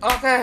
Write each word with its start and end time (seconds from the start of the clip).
Oke. 0.00 0.36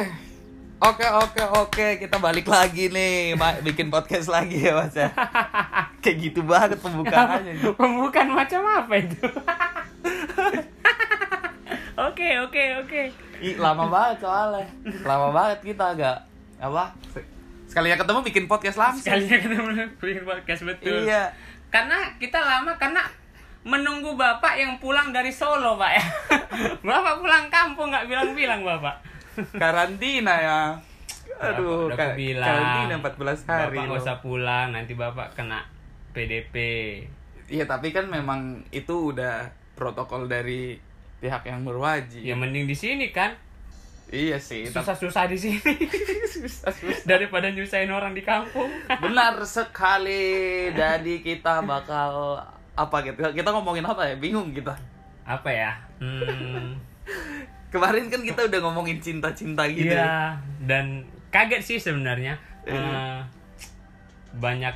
Oke, 0.78 1.06
oke, 1.10 1.42
oke. 1.66 1.88
Kita 1.98 2.22
balik 2.22 2.46
lagi 2.46 2.94
nih. 2.94 3.34
Ma- 3.34 3.58
bikin 3.66 3.90
podcast 3.90 4.30
lagi 4.30 4.62
ya, 4.62 4.78
Mas 4.78 4.94
ya. 4.94 5.10
Kayak 6.06 6.18
gitu 6.30 6.46
banget 6.46 6.78
pembukaannya. 6.78 7.58
Pembukaan 7.82 8.30
macam 8.30 8.62
apa 8.62 8.94
itu? 9.02 9.18
Oke, 11.98 12.30
oke, 12.46 12.64
oke. 12.86 13.02
Ih, 13.42 13.58
lama 13.58 13.90
banget 13.90 14.22
soalnya. 14.22 14.70
Lama 15.02 15.34
banget 15.34 15.74
kita 15.74 15.98
agak 15.98 16.30
apa? 16.62 16.94
Sekalinya 17.66 17.98
ketemu 17.98 18.22
bikin 18.22 18.46
podcast 18.46 18.78
langsung. 18.78 19.02
Sekalinya 19.02 19.38
ketemu 19.42 19.70
bikin 19.98 20.22
podcast 20.22 20.62
betul. 20.62 20.94
Iya. 20.94 21.34
Karena 21.74 22.14
kita 22.22 22.38
lama 22.38 22.78
karena 22.78 23.02
menunggu 23.66 24.14
bapak 24.14 24.62
yang 24.62 24.78
pulang 24.78 25.10
dari 25.10 25.34
Solo, 25.34 25.74
Pak 25.74 25.92
ya. 25.98 26.06
bapak 26.86 27.18
pulang 27.18 27.50
kampung 27.50 27.90
nggak 27.90 28.06
bilang-bilang, 28.06 28.62
Bapak. 28.62 29.02
Karantina 29.54 30.36
ya. 30.36 30.60
Aduh, 31.38 31.86
Bapak 31.86 31.88
udah 31.88 31.96
ka- 31.96 32.06
aku 32.08 32.18
bilang. 32.18 32.48
karantina 32.48 32.96
14 32.98 33.42
hari. 33.46 33.78
Bapak 33.78 33.86
nggak 33.88 34.02
usah 34.02 34.18
pulang, 34.20 34.68
nanti 34.72 34.94
bapak 34.94 35.28
kena 35.34 35.60
PDP. 36.12 36.56
Iya, 37.48 37.64
tapi 37.64 37.90
kan 37.90 38.06
memang 38.06 38.40
itu 38.70 39.12
udah 39.12 39.46
protokol 39.74 40.26
dari 40.26 40.76
pihak 41.18 41.44
yang 41.44 41.62
berwajib. 41.62 42.20
Ya 42.20 42.34
mending 42.34 42.66
di 42.66 42.74
sini 42.74 43.10
kan. 43.10 43.38
Iya 44.08 44.40
sih, 44.40 44.64
Susah-susah 44.64 45.28
di 45.28 45.36
sini 45.36 45.60
susah-susah. 46.34 47.04
daripada 47.04 47.48
nyusahin 47.48 47.90
orang 47.90 48.12
di 48.12 48.24
kampung. 48.24 48.72
Benar 48.98 49.36
sekali. 49.44 50.40
Jadi 50.74 51.20
kita 51.20 51.60
bakal 51.62 52.40
apa 52.72 52.98
gitu? 53.04 53.20
Kita 53.20 53.50
ngomongin 53.52 53.84
apa 53.84 54.08
ya? 54.08 54.16
Bingung 54.16 54.52
kita. 54.52 54.72
Apa 55.22 55.52
ya? 55.52 55.72
Hmm, 56.00 56.80
Kemarin 57.68 58.08
kan 58.08 58.22
kita 58.22 58.48
udah 58.48 58.60
ngomongin 58.62 58.98
cinta-cinta 58.98 59.68
gitu. 59.68 59.90
ya. 59.90 60.00
Iya, 60.00 60.16
dan 60.64 60.86
kaget 61.30 61.62
sih 61.62 61.78
sebenarnya. 61.78 62.40
Iya. 62.64 62.80
Eh, 62.80 63.20
banyak 64.34 64.76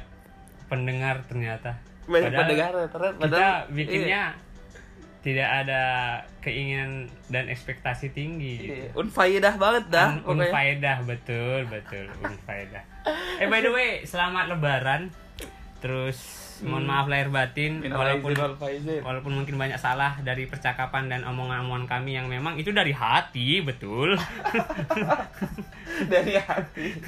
pendengar 0.68 1.24
ternyata. 1.26 1.80
Banyak 2.04 2.28
Padahal 2.28 2.42
pendengar 2.42 2.72
ternyata. 2.88 2.98
Kita 3.14 3.22
padahal- 3.22 3.64
bikinnya 3.72 4.22
tidak 5.22 5.50
ada 5.62 5.82
keinginan 6.42 6.92
dan 7.30 7.46
ekspektasi 7.46 8.10
tinggi. 8.10 8.58
Iya, 8.60 8.90
Gitu. 8.90 8.98
Unfaedah 8.98 9.54
banget 9.56 9.86
dah. 9.88 10.18
Un- 10.18 10.26
unfaedah 10.34 10.98
betul 11.06 11.62
betul 11.68 12.10
unfaedah. 12.20 12.84
Eh 13.38 13.46
by 13.46 13.62
the 13.62 13.70
way, 13.70 13.90
selamat 14.04 14.50
lebaran. 14.50 15.14
Terus 15.82 16.18
mohon 16.62 16.86
maaf 16.86 17.10
lahir 17.10 17.34
batin 17.34 17.82
Minal 17.82 17.98
walaupun 17.98 18.38
faizin. 18.62 19.02
walaupun 19.02 19.34
mungkin 19.34 19.58
banyak 19.58 19.82
salah 19.82 20.22
dari 20.22 20.46
percakapan 20.46 21.10
dan 21.10 21.26
omongan-omongan 21.26 21.90
kami 21.90 22.14
yang 22.14 22.30
memang 22.30 22.54
itu 22.62 22.70
dari 22.70 22.94
hati, 22.94 23.66
betul. 23.66 24.14
dari 26.14 26.38
hati. 26.38 27.02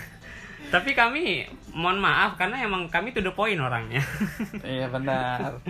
Tapi 0.74 0.98
kami 0.98 1.46
mohon 1.70 2.02
maaf 2.02 2.34
karena 2.34 2.66
emang 2.66 2.90
kami 2.90 3.14
to 3.14 3.22
the 3.22 3.30
point 3.30 3.62
orangnya. 3.62 4.02
iya 4.66 4.90
benar. 4.90 5.62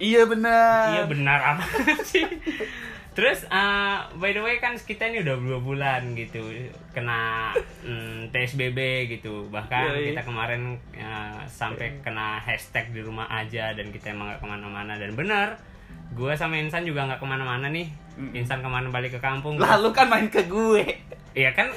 iya 0.00 0.22
benar. 0.24 0.84
iya 0.96 1.02
benar 1.04 1.38
apa 1.52 1.64
sih? 2.00 2.24
Terus 3.16 3.48
uh, 3.48 4.12
by 4.20 4.36
the 4.36 4.44
way 4.44 4.60
kan 4.60 4.76
kita 4.76 5.08
ini 5.08 5.24
udah 5.24 5.40
dua 5.40 5.58
bulan 5.64 6.12
gitu 6.12 6.44
kena 6.92 7.48
mm, 7.80 8.28
TSBB 8.28 9.08
gitu 9.16 9.48
bahkan 9.48 9.88
Yoi. 9.88 10.12
kita 10.12 10.20
kemarin 10.20 10.76
uh, 11.00 11.40
sampai 11.48 12.04
kena 12.04 12.36
hashtag 12.36 12.92
di 12.92 13.00
rumah 13.00 13.24
aja 13.32 13.72
dan 13.72 13.88
kita 13.88 14.12
emang 14.12 14.36
gak 14.36 14.44
ke 14.44 14.46
mana-mana 14.46 15.00
dan 15.00 15.16
benar 15.16 15.56
gue 16.12 16.32
sama 16.36 16.60
Insan 16.60 16.84
juga 16.84 17.08
nggak 17.08 17.20
ke 17.20 17.26
mana-mana 17.26 17.72
nih 17.72 17.88
Mm. 18.16 18.32
Insan 18.32 18.64
ke 18.64 18.68
mana 18.68 18.88
balik 18.88 19.12
ke 19.12 19.20
kampung 19.20 19.60
Lalu 19.60 19.92
kan 19.92 20.08
main 20.08 20.32
ke 20.32 20.48
gue. 20.48 20.84
Iya 21.36 21.52
kan? 21.52 21.68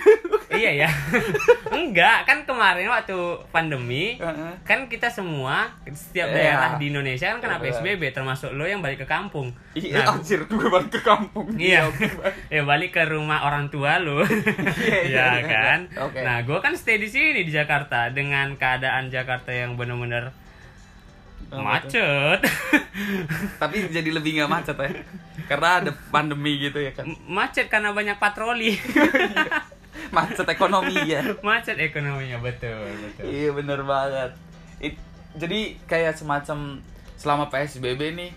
iya 0.60 0.84
ya. 0.84 0.88
Enggak, 1.80 2.28
kan 2.28 2.44
kemarin 2.44 2.84
waktu 2.92 3.16
pandemi 3.48 4.20
kan 4.68 4.84
kita 4.84 5.08
semua 5.08 5.72
setiap 5.88 6.28
Iya. 6.28 6.36
daerah 6.36 6.70
di 6.76 6.92
Indonesia 6.92 7.32
kan 7.32 7.40
kena 7.40 7.56
Iya. 7.56 7.72
PSBB 7.72 8.12
termasuk 8.12 8.52
lo 8.52 8.68
yang 8.68 8.84
balik 8.84 9.00
ke 9.00 9.08
kampung. 9.08 9.48
Iya, 9.72 10.04
Nah, 10.04 10.12
anjir 10.12 10.44
gue 10.44 10.68
balik 10.68 10.92
ke 10.92 11.00
kampung. 11.00 11.48
Iya, 11.56 11.88
ya 12.54 12.68
balik 12.68 12.92
ke 12.92 13.08
rumah 13.08 13.48
orang 13.48 13.72
tua 13.72 13.96
lo, 13.96 14.20
iya, 14.20 15.08
ya 15.08 15.26
iya. 15.40 15.40
kan. 15.40 15.80
Oke. 16.04 16.20
Nah, 16.20 16.44
gue 16.44 16.58
kan 16.60 16.76
stay 16.76 17.00
di 17.00 17.08
sini 17.08 17.40
di 17.40 17.48
Jakarta 17.48 18.12
dengan 18.12 18.60
keadaan 18.60 19.08
Jakarta 19.08 19.56
yang 19.56 19.80
bener-bener 19.80 20.36
Oh, 21.48 21.64
macet, 21.64 22.44
Tapi 23.56 23.88
jadi 23.88 24.12
lebih 24.12 24.36
nggak 24.36 24.52
macet 24.52 24.76
ya. 24.76 24.92
Karena 25.48 25.80
ada 25.80 25.90
pandemi 26.08 26.60
gitu 26.60 26.76
ya 26.76 26.92
kan. 26.92 27.08
macet 27.24 27.66
karena 27.66 27.90
banyak 27.90 28.16
patroli, 28.16 28.76
Macet 30.08 30.46
ekonomi 30.46 30.94
ya. 31.06 31.20
macet 31.40 31.76
ekonominya 31.76 32.38
betul 32.38 32.86
betul. 33.02 33.24
Iya 33.24 33.50
bener 33.50 33.80
banget. 33.82 34.30
It- 34.78 35.00
jadi 35.34 35.76
kayak 35.84 36.14
semacam 36.14 36.80
selama 37.14 37.48
PSBB 37.48 38.14
nih 38.14 38.30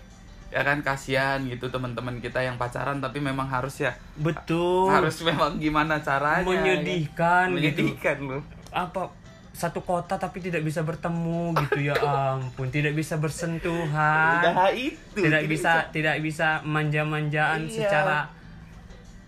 ya 0.48 0.60
kan 0.60 0.80
kasihan 0.80 1.40
gitu 1.42 1.66
teman-teman 1.66 2.18
kita 2.18 2.36
yang 2.38 2.56
pacaran 2.56 3.00
tapi 3.00 3.18
memang 3.18 3.48
harus 3.48 3.72
ya 3.78 3.96
Betul. 4.14 4.92
harus 4.92 5.16
memang 5.22 5.56
gimana 5.56 5.96
caranya 5.98 6.44
Menyedihkan 6.44 7.56
ya. 7.56 7.72
gitu. 7.72 7.88
menyedihkan 7.88 8.16
loh 8.20 8.42
apa 8.68 9.08
satu 9.62 9.80
kota 9.80 10.14
tapi 10.16 10.42
tidak 10.42 10.60
bisa 10.60 10.82
bertemu 10.82 11.54
gitu 11.62 11.78
ya 11.80 11.94
ampun. 12.02 12.66
Tidak 12.66 12.90
bisa 12.90 13.14
bersentuhan. 13.16 14.42
Itu 14.74 15.22
tidak 15.22 15.40
jadi 15.40 15.46
bisa 15.46 15.72
tidak 15.88 16.16
bisa 16.18 16.48
manja-manjaan 16.62 17.62
Iya. 17.62 17.74
secara 17.78 18.18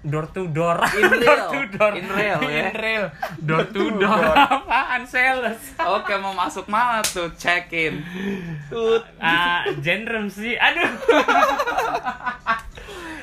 door 0.03 0.29
to 0.29 0.45
door. 0.47 0.77
In 0.93 1.07
real. 1.15 1.25
door 1.25 1.39
to 1.49 1.61
door. 1.73 1.93
In 1.95 2.09
real, 2.11 2.41
ya. 2.43 2.61
In 2.61 2.75
real. 2.75 3.05
door 3.39 3.65
to 3.65 3.73
to 3.73 3.97
door. 4.03 4.21
Door. 4.21 4.37
apaan 4.37 5.03
sales? 5.05 5.73
Oke 5.79 6.13
mau 6.19 6.35
masuk 6.35 6.67
mana 6.67 7.01
tuh? 7.01 7.31
Check 7.35 7.71
in. 7.71 8.03
Tut. 8.67 9.01
Ah 9.17 9.65
genre 9.79 10.27
sih. 10.29 10.59
Aduh. 10.59 10.91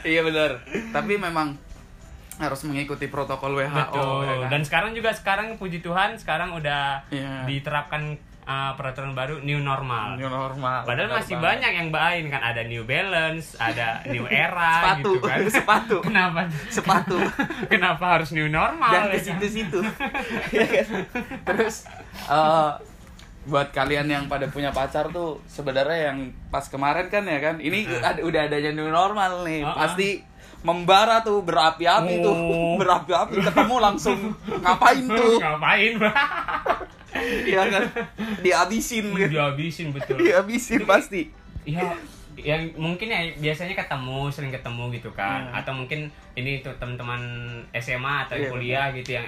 Iya 0.01 0.23
bener. 0.23 0.51
Tapi 0.89 1.13
memang 1.16 1.53
harus 2.41 2.62
mengikuti 2.63 3.06
protokol 3.06 3.53
WHO 3.53 3.69
betul 3.69 4.18
ya 4.22 4.35
kan? 4.35 4.50
dan 4.50 4.62
sekarang 4.62 4.91
juga 4.91 5.09
sekarang 5.12 5.47
puji 5.56 5.79
Tuhan 5.79 6.16
sekarang 6.16 6.52
udah 6.52 7.06
Iya. 7.07 7.46
diterapkan 7.46 8.18
ah, 8.41 8.74
peraturan 8.74 9.13
baru 9.13 9.38
new 9.40 9.59
normal 9.59 10.18
New 10.18 10.25
normal 10.28 10.81
Padahal 10.81 11.07
bener 11.07 11.16
masih 11.16 11.35
banget. 11.35 11.46
banyak 11.47 11.72
yang 11.75 11.90
bain 11.90 12.24
kan 12.28 12.41
ada 12.44 12.62
New 12.63 12.84
Balance, 12.84 13.53
ada 13.56 14.02
New 14.06 14.25
Era 14.44 14.74
sepatu 14.97 15.12
gitu 15.13 15.22
kan. 15.22 15.38
sepatu 15.56 15.97
Kenapa? 16.02 16.40
sepatu 16.68 17.18
Kenapa 17.72 18.06
harus 18.12 18.29
new 18.31 18.50
normal? 18.50 18.90
dan 18.90 19.03
ke 19.03 19.08
ya 19.08 19.13
kan? 19.13 19.25
situ-situ 19.29 19.79
Iya 20.50 20.66
kan? 20.68 20.85
terus 21.46 21.85
eh, 22.28 22.72
buat 23.44 23.69
kalian 23.69 24.06
yang 24.06 24.23
pada 24.25 24.46
punya 24.47 24.69
pacar 24.69 25.09
tuh 25.09 25.41
sebenarnya 25.47 26.09
yang 26.09 26.18
pas 26.47 26.62
kemarin 26.63 27.08
kan 27.08 27.22
ya 27.23 27.40
kan 27.40 27.58
ini 27.58 27.85
ada- 27.88 28.22
udah 28.22 28.41
adanya 28.44 28.69
new 28.72 28.85
normal 28.88 29.41
nih 29.41 29.62
Uh-uh. 29.62 29.73
pasti 29.75 30.22
membara 30.61 31.19
tuh 31.19 31.41
berapi-api 31.41 32.13
tuh 32.19 32.31
Oh. 32.31 32.75
berapi-api 32.81 33.41
ketemu 33.41 33.75
langsung 33.77 34.19
ngapain 34.61 35.05
tuh 35.19 35.38
Ngapain? 35.38 35.94
ya 37.45 37.61
kan 37.67 37.83
dihabisin 38.39 39.05
gitu 39.11 39.31
Dihabisin 39.31 39.88
betul. 39.91 40.17
dihabisin 40.17 40.81
pasti 40.85 41.27
Ya, 41.61 41.94
yang 42.33 42.73
mungkin 42.73 43.05
ya 43.05 43.22
biasanya 43.38 43.77
ketemu, 43.77 44.33
sering 44.33 44.49
ketemu 44.49 44.89
gitu 44.89 45.13
kan. 45.13 45.45
Hmm. 45.45 45.59
Atau 45.61 45.77
mungkin 45.77 46.09
ini 46.33 46.57
tuh 46.57 46.73
teman-teman 46.81 47.22
SMA 47.72 48.25
atau 48.25 48.33
Iya, 48.33 48.49
kuliah 48.49 48.88
gitu 48.97 49.13
yang 49.13 49.28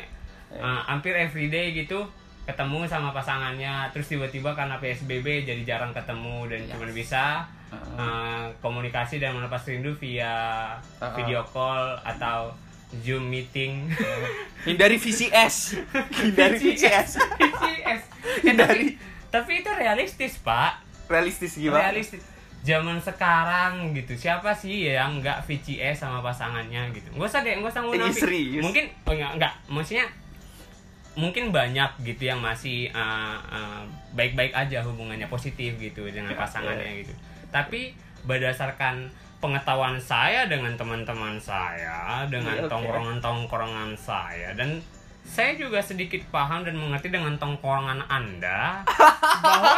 uh, 0.50 0.82
hampir 0.82 1.14
everyday 1.14 1.78
gitu 1.78 2.02
ketemu 2.44 2.84
sama 2.86 3.16
pasangannya 3.16 3.88
terus 3.96 4.12
tiba-tiba 4.12 4.52
karena 4.52 4.76
PSBB 4.76 5.48
jadi 5.48 5.64
jarang 5.64 5.96
ketemu 5.96 6.52
dan 6.52 6.62
cuma 6.68 6.86
bisa 6.92 7.48
uh, 7.72 8.52
komunikasi 8.60 9.18
dan 9.18 9.32
melepas 9.32 9.64
rindu 9.64 9.96
via 9.96 10.76
Uh-uh. 11.00 11.16
video 11.16 11.40
call 11.48 11.96
atau 12.04 12.52
Zoom 12.94 13.26
meeting. 13.26 13.90
hindari 14.68 15.02
VCS 15.02 15.82
hindari 16.22 16.58
VCS 16.62 17.10
VCS. 17.18 18.02
hindari 18.46 19.00
Tapi 19.34 19.66
itu 19.66 19.72
realistis, 19.74 20.38
Pak. 20.38 20.78
realistis 21.10 21.58
gimana 21.58 21.90
Realistis. 21.90 22.22
Zaman 22.62 23.02
sekarang 23.02 23.92
gitu. 23.92 24.14
Siapa 24.14 24.54
sih 24.54 24.88
yang 24.88 25.20
nggak 25.20 25.42
VCS 25.44 26.06
sama 26.06 26.22
pasangannya 26.22 26.94
gitu? 26.94 27.10
Nggak 27.18 27.28
usah 27.34 27.42
deh, 27.42 27.58
nggak 27.58 27.74
usah 27.74 27.82
Ini 27.82 27.90
munafik. 27.92 28.22
serius? 28.22 28.62
Mungkin 28.62 28.86
oh 29.04 29.12
enggak, 29.12 29.32
enggak. 29.36 29.54
Maksudnya 29.68 30.06
mungkin 31.14 31.54
banyak 31.54 32.02
gitu 32.02 32.26
yang 32.26 32.42
masih 32.42 32.90
uh, 32.90 33.38
uh, 33.46 33.82
baik-baik 34.18 34.50
aja 34.54 34.82
hubungannya 34.82 35.30
positif 35.30 35.78
gitu 35.78 36.10
dengan 36.10 36.34
Ya, 36.34 36.40
pasangannya 36.40 36.90
ya. 36.90 37.00
gitu. 37.06 37.14
Tapi 37.54 37.94
berdasarkan 38.26 39.12
pengetahuan 39.38 40.00
saya 40.00 40.48
dengan 40.48 40.74
teman-teman 40.80 41.36
saya, 41.36 42.24
dengan 42.32 42.56
Iya, 42.64 42.72
tongkrongan-tongkrongan 42.72 43.92
saya 44.00 44.56
dan 44.56 44.80
saya 45.26 45.54
juga 45.54 45.80
sedikit 45.80 46.20
paham 46.30 46.62
dan 46.62 46.74
mengerti 46.74 47.08
dengan 47.08 47.34
tongkrongan 47.36 48.02
Anda 48.06 48.82
bahwa 49.42 49.74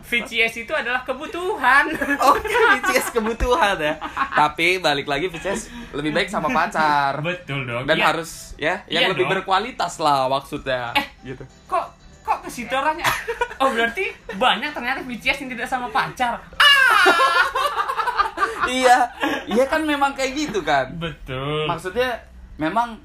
VCS 0.00 0.54
itu 0.58 0.70
adalah 0.70 1.02
kebutuhan. 1.02 1.90
Oke, 2.22 2.48
VCS 2.48 3.12
kebutuhan 3.12 3.74
ya. 3.76 3.92
Tapi 4.30 4.78
balik 4.78 5.04
lagi 5.04 5.26
VCS 5.26 5.92
lebih 5.92 6.10
baik 6.10 6.26
sama 6.26 6.46
pacar. 6.48 7.18
Betul 7.20 7.64
dong. 7.64 7.82
Dan 7.84 7.94
Iya. 7.94 8.04
harus 8.06 8.54
ya 8.56 8.80
yang 8.86 9.02
Iya 9.02 9.06
lebih 9.12 9.24
dong. 9.24 9.32
berkualitas 9.36 9.98
lah 9.98 10.26
maksudnya. 10.26 10.90
gitu. 11.20 11.42
kok 11.66 11.84
kok 12.20 12.40
ke 12.40 12.48
situ 12.48 12.70
orangnya? 12.72 13.04
Oh 13.58 13.68
berarti 13.68 14.08
banyak 14.32 14.70
ternyata 14.70 15.00
VCS 15.02 15.42
yang 15.42 15.50
tidak 15.52 15.66
sama 15.66 15.88
pacar. 15.88 16.38
iya, 18.70 19.10
iya 19.46 19.64
kan 19.66 19.80
memang 19.82 20.12
kayak 20.12 20.32
gitu 20.34 20.60
kan. 20.60 20.90
Betul. 20.94 21.66
Maksudnya 21.66 22.22
memang 22.56 22.96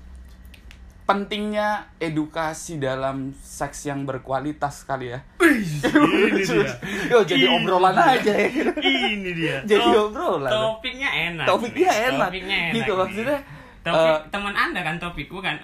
pentingnya 1.09 1.89
edukasi 1.97 2.77
dalam 2.77 3.33
seks 3.33 3.89
yang 3.89 4.05
berkualitas 4.05 4.85
kali 4.85 5.09
ya. 5.09 5.25
Ini 5.41 6.37
dia. 6.45 6.69
Yo 7.17 7.25
jadi 7.25 7.49
obrolan 7.49 7.97
aja 7.97 8.29
ya. 8.29 8.45
Ini 8.77 9.31
dia. 9.33 9.57
Jadi 9.73 9.89
Top- 9.89 10.13
obrolan. 10.13 10.51
Topiknya 10.53 11.09
enak. 11.09 11.45
Topiknya 11.49 11.89
nih. 11.89 12.07
enak. 12.13 12.29
Topiknya 12.29 12.57
enak. 12.61 12.75
Gitu 12.77 12.91
nih. 12.93 12.99
maksudnya. 13.01 13.39
Topik 13.79 14.05
eh, 14.05 14.19
teman 14.29 14.53
Anda 14.53 14.81
kan 14.85 14.95
topik 15.01 15.27
bukan? 15.33 15.55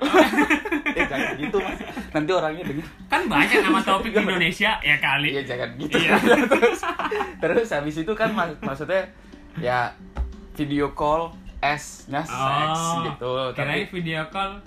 eh 0.98 1.06
jangan 1.14 1.38
gitu 1.38 1.58
mas. 1.62 1.78
Nanti 2.10 2.32
orangnya 2.34 2.64
denger. 2.66 2.88
kan 3.06 3.22
banyak 3.30 3.60
nama 3.62 3.80
topik 3.86 4.10
di 4.10 4.20
Indonesia 4.26 4.72
ya 4.82 4.98
kali. 4.98 5.30
Iya 5.30 5.44
jangan 5.46 5.70
gitu. 5.78 5.94
Iya. 5.94 6.16
terus 6.50 6.80
terus 7.38 7.68
habis 7.70 7.96
itu 8.02 8.14
kan 8.18 8.34
mak- 8.34 8.58
maksudnya 8.66 9.14
ya 9.62 9.94
video 10.58 10.90
call 10.98 11.38
S 11.62 12.10
nya 12.10 12.26
seks 12.26 12.82
gitu. 13.06 13.54
Kirain 13.54 13.86
Tapi 13.86 13.94
video 13.94 14.26
call 14.34 14.58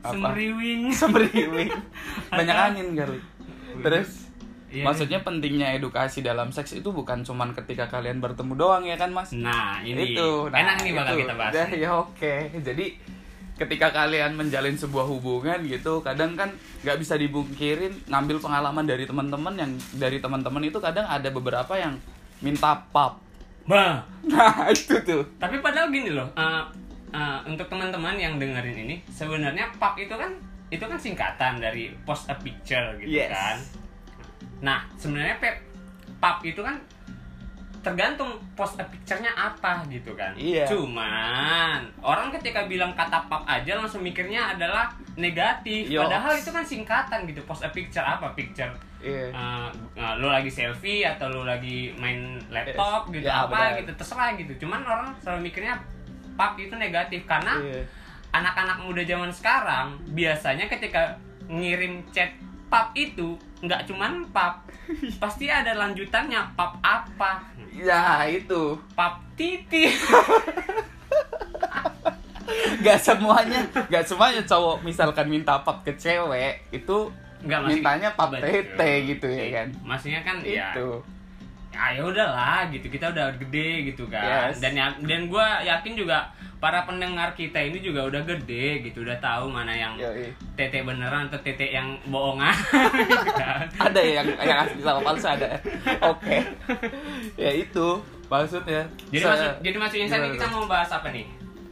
Apa? 0.00 0.12
semeriwing. 0.16 0.82
semeriwing 1.00 1.70
banyak 2.32 2.56
angin 2.56 2.88
kali. 2.96 3.18
Terus 3.84 4.30
Iya, 4.70 4.86
maksudnya 4.86 5.18
pentingnya 5.26 5.74
edukasi 5.74 6.22
dalam 6.22 6.54
seks 6.54 6.78
itu 6.78 6.94
bukan 6.94 7.26
cuman 7.26 7.50
ketika 7.58 7.90
kalian 7.90 8.22
bertemu 8.22 8.54
doang 8.54 8.86
ya 8.86 8.94
kan 8.94 9.10
mas? 9.10 9.34
Nah, 9.34 9.82
ini 9.82 10.14
itu 10.14 10.46
nah, 10.46 10.62
enak 10.62 10.86
nih 10.86 10.94
bakal 10.94 11.14
itu. 11.18 11.22
kita 11.26 11.34
bahas. 11.34 11.52
Ya, 11.58 11.66
ya 11.74 11.90
oke 11.98 12.34
jadi 12.62 12.86
ketika 13.60 13.92
kalian 13.92 14.38
menjalin 14.38 14.78
sebuah 14.78 15.04
hubungan 15.04 15.60
gitu 15.68 16.00
kadang 16.00 16.32
kan 16.32 16.48
nggak 16.80 16.96
bisa 16.96 17.20
dibungkirin 17.20 17.92
ngambil 18.08 18.40
pengalaman 18.40 18.88
dari 18.88 19.04
teman-teman 19.04 19.52
yang 19.58 19.70
dari 20.00 20.16
teman-teman 20.16 20.64
itu 20.64 20.80
kadang 20.80 21.04
ada 21.04 21.28
beberapa 21.28 21.76
yang 21.76 22.00
minta 22.40 22.72
pap 22.94 23.20
Bah, 23.68 24.00
nah 24.24 24.64
itu 24.72 24.96
tuh 25.04 25.26
tapi 25.36 25.60
padahal 25.60 25.92
gini 25.92 26.16
loh, 26.16 26.32
eh, 26.32 26.62
eh, 27.10 27.38
untuk 27.44 27.66
teman-teman 27.66 28.14
yang 28.14 28.34
dengerin 28.36 28.76
ini, 28.86 28.96
sebenarnya 29.06 29.70
pub 29.76 29.94
itu 29.94 30.12
kan 30.12 30.30
itu 30.70 30.82
kan 30.82 30.94
singkatan 30.94 31.58
dari 31.58 31.90
post 32.06 32.30
a 32.30 32.36
picture 32.36 32.94
gitu 32.96 33.10
Yes. 33.10 33.34
kan. 33.34 33.56
Nah, 34.62 34.78
sebenarnya 34.94 35.36
pub 36.16 36.36
itu 36.42 36.62
kan 36.62 36.78
tergantung 37.80 38.36
post 38.52 38.76
a 38.76 38.84
picture-nya 38.84 39.32
apa 39.32 39.80
gitu 39.88 40.12
kan. 40.12 40.36
Iya. 40.36 40.68
Cuman 40.68 41.80
orang 42.04 42.28
ketika 42.30 42.68
bilang 42.68 42.92
kata 42.92 43.24
pub 43.24 43.40
aja 43.48 43.72
langsung 43.72 44.04
mikirnya 44.04 44.52
adalah 44.52 44.92
negatif. 45.16 45.88
Yoks. 45.88 46.04
Padahal 46.06 46.32
itu 46.36 46.50
kan 46.52 46.62
singkatan 46.62 47.24
gitu. 47.24 47.40
Post 47.48 47.64
a 47.64 47.72
picture 47.72 48.04
apa? 48.04 48.30
Picture 48.36 48.68
iya 49.00 49.32
uh, 49.32 49.72
uh, 49.96 50.12
lo 50.20 50.28
lagi 50.28 50.52
selfie 50.52 51.00
atau 51.00 51.32
lo 51.32 51.48
lagi 51.48 51.88
main 51.96 52.36
laptop 52.52 53.08
Yes. 53.08 53.16
gitu 53.16 53.26
Ya, 53.32 53.48
apa 53.48 53.80
gitu 53.80 53.90
terserah 53.96 54.36
gitu 54.36 54.52
cuman 54.60 54.84
orang 54.84 55.08
selalu 55.24 55.48
mikirnya 55.48 55.80
pub 56.34 56.52
itu 56.56 56.74
negatif 56.74 57.22
karena 57.24 57.56
Iya. 57.58 57.82
anak-anak 58.30 58.78
muda 58.82 59.02
zaman 59.02 59.30
sekarang 59.30 59.86
biasanya 60.10 60.66
ketika 60.66 61.18
ngirim 61.46 62.04
chat 62.10 62.30
pub 62.66 62.90
itu 62.94 63.34
nggak 63.60 63.84
cuman 63.84 64.22
pub 64.30 64.54
pasti 65.22 65.46
ada 65.46 65.74
lanjutannya 65.74 66.40
pub 66.54 66.72
apa? 66.80 67.42
Ya 67.70 68.26
itu. 68.26 68.74
Pub 68.94 69.14
titi. 69.34 69.86
Nggak 72.80 72.98
semuanya 72.98 73.60
nggak 73.86 74.04
semuanya 74.04 74.42
cowok 74.42 74.82
misalkan 74.82 75.30
minta 75.30 75.54
pap 75.62 75.86
ke 75.86 75.94
cewek 75.94 76.66
itu 76.74 77.06
nggak 77.46 77.60
mintanya 77.62 78.10
pap 78.12 78.32
tete 78.34 78.90
gitu 79.06 79.28
ya 79.30 79.46
kan? 79.62 79.68
Maksudnya 79.86 80.20
kan 80.26 80.36
ya 80.42 80.74
itu. 80.74 80.88
ya 80.98 81.19
ya 81.88 82.02
udahlah 82.04 82.68
gitu. 82.68 82.86
Kita 82.86 83.08
udah 83.08 83.32
gede 83.36 83.88
gitu 83.88 84.04
kan. 84.06 84.52
Yes. 84.52 84.60
dan 84.60 84.72
ya, 84.76 84.86
dan 85.00 85.20
gue 85.26 85.46
yakin 85.64 85.92
juga 85.96 86.28
para 86.60 86.84
pendengar 86.84 87.32
kita 87.32 87.56
ini 87.56 87.80
juga 87.80 88.04
udah 88.04 88.20
gede 88.20 88.84
gitu 88.84 89.00
udah 89.00 89.16
tahu 89.16 89.48
mana 89.48 89.72
yang 89.72 89.96
Yoi. 89.96 90.28
tete 90.52 90.84
beneran 90.84 91.32
atau 91.32 91.40
tete 91.40 91.72
yang 91.72 91.96
bohongan 92.04 92.52
gitu 93.08 93.32
kan. 93.32 93.64
Ada 93.80 94.00
ya 94.04 94.12
yang 94.20 94.26
yang 94.36 94.58
asli 94.68 94.80
sama 94.84 95.00
palsu 95.00 95.26
ada. 95.26 95.48
Oke. 96.04 96.44
Ya 97.40 97.50
itu 97.50 97.88
maksudnya. 98.28 98.84
Jadi 99.08 99.24
Se- 99.24 99.28
maksud 99.32 99.50
jadi 99.64 99.76
maksudnya 99.80 100.06
Gimana 100.12 100.28
kita 100.36 100.46
mau 100.52 100.64
bahas 100.68 100.90
apa 100.92 101.08
nih 101.08 101.24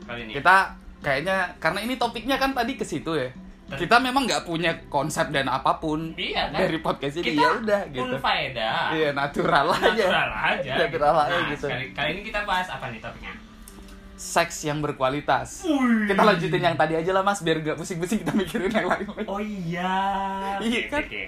kali 0.08 0.20
ini? 0.24 0.32
Kita 0.40 0.56
kayaknya 0.98 1.36
karena 1.60 1.80
ini 1.84 1.94
topiknya 1.94 2.36
kan 2.40 2.56
tadi 2.56 2.74
ke 2.74 2.82
situ 2.82 3.12
ya 3.14 3.28
kita 3.70 3.96
memang 3.98 4.24
nggak 4.24 4.42
punya 4.42 4.72
konsep 4.86 5.28
dan 5.28 5.44
apa 5.44 5.76
pun 5.76 6.14
Iya, 6.14 6.48
kan? 6.48 6.56
dari 6.58 6.78
podcast 6.78 7.18
ini 7.18 7.34
ya 7.34 7.52
udah 7.54 7.80
gitu 7.90 8.16
faedah 8.16 8.88
iya 8.90 9.12
natural 9.12 9.68
aja 9.68 9.92
natural 9.92 10.30
aja 10.32 10.72
natural 10.78 11.16
aja 11.20 11.34
Nah, 11.34 11.48
gitu 11.50 11.66
kali, 11.66 11.86
kali 11.92 12.08
ini 12.10 12.22
kita 12.22 12.40
bahas 12.42 12.64
apa 12.66 12.88
nih 12.88 12.96
topiknya 12.98 13.36
seks 14.14 14.64
yang 14.64 14.80
berkualitas 14.80 15.62
kita 16.04 16.18
lanjutin 16.18 16.58
yang 16.60 16.74
tadi 16.74 16.96
aja 16.96 17.12
lah 17.12 17.22
mas 17.22 17.38
biar 17.38 17.60
gak 17.60 17.76
pusing-pusing 17.76 18.18
kita 18.18 18.34
mikirin 18.34 18.66
yang 18.68 18.88
lain 18.88 19.06
oh 19.22 19.38
iya 19.38 19.94
Iya 20.58 20.80
Oke, 20.80 20.90
kan? 20.90 21.02
oke. 21.04 21.22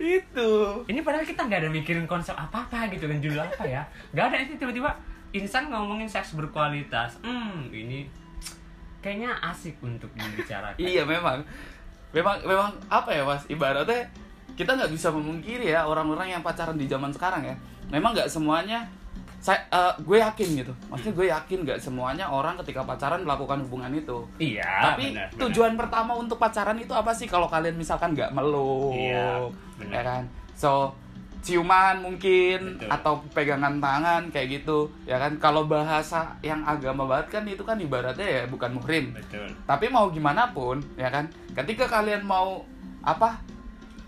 itu 0.00 0.48
Ini 0.86 1.00
padahal 1.00 1.24
kita 1.24 1.42
nggak 1.42 1.60
ada 1.60 1.70
mikirin 1.70 2.06
konsep 2.06 2.32
apa-apa 2.32 2.88
gitu 2.88 3.04
kan 3.04 3.18
judul 3.18 3.36
apa 3.38 3.64
ya. 3.64 3.82
Nggak 4.10 4.24
ada 4.24 4.36
itu 4.40 4.52
tiba-tiba 4.56 4.96
insan 5.30 5.68
ngomongin 5.68 6.08
seks 6.08 6.32
berkualitas. 6.32 7.20
Hmm, 7.20 7.68
ini 7.68 8.08
kayaknya 8.98 9.36
asik 9.44 9.76
untuk 9.78 10.08
dibicarakan. 10.14 10.78
Iya 10.78 11.04
memang, 11.04 11.44
memang 12.12 12.36
memang 12.44 12.70
apa 12.88 13.10
ya 13.12 13.22
mas? 13.24 13.42
Ibaratnya 13.48 14.08
kita 14.52 14.76
nggak 14.76 14.92
bisa 14.92 15.08
memungkiri 15.08 15.72
ya 15.72 15.88
orang-orang 15.88 16.36
yang 16.36 16.42
pacaran 16.44 16.76
di 16.76 16.84
zaman 16.86 17.10
sekarang 17.12 17.42
ya. 17.44 17.56
Memang 17.88 18.12
nggak 18.12 18.28
semuanya. 18.28 18.84
Saya, 19.42 19.58
eh, 19.74 19.90
gue 20.06 20.22
yakin 20.22 20.48
gitu. 20.54 20.70
Maksudnya 20.86 21.14
gue 21.18 21.26
yakin 21.34 21.58
nggak 21.66 21.80
semuanya 21.82 22.30
orang 22.30 22.54
ketika 22.62 22.86
pacaran 22.86 23.26
melakukan 23.26 23.66
hubungan 23.66 23.90
itu. 23.90 24.22
Iya, 24.38 24.94
Tapi 24.94 25.18
benar. 25.18 25.28
tujuan 25.34 25.74
pertama 25.74 26.14
untuk 26.14 26.38
pacaran 26.38 26.78
itu 26.78 26.94
apa 26.94 27.10
sih? 27.10 27.26
Kalau 27.26 27.50
kalian 27.50 27.74
misalkan 27.74 28.14
nggak 28.14 28.30
meluk, 28.30 28.94
Iya, 28.94 29.42
ya 29.90 30.02
kan? 30.06 30.22
So 30.54 30.94
ciuman 31.42 31.98
mungkin 31.98 32.78
Betul. 32.78 32.88
atau 32.88 33.14
pegangan 33.34 33.82
tangan 33.82 34.30
kayak 34.30 34.62
gitu, 34.62 34.88
ya 35.04 35.18
kan? 35.18 35.36
Kalau 35.42 35.66
bahasa 35.66 36.38
yang 36.40 36.62
agama 36.62 37.04
banget 37.04 37.28
kan 37.34 37.44
itu 37.44 37.66
kan 37.66 37.76
ibaratnya 37.76 38.24
ya 38.24 38.42
bukan 38.46 38.78
muhrim. 38.78 39.10
Betul. 39.12 39.50
Tapi 39.66 39.90
mau 39.90 40.08
gimana 40.08 40.54
pun, 40.54 40.78
ya 40.94 41.10
kan? 41.10 41.26
Ketika 41.52 41.90
kalian 41.90 42.22
mau 42.22 42.62
apa 43.02 43.42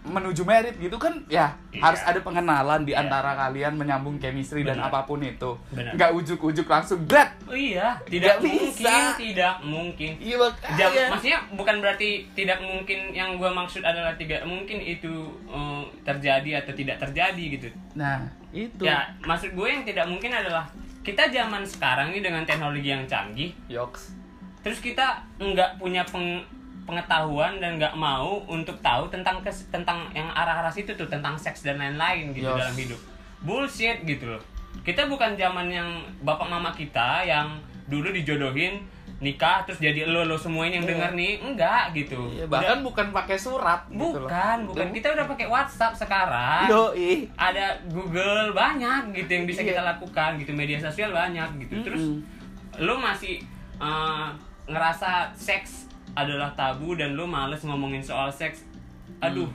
menuju 0.05 0.45
merit 0.45 0.77
gitu 0.77 0.95
kan 0.95 1.17
ya 1.27 1.57
Iya. 1.73 1.81
harus 1.81 2.05
ada 2.05 2.21
pengenalan 2.21 2.85
di 2.85 2.93
Iya. 2.93 3.03
antara 3.03 3.35
kalian 3.35 3.75
menyambung 3.75 4.21
chemistry 4.21 4.61
dan 4.61 4.77
Benar. 4.77 4.93
apa 4.93 5.01
pun 5.03 5.19
itu. 5.19 5.57
Nggak 5.73 6.11
ujuk-ujuk 6.15 6.65
langsung 6.65 7.03
glat. 7.03 7.33
Oh 7.45 7.57
iya, 7.57 7.97
tidak 8.05 8.39
Nggak 8.39 8.47
mungkin, 8.47 8.71
bisa. 8.71 8.95
tidak 9.17 9.55
mungkin. 9.61 10.11
Iya 10.17 10.37
Jam, 10.77 10.91
maksudnya 11.11 11.39
bukan 11.51 11.77
berarti 11.81 12.11
tidak 12.31 12.61
mungkin 12.61 13.11
yang 13.11 13.35
gua 13.35 13.51
maksud 13.51 13.81
adalah 13.81 14.13
tidak 14.15 14.45
mungkin 14.45 14.79
itu 14.79 15.11
eh, 15.47 15.83
terjadi 16.05 16.61
atau 16.61 16.73
tidak 16.73 16.97
terjadi 17.01 17.45
gitu. 17.51 17.69
Nah, 17.95 18.23
itu. 18.51 18.81
Ya, 18.81 19.09
maksud 19.21 19.51
gue 19.51 19.67
yang 19.67 19.83
tidak 19.83 20.05
mungkin 20.05 20.31
adalah 20.31 20.69
kita 21.01 21.27
zaman 21.27 21.65
sekarang 21.65 22.13
ini 22.13 22.21
dengan 22.21 22.45
teknologi 22.45 22.87
yang 22.87 23.05
canggih, 23.05 23.51
Yoks. 23.67 24.15
terus 24.61 24.79
kita 24.79 25.21
nggak 25.37 25.77
punya 25.77 26.01
peng- 26.03 26.45
pengetahuan 26.85 27.59
dan 27.59 27.77
nggak 27.77 27.95
mau 27.95 28.41
untuk 28.45 28.77
tahu 28.79 29.09
tentang 29.09 29.41
kes- 29.41 29.69
tentang 29.69 30.05
yang 30.11 30.29
arah-arah 30.29 30.69
situ 30.69 30.93
tuh 30.93 31.07
tentang 31.07 31.33
seks 31.35 31.63
dan 31.63 31.77
lain-lain 31.77 32.31
gitu 32.31 32.47
Yes. 32.47 32.59
dalam 32.59 32.77
hidup. 32.77 33.01
Bullshit 33.41 33.99
gitu 34.03 34.27
loh. 34.29 34.43
Kita 34.81 35.05
bukan 35.05 35.33
zaman 35.35 35.69
yang 35.69 35.89
bapak 36.21 36.45
mama 36.45 36.71
kita 36.71 37.23
yang 37.23 37.57
dulu 37.85 38.11
dijodohin 38.11 38.81
nikah 39.17 39.63
terus 39.63 39.79
jadi 39.79 40.05
lo 40.05 40.23
lo 40.23 40.35
semuanya 40.35 40.77
yang 40.77 40.85
Iya. 40.85 40.93
denger 40.93 41.11
nih 41.15 41.33
enggak 41.41 41.85
gitu. 41.95 42.21
Iya, 42.27 42.45
Udah- 42.45 42.51
bahkan 42.51 42.79
bukan 42.83 43.07
pakai 43.11 43.39
surat 43.39 43.81
gitu 43.87 44.01
loh. 44.13 44.27
bukan, 44.27 44.59
bukan 44.67 44.89
kita 44.91 45.09
udah 45.11 45.27
pakai 45.27 45.47
WhatsApp 45.47 45.95
sekarang 45.95 46.67
Yoi. 46.67 47.31
ada 47.35 47.67
Google 47.87 48.53
banyak 48.53 49.15
gitu 49.15 49.31
yang 49.31 49.45
bisa 49.47 49.61
Iya. 49.63 49.69
kita 49.71 49.83
lakukan 49.87 50.37
gitu 50.37 50.53
media 50.53 50.77
sosial 50.79 51.09
banyak 51.11 51.47
gitu 51.59 51.81
terus 51.83 52.03
Mm-mm. 52.03 52.83
lo 52.83 52.99
masih 52.99 53.41
uh, 53.77 54.29
ngerasa 54.67 55.31
seks 55.33 55.87
adalah 56.15 56.51
tabu 56.53 56.95
dan 56.95 57.13
lo 57.13 57.25
males 57.25 57.61
ngomongin 57.61 57.99
soal 57.99 58.27
seks 58.29 58.63
aduh 59.19 59.51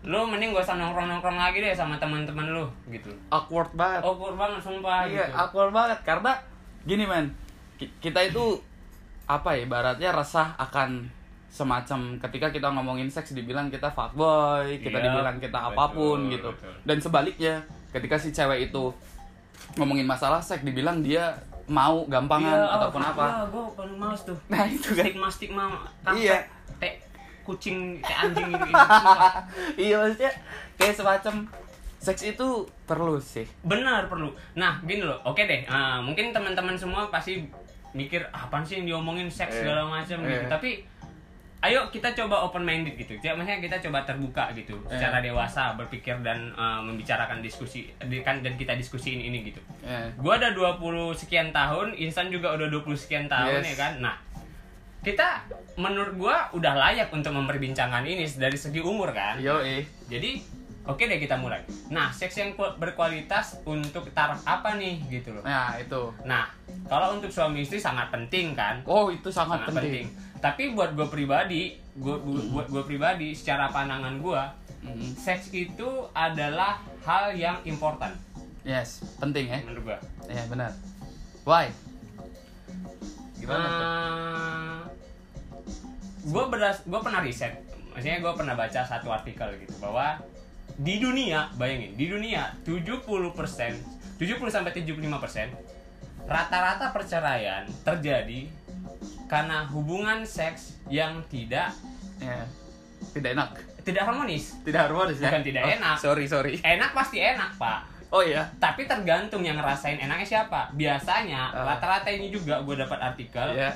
lo 0.00 0.24
mending 0.24 0.50
gak 0.50 0.62
usah 0.62 0.76
nongkrong 0.76 1.06
nongkrong 1.08 1.34
lagi 1.36 1.58
deh 1.58 1.72
sama 1.72 1.96
teman-teman 1.96 2.46
lo 2.48 2.66
gitu 2.86 3.10
awkward 3.28 3.70
banget. 3.72 4.00
awkward 4.00 4.36
banget 4.36 4.60
sumpah 4.60 5.04
iya, 5.04 5.26
gitu 5.26 5.34
awkward 5.34 5.70
banget 5.70 5.98
karena 6.02 6.32
gini 6.80 7.04
men. 7.04 7.26
ki- 7.76 7.90
Kita 8.00 8.22
itu 8.22 8.62
apa 9.24 9.52
ya 9.52 9.64
ibaratnya 9.64 10.10
resah 10.10 10.54
akan 10.56 11.04
semacam 11.48 11.98
ketika 12.18 12.48
kita 12.50 12.68
ngomongin 12.70 13.06
seks 13.06 13.32
dibilang 13.32 13.68
kita 13.68 13.88
fuckboy, 13.88 14.78
kita 14.78 14.94
Iya, 14.94 15.04
dibilang 15.08 15.36
kita 15.36 15.58
betul, 15.58 15.72
apa 15.72 15.84
pun 15.90 16.18
gitu. 16.28 16.48
betul. 16.50 16.72
Dan 16.82 16.98
sebaliknya, 16.98 17.54
ketika 17.88 18.14
si 18.14 18.28
cewek 18.30 18.68
itu 18.68 18.84
ngomongin 19.74 20.04
masalah 20.04 20.38
seks 20.38 20.60
dibilang 20.60 21.00
dia 21.00 21.32
mau 21.68 22.02
gampangan 22.04 22.56
Iya, 22.56 22.74
ataupun 22.74 23.00
oh, 23.00 23.10
apa 23.10 23.24
Iya, 23.24 23.40
gue 23.46 23.64
paling 23.74 23.96
males 23.96 24.22
tuh. 24.22 24.38
nah 24.48 24.64
itu 24.66 24.88
kan 24.90 25.04
Stigma 25.04 25.28
stigma 25.28 25.64
Iya. 26.08 26.38
teh 26.76 26.94
kucing, 27.42 28.00
teh 28.00 28.14
anjing 28.14 28.48
gitu. 28.50 28.60
gitu. 28.62 28.72
Sumpah. 28.72 29.32
iya 29.80 29.94
maksudnya 29.98 30.32
kayak 30.74 30.94
semacam 30.94 31.34
seks 31.98 32.22
itu 32.26 32.48
perlu 32.84 33.16
sih 33.18 33.44
Benar 33.60 34.06
perlu. 34.06 34.28
Nah, 34.54 34.78
gini 34.82 35.02
loh. 35.02 35.18
Oke 35.22 35.44
deh. 35.44 35.64
ah, 35.66 35.98
mungkin 35.98 36.30
teman-teman 36.30 36.72
semua 36.72 37.08
pasti 37.08 37.44
mikir 37.90 38.20
"Ah, 38.30 38.44
apaan 38.44 38.62
sih 38.62 38.78
yang 38.78 38.86
diomongin 38.86 39.26
seks 39.26 39.50
Eh, 39.50 39.60
segala 39.60 39.84
macam 39.84 40.20
gitu. 40.20 40.38
eh. 40.38 40.46
Tapi 40.46 40.70
ayo 41.60 41.90
kita 41.90 42.14
coba 42.14 42.38
open 42.40 42.62
minded 42.62 42.94
gitu. 42.94 43.18
Ya, 43.18 43.34
maksudnya 43.34 43.58
kita 43.58 43.76
coba 43.80 44.02
terbuka 44.02 44.46
gitu, 44.52 44.78
Eh. 44.84 44.94
secara 44.94 45.18
dewasa 45.18 45.74
berpikir 45.74 46.14
dan 46.20 46.54
ah, 46.54 46.78
membicarakan 46.78 47.38
diskusi 47.38 47.90
di- 47.90 48.22
kan 48.22 48.38
dan 48.38 48.54
kita 48.54 48.72
diskusiin 48.72 49.18
ini 49.20 49.42
gitu. 49.44 49.58
ya 49.80 50.06
Gua 50.16 50.36
ada 50.36 50.50
20 50.50 50.78
sekian 51.12 51.50
tahun, 51.50 51.94
Insan 51.96 52.28
juga 52.28 52.54
udah 52.54 52.68
20 52.68 52.94
sekian 52.94 53.26
tahun 53.26 53.58
Yes. 53.60 53.68
ya 53.68 53.76
kan. 53.76 53.92
Nah, 53.98 54.14
kita 55.00 55.42
menurut 55.76 56.14
gua 56.16 56.46
udah 56.52 56.74
layak 56.76 57.10
untuk 57.10 57.30
memperbincangkan 57.32 58.02
ini 58.02 58.22
dari 58.28 58.54
segi 58.54 58.78
umur 58.78 59.10
kan. 59.10 59.38
yo 59.38 59.58
eh 59.58 59.82
Jadi 60.06 60.38
oke 60.88 60.98
deh 61.00 61.18
kita 61.18 61.36
mulai. 61.36 61.60
Nah, 61.88 62.08
seks 62.10 62.34
yang 62.34 62.50
ku- 62.52 62.74
berkualitas 62.74 63.60
untuk 63.62 64.08
taraf 64.10 64.40
apa 64.42 64.74
nih 64.74 65.04
gitu 65.06 65.30
loh. 65.30 65.42
nah 65.42 65.76
itu 65.76 66.08
Nah, 66.24 66.48
kalau 66.84 67.14
untuk 67.14 67.28
suami 67.28 67.60
istri 67.60 67.76
sangat 67.78 68.08
penting 68.08 68.52
kan? 68.52 68.80
oh 68.84 69.08
itu 69.08 69.28
sangat, 69.28 69.62
Sangat 69.62 69.84
penting. 69.84 70.08
penting, 70.08 70.08
Tapi 70.38 70.62
buat 70.70 70.94
gue 70.94 71.06
pribadi, 71.06 71.62
gua, 71.94 72.16
gua- 72.16 72.46
buat 72.52 72.66
gue 72.68 72.82
pribadi, 72.84 73.28
secara 73.32 73.68
pandangan 73.68 74.16
gue, 74.16 74.42
Mm. 74.78 75.10
seks 75.12 75.50
itu 75.50 75.84
adalah 76.12 76.78
hal 77.02 77.34
yang 77.34 77.58
important 77.64 78.14
yes 78.62 79.02
penting 79.18 79.44
ya 79.44 79.58
menurut 79.60 79.90
gue. 79.90 79.98
ya 80.28 80.42
benar 80.46 80.70
why 81.42 81.66
gimana 83.34 83.66
gue 86.20 86.44
beras 86.46 86.78
gue 86.80 87.00
pernah 87.00 87.20
riset 87.20 87.58
maksudnya 87.90 88.20
gue 88.20 88.32
pernah 88.32 88.54
baca 88.54 88.80
satu 88.80 89.08
artikel 89.08 89.50
gitu 89.58 89.74
bahwa 89.80 90.20
di 90.78 91.02
dunia 91.02 91.50
bayangin 91.54 91.98
di 91.98 92.06
dunia 92.06 92.54
70 92.62 93.02
persen 93.34 93.74
70 94.14 94.38
sampai 94.46 94.70
75 94.72 94.94
persen 95.18 95.50
rata-rata 96.24 96.90
perceraian 96.90 97.66
terjadi 97.82 98.46
karena 99.26 99.66
hubungan 99.68 100.22
seks 100.22 100.78
yang 100.86 101.20
tidak 101.26 101.74
ya 102.18 102.46
tidak 103.10 103.30
enak. 103.34 103.50
tidak 103.82 104.04
harmonis. 104.04 104.58
Tidak 104.62 104.80
harmonis 104.80 105.16
ya? 105.16 105.30
Bukan 105.30 105.42
tidak 105.42 105.62
Oh, 105.64 105.70
enak. 105.72 105.96
sorry 105.96 106.24
sorry. 106.26 106.52
Enak 106.60 106.92
pasti 106.92 107.18
enak 107.18 107.56
pak. 107.56 107.88
Oh 108.10 108.20
iya? 108.20 108.44
Tapi 108.56 108.84
tergantung 108.84 109.40
yang 109.40 109.56
ngerasain 109.56 109.96
enaknya 109.96 110.26
siapa. 110.26 110.68
Biasanya 110.72 111.52
Ah. 111.52 111.64
rata-rata 111.74 112.08
ini 112.08 112.28
juga 112.28 112.60
gue 112.60 112.76
dapat 112.76 112.98
artikel 113.02 113.54
ya 113.54 113.72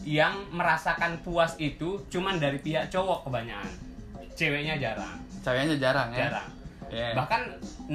yang 0.00 0.32
merasakan 0.50 1.20
puas 1.20 1.54
itu 1.58 2.00
cuman 2.08 2.40
dari 2.40 2.58
pihak 2.58 2.88
cowok 2.88 3.28
kebanyakan. 3.28 3.70
Ceweknya 4.34 4.80
jarang 4.80 5.20
ceweknya 5.40 5.76
jarang 5.78 6.10
ya? 6.12 6.28
Jarang. 6.30 6.48
Ya. 6.90 7.14
bahkan 7.14 7.46
60% 7.86 7.94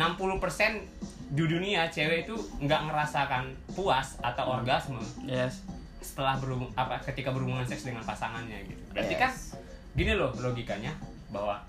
di 1.35 1.43
dunia 1.43 1.83
cewek 1.91 2.23
itu 2.23 2.35
nggak 2.63 2.81
merasakan 2.87 3.51
puas 3.75 4.15
atau 4.23 4.55
orgasme 4.55 5.03
yes. 5.27 5.67
setelah 5.99 6.39
berhubung 6.39 6.71
apa 6.79 7.03
ketika 7.03 7.35
berhubungan 7.35 7.67
seks 7.67 7.83
dengan 7.83 8.07
pasangannya 8.07 8.55
gitu. 8.63 8.79
Berarti 8.95 9.15
Yes. 9.17 9.19
kan 9.19 9.31
gini 9.99 10.15
loh 10.15 10.31
logikanya 10.39 10.95
bahwa 11.27 11.59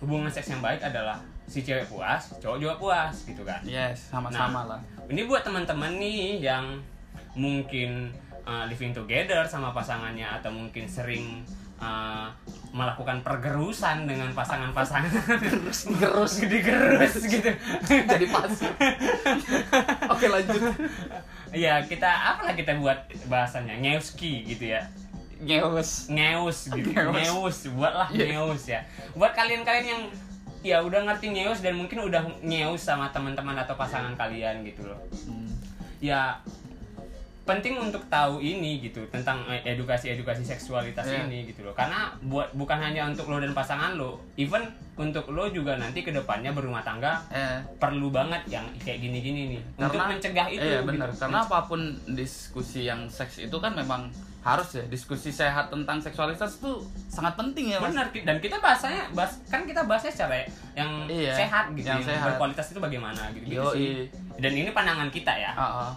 hubungan 0.00 0.32
seks 0.32 0.48
yang 0.48 0.64
baik 0.64 0.80
adalah 0.80 1.20
si 1.44 1.60
cewek 1.60 1.84
puas 1.92 2.32
cowok 2.40 2.56
juga 2.56 2.74
puas 2.80 3.14
gitu 3.28 3.44
kan? 3.44 3.60
Yes 3.60 4.08
sama-sama 4.08 4.64
lah. 4.64 4.80
ini 5.12 5.28
buat 5.28 5.44
teman-teman 5.44 6.00
nih 6.00 6.40
yang 6.40 6.80
mungkin 7.36 8.16
uh, 8.48 8.64
living 8.64 8.96
together 8.96 9.44
sama 9.44 9.76
pasangannya 9.76 10.24
atau 10.40 10.48
mungkin 10.48 10.88
sering 10.88 11.44
uh, 11.80 12.28
melakukan 12.70 13.26
pergerusan 13.26 14.06
dengan 14.06 14.30
pasangan-pasangan. 14.30 15.10
Gerus 15.42 15.80
gerus. 16.00 16.32
Digerus 16.38 17.14
gitu. 17.26 17.50
Jadi 17.88 18.26
pasif 18.30 18.70
oke 20.06 20.26
lanjut. 20.30 20.62
Ya 21.50 21.82
kita 21.82 22.06
apalah 22.06 22.54
kita 22.54 22.78
buat 22.78 23.10
bahasanya 23.26 23.74
ngeuski 23.82 24.46
gitu 24.46 24.70
ya. 24.78 24.86
Ngeus. 25.40 26.06
Ngeus 26.06 26.70
gitu. 26.70 26.94
Ngeus. 26.94 27.16
ngeus 27.26 27.58
buatlah 27.74 28.08
Iya. 28.12 28.38
ngeus 28.38 28.62
ya. 28.70 28.80
Buat 29.18 29.34
kalian-kalian 29.34 29.86
yang 29.88 30.02
ya 30.60 30.76
udah 30.84 31.08
ngerti 31.08 31.32
ngeus 31.32 31.64
dan 31.64 31.74
mungkin 31.74 32.04
udah 32.04 32.22
ngeus 32.44 32.84
sama 32.84 33.08
teman-teman 33.10 33.56
atau 33.56 33.74
pasangan 33.74 34.12
kalian 34.14 34.62
gitu 34.62 34.84
loh. 34.86 35.00
Hmm. 35.26 35.48
ya 36.00 36.38
penting 37.50 37.74
untuk 37.76 38.02
tahu 38.06 38.38
ini 38.38 38.78
gitu 38.80 39.02
tentang 39.08 39.42
edukasi 39.60 40.10
edukasi 40.10 40.42
seksualitas 40.42 41.02
Iya. 41.02 41.26
ini 41.26 41.44
gitu 41.44 41.62
loh 41.62 41.72
karena 41.72 42.14
buat 42.22 42.50
bukan 42.52 42.78
hanya 42.78 43.04
untuk 43.04 43.26
lo 43.26 43.36
dan 43.36 43.50
pasangan 43.50 43.94
lo 43.94 44.22
even 44.36 44.62
untuk 44.94 45.26
lo 45.28 45.48
juga 45.48 45.74
nanti 45.74 46.00
ke 46.00 46.10
depannya 46.10 46.50
berumah 46.50 46.80
tangga 46.80 47.18
eh 47.28 47.58
perlu 47.76 48.08
banget 48.08 48.46
yang 48.46 48.62
kayak 48.78 49.00
gini-gini 49.00 49.50
nih 49.50 49.62
untuk 49.76 49.98
mencegah 50.00 50.46
itu 50.46 50.60
iya 50.60 50.78
gitu. 50.78 50.88
benar 50.88 51.08
karena 51.12 51.38
apa 51.40 51.58
pun 51.64 51.80
diskusi 52.08 52.84
yang 52.84 53.04
seks 53.06 53.40
itu 53.40 53.56
kan 53.56 53.72
memang 53.72 54.06
harus 54.40 54.72
ya 54.72 54.84
diskusi 54.86 55.28
sehat 55.30 55.68
tentang 55.68 56.00
seksualitas 56.00 56.56
itu 56.56 56.72
sangat 57.06 57.36
penting 57.36 57.70
ya 57.70 57.76
mas 57.76 57.92
benar 57.92 58.08
dan 58.08 58.36
kita 58.38 58.56
bahasanya 58.56 59.04
bahas 59.12 59.36
kan 59.44 59.68
kita 59.68 59.84
bahasnya 59.84 60.08
secara 60.10 60.48
yang 60.72 60.88
Iya, 61.04 61.36
sehat 61.36 61.64
gitu 61.74 61.84
yang 61.84 62.00
yang, 62.00 62.08
sehat. 62.08 62.24
berkualitas 62.26 62.66
itu 62.68 62.80
bagaimana 62.80 63.20
gitu, 63.30 63.44
gitu 63.46 63.68
sih 63.70 64.08
dan 64.36 64.52
ini 64.54 64.70
pandangan 64.70 65.08
kita 65.08 65.28
ya 65.34 65.52
Ah, 65.52 65.64
ah. 65.86 65.92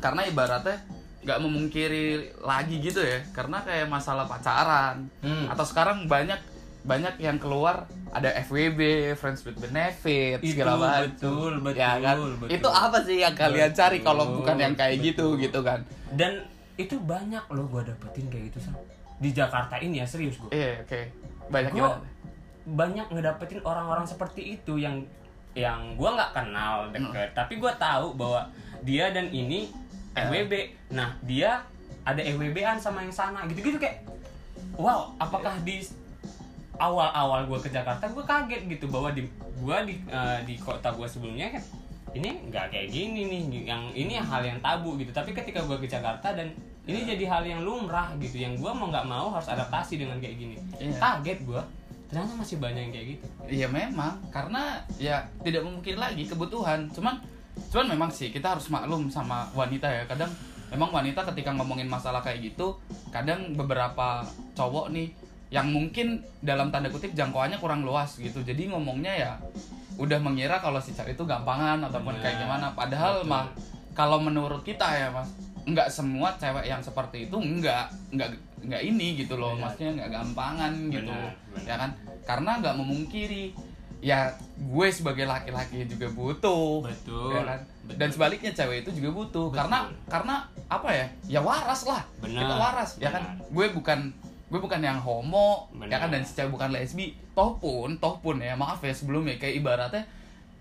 Karena 0.00 0.24
ibaratnya 0.24 0.76
nggak 1.20 1.38
memungkiri 1.38 2.06
lagi 2.40 2.80
gitu 2.80 2.98
ya. 2.98 3.20
Karena 3.30 3.60
kayak 3.60 3.86
masalah 3.86 4.24
pacaran. 4.24 5.06
Hmm. 5.20 5.46
atau 5.46 5.62
sekarang 5.62 6.08
banyak 6.08 6.40
banyak 6.80 7.20
yang 7.20 7.36
keluar 7.36 7.84
ada 8.08 8.32
FWB 8.40 9.12
friends 9.14 9.44
with 9.44 9.60
benefit 9.60 10.40
Itu 10.40 10.56
segala 10.56 10.80
macam. 10.80 11.12
betul, 11.12 11.52
betul, 11.60 11.76
ya 11.76 11.92
kan? 12.00 12.16
betul. 12.16 12.48
itu 12.48 12.68
apa 12.72 12.98
sih 13.04 13.16
yang 13.20 13.34
kalian 13.36 13.68
Betul, 13.68 13.78
cari 13.78 13.98
kalau 14.00 14.24
bukan 14.34 14.56
yang 14.56 14.72
kayak 14.72 14.96
gitu 14.98 15.36
betul. 15.36 15.44
gitu 15.44 15.60
kan? 15.60 15.80
Dan 16.10 16.32
itu 16.74 16.96
banyak 16.96 17.44
loh 17.46 17.68
gue 17.68 17.82
dapetin 17.84 18.26
kayak 18.26 18.44
gitu 18.48 18.58
sam. 18.64 18.74
Di 19.20 19.30
Jakarta 19.30 19.76
ini 19.76 20.00
ya 20.00 20.08
serius 20.08 20.40
gue 20.40 20.48
iya 20.50 20.80
oke. 20.80 21.00
Banyak 21.46 21.70
gue 21.70 21.78
gimana? 21.78 22.00
banyak 22.62 23.06
ngedapetin 23.10 23.60
orang-orang 23.60 24.06
seperti 24.06 24.56
itu 24.56 24.76
yang 24.76 25.04
yang 25.54 25.98
gue 25.98 26.10
nggak 26.10 26.32
kenal 26.34 26.88
deket. 26.94 27.34
Tapi 27.34 27.58
gue 27.58 27.72
tahu 27.76 28.14
bahwa 28.14 28.46
dia 28.86 29.10
dan 29.10 29.28
ini 29.30 29.68
Eh. 30.10 30.26
FWB 30.26 30.52
nah 30.90 31.14
dia 31.22 31.62
ada 32.02 32.18
FWB-an 32.18 32.82
sama 32.82 33.06
yang 33.06 33.14
sana. 33.14 33.46
Gitu-gitu 33.46 33.78
kayak 33.78 34.02
wow 34.74 35.14
apakah 35.22 35.54
di 35.62 35.86
awal-awal 36.80 37.44
gue 37.46 37.58
ke 37.62 37.70
Jakarta 37.70 38.08
gue 38.08 38.24
kaget 38.24 38.62
gitu 38.66 38.88
bahwa 38.88 39.12
di 39.12 39.22
gue 39.60 39.76
di 39.86 39.94
eh, 40.08 40.38
di 40.48 40.54
kota 40.56 40.90
gue 40.96 41.04
sebelumnya 41.04 41.52
kan 41.52 41.62
ini 42.10 42.42
nggak 42.50 42.74
kayak 42.74 42.88
gini 42.90 43.22
nih 43.28 43.42
yang 43.70 43.86
ini 43.94 44.18
hal 44.18 44.42
yang 44.42 44.58
tabu 44.58 44.98
gitu. 44.98 45.14
Tapi 45.14 45.30
ketika 45.30 45.62
gue 45.62 45.78
ke 45.78 45.86
Jakarta 45.86 46.34
dan 46.34 46.50
ini 46.90 47.06
jadi 47.06 47.30
hal 47.30 47.46
yang 47.46 47.62
lumrah 47.62 48.10
gitu 48.18 48.42
yang 48.42 48.58
gue 48.58 48.72
mau 48.74 48.90
nggak 48.90 49.06
mau 49.06 49.30
harus 49.30 49.46
adaptasi 49.46 50.02
dengan 50.02 50.18
kayak 50.18 50.34
gini. 50.34 50.56
Iya. 50.80 50.98
kaget 50.98 51.38
gue 51.46 51.62
ternyata 52.10 52.34
masih 52.34 52.58
banyak 52.58 52.90
yang 52.90 52.92
kayak 52.92 53.06
gitu. 53.16 53.26
Iya 53.46 53.68
memang. 53.70 54.18
Karena 54.34 54.82
ya 54.98 55.22
tidak 55.46 55.62
mungkin 55.62 55.94
lagi 55.96 56.26
kebutuhan. 56.26 56.90
Cuman 56.90 57.22
cuman 57.70 57.86
memang 57.86 58.10
sih 58.10 58.34
kita 58.34 58.58
harus 58.58 58.66
maklum 58.66 59.06
sama 59.06 59.46
wanita 59.54 59.86
ya. 59.86 60.02
Kadang 60.10 60.28
memang 60.74 60.90
wanita 60.90 61.22
ketika 61.30 61.54
ngomongin 61.54 61.86
masalah 61.86 62.18
kayak 62.22 62.54
gitu 62.54 62.78
kadang 63.10 63.54
beberapa 63.54 64.22
cowok 64.54 64.90
nih 64.94 65.10
yang 65.50 65.66
mungkin 65.70 66.22
dalam 66.42 66.70
tanda 66.70 66.90
kutip 66.90 67.14
jangkauannya 67.14 67.62
kurang 67.62 67.86
luas 67.86 68.18
gitu. 68.18 68.42
Jadi 68.42 68.70
ngomongnya 68.70 69.14
ya 69.14 69.32
udah 69.98 70.18
mengira 70.18 70.58
kalau 70.58 70.82
si 70.82 70.90
cewek 70.90 71.14
itu 71.14 71.22
gampangan 71.22 71.78
ataupun 71.86 72.18
Benar. 72.18 72.22
kayak 72.26 72.36
gimana. 72.42 72.66
Padahal 72.74 73.22
Betul. 73.22 73.30
mah 73.30 73.46
kalau 73.94 74.18
menurut 74.18 74.62
kita 74.66 74.86
ya 74.98 75.14
mas 75.14 75.30
nggak 75.60 75.92
semua 75.92 76.34
cewek 76.40 76.66
yang 76.66 76.80
seperti 76.80 77.28
itu 77.28 77.36
nggak 77.36 78.16
nggak 78.16 78.28
nggak 78.60 78.82
ini 78.84 79.24
gitu 79.24 79.34
loh 79.40 79.56
Benar. 79.56 79.62
maksudnya 79.72 79.90
nggak 79.96 80.10
gampangan 80.12 80.72
gitu. 80.92 81.12
Benar, 81.12 81.32
benar. 81.52 81.66
ya 81.66 81.74
kan? 81.80 81.90
Karena 82.28 82.50
nggak 82.60 82.74
memungkiri. 82.76 83.44
Ya 84.00 84.32
gue 84.56 84.88
sebagai 84.88 85.28
laki-laki 85.28 85.84
juga 85.84 86.08
butuh. 86.12 86.84
Betul. 86.84 87.36
Ya 87.36 87.44
kan? 87.44 87.60
dan 87.90 88.06
sebaliknya 88.06 88.54
cewek 88.54 88.86
itu 88.86 89.02
juga 89.02 89.10
butuh. 89.10 89.50
Betul. 89.50 89.58
karena 89.58 89.78
karena 90.06 90.34
apa 90.70 90.88
ya? 90.94 91.06
Ya 91.26 91.40
waras 91.42 91.84
lah. 91.84 92.02
Benar. 92.22 92.46
kita 92.46 92.54
waras 92.56 92.90
ya 92.96 93.10
kan? 93.12 93.22
Gue 93.52 93.68
bukan 93.72 94.12
gue 94.50 94.60
bukan 94.60 94.80
yang 94.82 94.98
homo 94.98 95.68
Benar. 95.74 95.88
ya 95.88 95.96
kan? 96.00 96.08
Dan 96.12 96.22
si 96.24 96.32
cewek 96.38 96.52
bukan 96.54 96.70
lesbi. 96.72 97.16
Toh 97.36 97.56
pun 97.60 97.96
toh 98.00 98.16
pun 98.20 98.40
ya 98.40 98.56
maaf 98.56 98.80
ya 98.80 98.92
sebelumnya. 98.94 99.36
Kayak 99.36 99.60
ibaratnya 99.60 100.02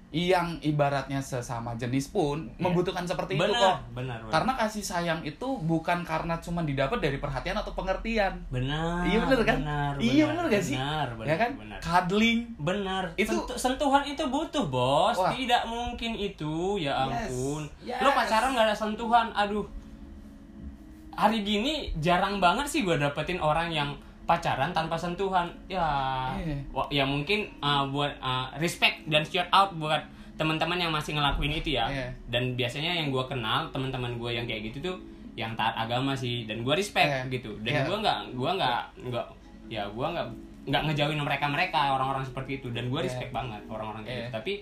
yang 0.09 0.57
ibaratnya 0.59 1.21
sesama 1.21 1.77
jenis 1.77 2.09
pun 2.09 2.49
Iya. 2.49 2.57
membutuhkan 2.59 3.05
seperti 3.05 3.37
itu 3.37 3.45
kok. 3.45 3.53
benar 3.53 3.77
benar 3.93 4.17
benar. 4.19 4.31
Karena 4.31 4.51
kasih 4.57 4.81
sayang 4.81 5.21
itu 5.21 5.45
bukan 5.61 6.01
karena 6.01 6.33
cuma 6.39 6.65
didapat 6.65 6.97
dari 6.97 7.17
perhatian 7.17 7.53
atau 7.53 7.69
pengertian. 7.71 8.33
benar 8.49 9.05
iya 9.05 9.21
bener 9.21 9.39
kan? 9.43 9.57
benar, 9.61 9.91
iya 9.99 10.23
bener 10.25 10.45
gak 10.49 10.63
sih? 10.63 10.73
benar, 10.73 11.07
benar, 11.13 11.27
ya 11.27 11.35
kan? 11.37 11.51
benar. 11.55 11.77
Cuddling. 11.77 12.39
Benar. 12.57 13.03
Itu- 13.15 13.37
Sentu- 13.37 13.53
sentuhan 13.55 14.01
itu 14.03 14.23
butuh, 14.25 14.65
Bos. 14.65 15.13
Wah. 15.15 15.29
Tidak 15.29 15.61
mungkin 15.65 16.11
itu, 16.13 16.53
ya 16.77 17.05
Yes. 17.05 17.29
ampun. 17.29 17.61
Yes. 17.79 18.01
Lo 18.01 18.09
pacaran 18.09 18.49
gak 18.51 18.65
ada 18.65 18.73
sentuhan, 18.73 19.29
aduh. 19.31 19.69
Hari 21.11 21.43
gini 21.43 21.73
jarang 21.97 22.39
banget 22.39 22.65
sih 22.65 22.81
gue 22.81 22.95
dapetin 22.95 23.37
orang 23.37 23.69
yang 23.69 23.93
pacaran 24.29 24.69
tanpa 24.69 24.93
sentuhan. 24.93 25.49
Ya, 25.65 25.81
wa- 26.69 26.85
ya 26.87 27.01
mungkin 27.01 27.49
uh, 27.57 27.89
buat 27.89 28.13
uh, 28.19 28.53
respect 28.55 29.01
dan 29.05 29.25
shout 29.25 29.49
out 29.49 29.73
buat 29.73 30.05
teman-teman 30.37 30.77
yang 30.77 30.93
masih 30.93 31.17
ngelakuin 31.17 31.51
itu 31.51 31.73
ya. 31.73 31.89
Iya. 31.89 32.07
Dan 32.27 32.53
biasanya 32.53 32.93
yang 32.93 33.09
gue 33.09 33.25
kenal 33.25 33.65
teman-teman 33.69 34.13
gue 34.15 34.29
yang 34.29 34.45
kayak 34.45 34.69
gitu 34.69 34.77
tuh 34.85 34.97
yang 35.33 35.55
taat 35.55 35.73
agama 35.73 36.13
sih 36.13 36.45
dan 36.45 36.61
gue 36.61 36.71
respect 36.71 37.09
Iya. 37.09 37.33
gitu. 37.33 37.57
Dan 37.59 37.73
Iya. 37.73 37.83
gue 37.83 37.97
nggak, 37.97 38.19
gue 38.37 38.51
nggak, 38.53 38.81
nggak, 39.03 39.25
ya 39.67 39.83
gue 39.85 40.07
nggak 40.07 40.27
nggak 40.59 40.83
ngejauhin 40.85 41.17
mereka 41.17 41.45
mereka 41.47 41.79
orang-orang 41.89 42.21
seperti 42.21 42.61
itu 42.61 42.69
dan 42.69 42.87
gue 42.87 42.99
Iya. 42.99 43.07
respect 43.09 43.31
banget 43.31 43.61
orang-orang 43.65 44.03
kayak 44.03 44.13
Iya. 44.13 44.21
gitu 44.21 44.35
tapi 44.35 44.53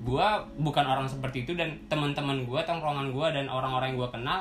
gue 0.00 0.26
bukan 0.58 0.84
orang 0.86 1.04
seperti 1.04 1.44
itu 1.44 1.52
dan 1.52 1.76
teman-teman 1.86 2.48
gue 2.48 2.60
tongkrongan 2.62 3.12
gue 3.12 3.26
dan 3.30 3.46
orang-orang 3.46 3.92
yang 3.92 4.00
gue 4.00 4.10
kenal 4.10 4.40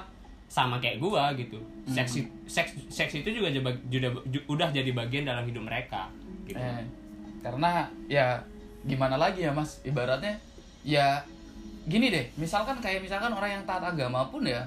sama 0.49 0.81
kayak 0.81 0.97
gue 0.97 1.23
gitu. 1.39 1.59
Seks 1.85 2.17
Hmm. 2.17 2.25
i- 2.25 2.31
seks 2.45 2.69
seks 2.89 3.13
itu 3.15 3.29
juga 3.31 3.47
juga, 3.47 3.69
juga 3.85 4.09
ju- 4.25 4.45
udah 4.47 4.69
jadi 4.69 4.89
bagian 4.91 5.23
dalam 5.23 5.45
hidup 5.45 5.61
mereka 5.63 6.09
gitu. 6.43 6.57
Eh, 6.57 6.81
karena 7.39 7.85
ya 8.05 8.41
gimana 8.81 9.15
lagi 9.15 9.45
ya 9.45 9.53
mas? 9.53 9.77
Ibaratnya 9.83 10.41
ya 10.81 11.21
gini 11.85 12.09
deh 12.09 12.25
misalkan 12.35 12.77
kayak 12.77 12.99
misalkan 12.99 13.29
orang 13.29 13.51
yang 13.51 13.63
taat 13.63 13.81
agama 13.83 14.25
pun 14.27 14.41
ya 14.41 14.65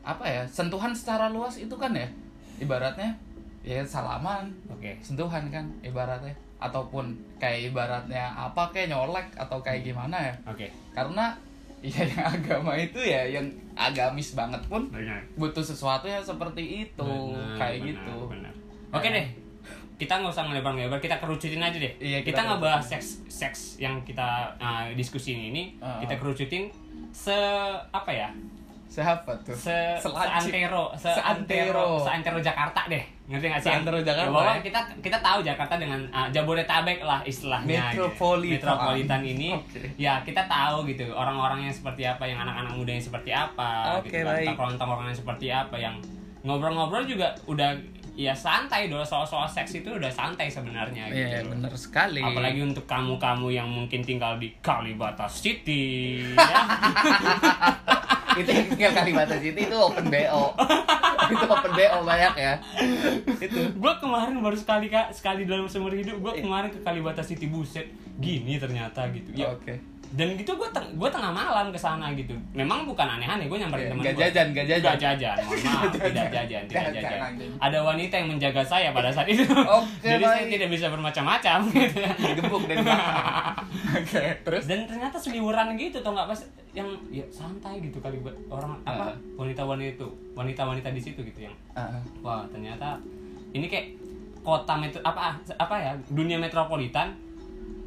apa 0.00 0.24
ya 0.24 0.42
sentuhan 0.44 0.96
secara 0.96 1.28
luas 1.28 1.56
itu 1.56 1.76
kan 1.76 1.92
ya 1.92 2.08
ibaratnya 2.56 3.12
ya 3.60 3.84
salaman 3.84 4.48
oke. 4.66 4.96
sentuhan 5.04 5.52
kan 5.52 5.68
ibaratnya. 5.84 6.32
Ataupun 6.58 7.14
kayak 7.38 7.70
ibaratnya 7.70 8.34
apa 8.34 8.74
kayak 8.74 8.90
nyolek 8.90 9.30
atau 9.38 9.62
kayak 9.62 9.86
gimana 9.86 10.18
ya. 10.18 10.34
Oke. 10.42 10.66
Karena 10.90 11.30
ya 11.80 12.02
yang 12.02 12.22
agama 12.32 12.72
itu 12.72 12.98
ya 12.98 13.22
yang 13.24 13.46
agamis 13.72 14.32
banget 14.32 14.58
pun 14.66 14.86
benar. 14.88 15.22
butuh 15.34 15.62
sesuatu 15.62 16.04
yang 16.04 16.20
seperti 16.20 16.84
itu 16.84 17.06
Benar, 17.30 17.54
kayak 17.54 17.78
benar, 17.78 17.88
gitu. 17.88 18.16
benar. 18.26 18.52
oke 18.90 19.08
deh. 19.08 19.28
Kita 19.98 20.14
nggak 20.14 20.30
usah 20.30 20.46
ngelebar-ngelebar 20.46 20.98
kita 20.98 21.18
kerucutin 21.18 21.58
aja 21.58 21.74
deh. 21.74 21.90
Iya, 21.98 22.22
kita 22.22 22.30
kita 22.30 22.40
nggak 22.44 22.60
bahas 22.60 22.86
seks 22.86 23.06
seks 23.26 23.60
yang 23.78 23.98
kita 24.02 24.46
uh, 24.56 24.86
diskusiin 24.92 25.50
ini 25.50 25.74
Ah. 25.78 25.98
kita 25.98 26.14
kerucutin 26.16 26.70
se 27.10 27.34
apa 27.88 28.06
ya 28.08 28.30
siapa 28.88 29.30
tuh 29.42 29.52
se 29.52 29.70
Selancip. 29.96 30.48
seantero 30.48 30.84
Seantero. 30.96 31.20
seantero 31.20 31.84
seantero 32.00 32.38
Jakarta 32.40 32.80
deh 32.86 33.04
ngerti 33.24 33.46
nggak 33.46 33.60
sih 33.60 33.68
Seantero 33.68 33.98
Jakarta, 34.00 34.24
Ya, 34.24 34.32
bahwa 34.32 34.52
ya. 34.54 34.62
kita 34.64 34.80
kita 34.98 35.18
tahu 35.18 35.38
Jakarta 35.40 35.74
dengan 35.76 36.00
uh, 36.08 36.28
Jabodetabek 36.28 36.98
lah 37.00 37.20
istilahnya 37.22 37.92
gitu. 37.92 38.08
Metropolitan. 38.08 38.56
metropolitan 38.56 39.22
ini 39.22 39.48
Oke. 39.54 39.92
ya 39.94 40.18
kita 40.20 40.42
tahu 40.44 40.82
gitu 40.84 41.04
orang-orang 41.12 41.60
yang 41.62 41.74
seperti 41.74 42.02
apa 42.02 42.24
yang 42.24 42.40
anak-anak 42.40 42.72
muda 42.72 42.90
yang 42.90 43.04
seperti 43.04 43.30
apa 43.30 44.00
Oke, 44.00 44.08
gitu 44.08 44.24
kan. 44.24 44.32
baik. 44.34 44.56
tongkrongan 44.74 45.06
yang 45.06 45.18
seperti 45.18 45.46
apa 45.48 45.76
yang 45.76 45.94
ngobrol-ngobrol 46.40 47.04
juga 47.04 47.28
udah 47.44 47.76
ya 48.14 48.32
santai 48.32 48.88
doa 48.88 49.04
soal-soal 49.04 49.46
seks 49.46 49.76
itu 49.76 49.92
udah 49.92 50.08
santai 50.08 50.48
sebenarnya 50.48 51.06
gitu 51.06 51.22
Iya 51.28 51.44
loh. 51.44 51.52
bener 51.52 51.70
sekali. 51.76 52.18
Apalagi 52.18 52.64
untuk 52.64 52.82
kamu-kamu 52.84 53.46
yang 53.52 53.68
mungkin 53.68 54.00
tinggal 54.00 54.34
di 54.34 54.56
Kalibata 54.58 55.28
City 55.28 56.24
ya. 56.34 56.58
itu 58.38 58.50
yang 58.50 58.66
tinggal 58.68 58.92
Kalibata 58.94 59.36
City 59.36 59.60
itu 59.62 59.76
open 59.76 60.06
BO. 60.06 60.44
itu 61.32 61.44
open 61.46 61.72
BO 61.72 61.98
banyak 62.02 62.34
ya. 62.34 62.54
Itu. 63.36 63.60
gue 63.70 63.92
kemarin 63.98 64.38
baru 64.38 64.54
sekali 64.54 64.86
kak 64.86 65.12
sekali 65.12 65.44
dalam 65.44 65.66
seumur 65.66 65.92
hidup 65.92 66.16
gue 66.18 66.32
Iya. 66.32 66.42
kemarin 66.42 66.68
ke 66.70 66.80
Kalibata 66.80 67.20
City 67.20 67.46
buset 67.46 67.88
gini 68.16 68.56
ternyata 68.56 69.06
gitu 69.08 69.30
ya 69.32 69.52
Oke. 69.52 69.78
Dan 70.10 70.32
gitu 70.34 70.52
gue 70.52 70.68
teng 70.70 70.88
gue 70.90 71.04
tengah 71.06 71.28
malam 71.28 71.68
ke 71.68 71.76
sana 71.76 72.08
gitu 72.12 72.32
memang 72.50 72.82
bukan 72.82 73.04
aneh-aneh 73.06 73.44
gue 73.44 73.58
nyamperin 73.58 73.92
teman 73.92 74.00
Gak 74.00 74.14
gue 74.14 74.22
jajan, 74.24 74.46
gak 74.50 74.66
jajan. 74.66 74.88
Gak 74.88 74.98
jajan, 74.98 75.36
mohon 75.38 75.58
maaf, 75.66 75.82
Gak 75.84 76.00
tidak 76.06 76.26
jajan. 76.30 76.62
tidak 76.64 76.84
Jajan, 76.88 77.02
jajan. 77.02 77.50
Ada 77.58 77.78
wanita 77.82 78.14
yang 78.16 78.28
menjaga 78.30 78.62
saya 78.62 78.88
pada 78.90 79.10
saat 79.10 79.28
itu. 79.28 79.44
Oke, 79.78 80.08
Jadi 80.08 80.24
saya 80.24 80.44
tidak 80.46 80.68
bisa 80.70 80.86
bermacam-macam 80.88 81.58
gitu. 81.76 81.98
Dari 82.00 82.80
belakang. 82.80 83.56
Oke, 83.94 84.24
terus 84.42 84.62
Dan 84.64 84.80
ternyata 84.84 85.16
seliburan 85.16 85.74
gitu 85.74 85.98
tau 85.98 86.12
nggak 86.12 86.26
pas 86.26 86.40
yang 86.70 86.88
ya 87.08 87.24
santai 87.28 87.80
gitu 87.80 87.98
kali 87.98 88.16
buat 88.18 88.36
orang 88.48 88.72
apa 88.82 89.04
Ah. 89.04 89.14
wanita-wanita 89.34 89.92
itu 89.94 90.06
wanita-wanita 90.32 90.88
di 90.88 91.00
situ 91.00 91.20
gitu 91.22 91.40
yang 91.42 91.54
Ah, 91.72 92.00
wah 92.20 92.44
ternyata 92.46 92.96
ini 93.50 93.66
kayak 93.66 93.92
kota 94.40 94.72
metro 94.74 95.00
apa 95.02 95.34
apa 95.36 95.74
ya 95.76 95.92
dunia 96.08 96.36
metropolitan 96.36 97.12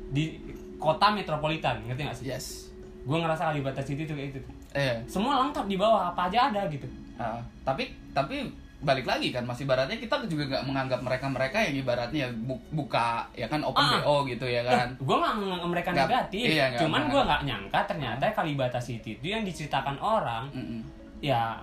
di 0.09 0.35
kota 0.81 1.07
metropolitan 1.09 1.85
ngerti 1.85 2.01
nggak 2.01 2.17
sih? 2.17 2.25
yes. 2.27 2.73
Gue 3.01 3.15
ngerasa 3.15 3.47
Kalibata 3.47 3.79
City 3.79 4.03
tuh 4.03 4.13
kayak 4.13 4.29
gitu. 4.31 4.39
Eh, 4.71 4.97
Semua 5.05 5.37
lengkap 5.39 5.65
di 5.65 5.75
bawah 5.75 6.09
apa 6.09 6.25
aja 6.25 6.49
ada 6.49 6.65
gitu. 6.67 6.89
ah, 7.15 7.37
tapi 7.61 7.85
tapi 8.11 8.49
balik 8.79 9.05
lagi 9.05 9.29
kan 9.29 9.45
masih 9.45 9.63
ibaratnya 9.63 9.93
kita 9.95 10.25
juga 10.25 10.41
nggak 10.47 10.65
menganggap 10.65 10.99
mereka 10.99 11.25
mereka 11.29 11.57
yang 11.61 11.75
ibaratnya 11.77 12.25
bu- 12.33 12.57
buka 12.71 13.29
ya 13.31 13.45
kan 13.45 13.61
open 13.61 13.77
Ah. 13.79 14.01
BO 14.01 14.25
gitu 14.25 14.41
ya 14.43 14.61
kan. 14.63 14.89
gue 14.97 15.15
nggak 15.15 15.35
menganggap 15.35 15.69
mereka 15.69 15.89
Nggak- 15.91 16.09
negatif, 16.09 16.45
iya, 16.47 16.65
nggak 16.67 16.81
cuman 16.81 17.01
gue 17.05 17.21
nggak 17.21 17.41
nyangka 17.43 17.79
ternyata 17.85 18.23
Kalibata 18.31 18.79
City 18.79 19.11
itu 19.15 19.27
yang 19.27 19.43
diceritakan 19.43 19.97
orang 19.97 20.49
Mm-mm. 20.49 20.81
ya 21.19 21.61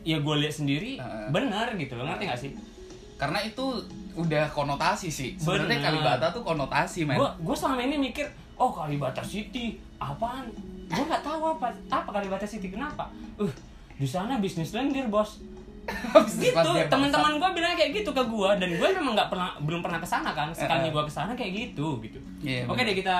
ya 0.00 0.16
gue 0.16 0.34
lihat 0.36 0.54
sendiri 0.54 0.94
Ah. 0.96 1.26
bener 1.28 1.74
gitu 1.74 1.94
loh 1.94 2.06
ngerti 2.06 2.24
gak 2.24 2.38
sih? 2.40 2.52
Karena 3.14 3.38
itu 3.40 3.66
udah 4.16 4.44
konotasi 4.52 5.08
sih. 5.08 5.34
Sebenarnya. 5.36 5.80
Kalibata 5.80 6.26
tuh 6.30 6.42
konotasi, 6.44 7.08
men. 7.08 7.16
Gue 7.16 7.30
gue 7.40 7.56
selama 7.56 7.80
ini 7.84 7.96
mikir 7.98 8.26
oh 8.60 8.70
Kalibata 8.70 9.24
City 9.24 9.80
apaan? 9.96 10.48
Gue 10.92 11.04
nggak 11.08 11.24
tahu 11.24 11.56
apa 11.56 11.72
apa 11.88 12.08
Kalibata 12.12 12.44
City 12.44 12.68
kenapa? 12.68 13.08
Uh 13.40 13.50
di 14.02 14.08
sana 14.08 14.42
bisnis 14.42 14.74
lendir 14.74 15.06
bos. 15.06 15.38
Gitu 16.42 16.70
teman-teman 16.86 17.42
gue 17.42 17.50
bilang 17.58 17.74
kayak 17.74 17.90
gitu 17.90 18.14
ke 18.14 18.22
gue 18.22 18.50
dan 18.54 18.70
gue 18.70 18.88
memang 18.94 19.18
nggak 19.18 19.30
pernah 19.34 19.50
belum 19.66 19.82
pernah 19.82 19.98
ke 19.98 20.06
sana 20.06 20.30
kan 20.30 20.54
sekali 20.54 20.94
gue 20.94 21.02
ke 21.02 21.12
sana 21.12 21.34
kayak 21.34 21.52
gitu 21.54 21.98
gitu. 21.98 22.18
Iya, 22.42 22.70
Oke 22.70 22.86
bener. 22.86 22.94
deh 22.94 22.96
kita 23.02 23.16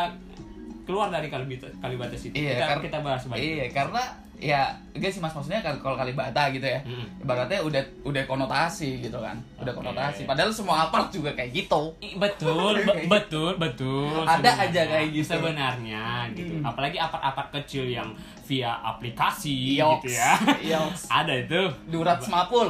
keluar 0.87 1.11
dari 1.11 1.27
Kalibata 1.27 1.67
Kalibata 1.83 2.15
City 2.15 2.39
Iya, 2.39 2.63
kita 2.63 2.75
kita 2.87 2.99
bahas 3.03 3.27
balik. 3.27 3.43
Iya, 3.43 3.67
karena 3.75 4.03
ya 4.43 4.67
enggak 4.91 5.09
sih 5.09 5.23
Mas 5.23 5.31
maksudnya 5.31 5.63
kalau 5.63 5.95
Kalibata 5.95 6.51
gitu 6.51 6.67
ya. 6.67 6.83
Mm. 6.83 7.23
Ibaratnya 7.23 7.63
udah 7.63 7.79
udah 8.03 8.23
konotasi 8.25 8.99
gitu 8.99 9.15
kan. 9.17 9.39
Udah 9.57 9.71
Oke. 9.71 9.79
konotasi. 9.79 10.27
Padahal 10.27 10.51
semua 10.51 10.85
apart 10.85 11.09
juga 11.09 11.31
kayak 11.31 11.55
gitu. 11.55 11.95
Betul 12.17 12.83
be- 12.83 13.07
betul 13.15 13.55
betul 13.55 14.11
Ada 14.21 14.35
sebenarnya. 14.53 14.67
aja 14.67 14.83
kayak 14.85 15.09
gitu. 15.13 15.29
sebenarnya 15.29 16.05
gitu 16.33 16.53
Hmm. 16.53 16.67
apalagi 16.67 16.99
apart-apart 16.99 17.49
kecil 17.55 17.87
yang 17.87 18.11
via 18.43 18.75
aplikasi 18.85 19.79
Yoks. 19.79 20.03
gitu 20.03 20.19
ya 20.19 20.35
Yoks. 20.75 21.07
ada 21.09 21.33
itu 21.33 21.63
Durat 21.87 22.19
semapul. 22.19 22.67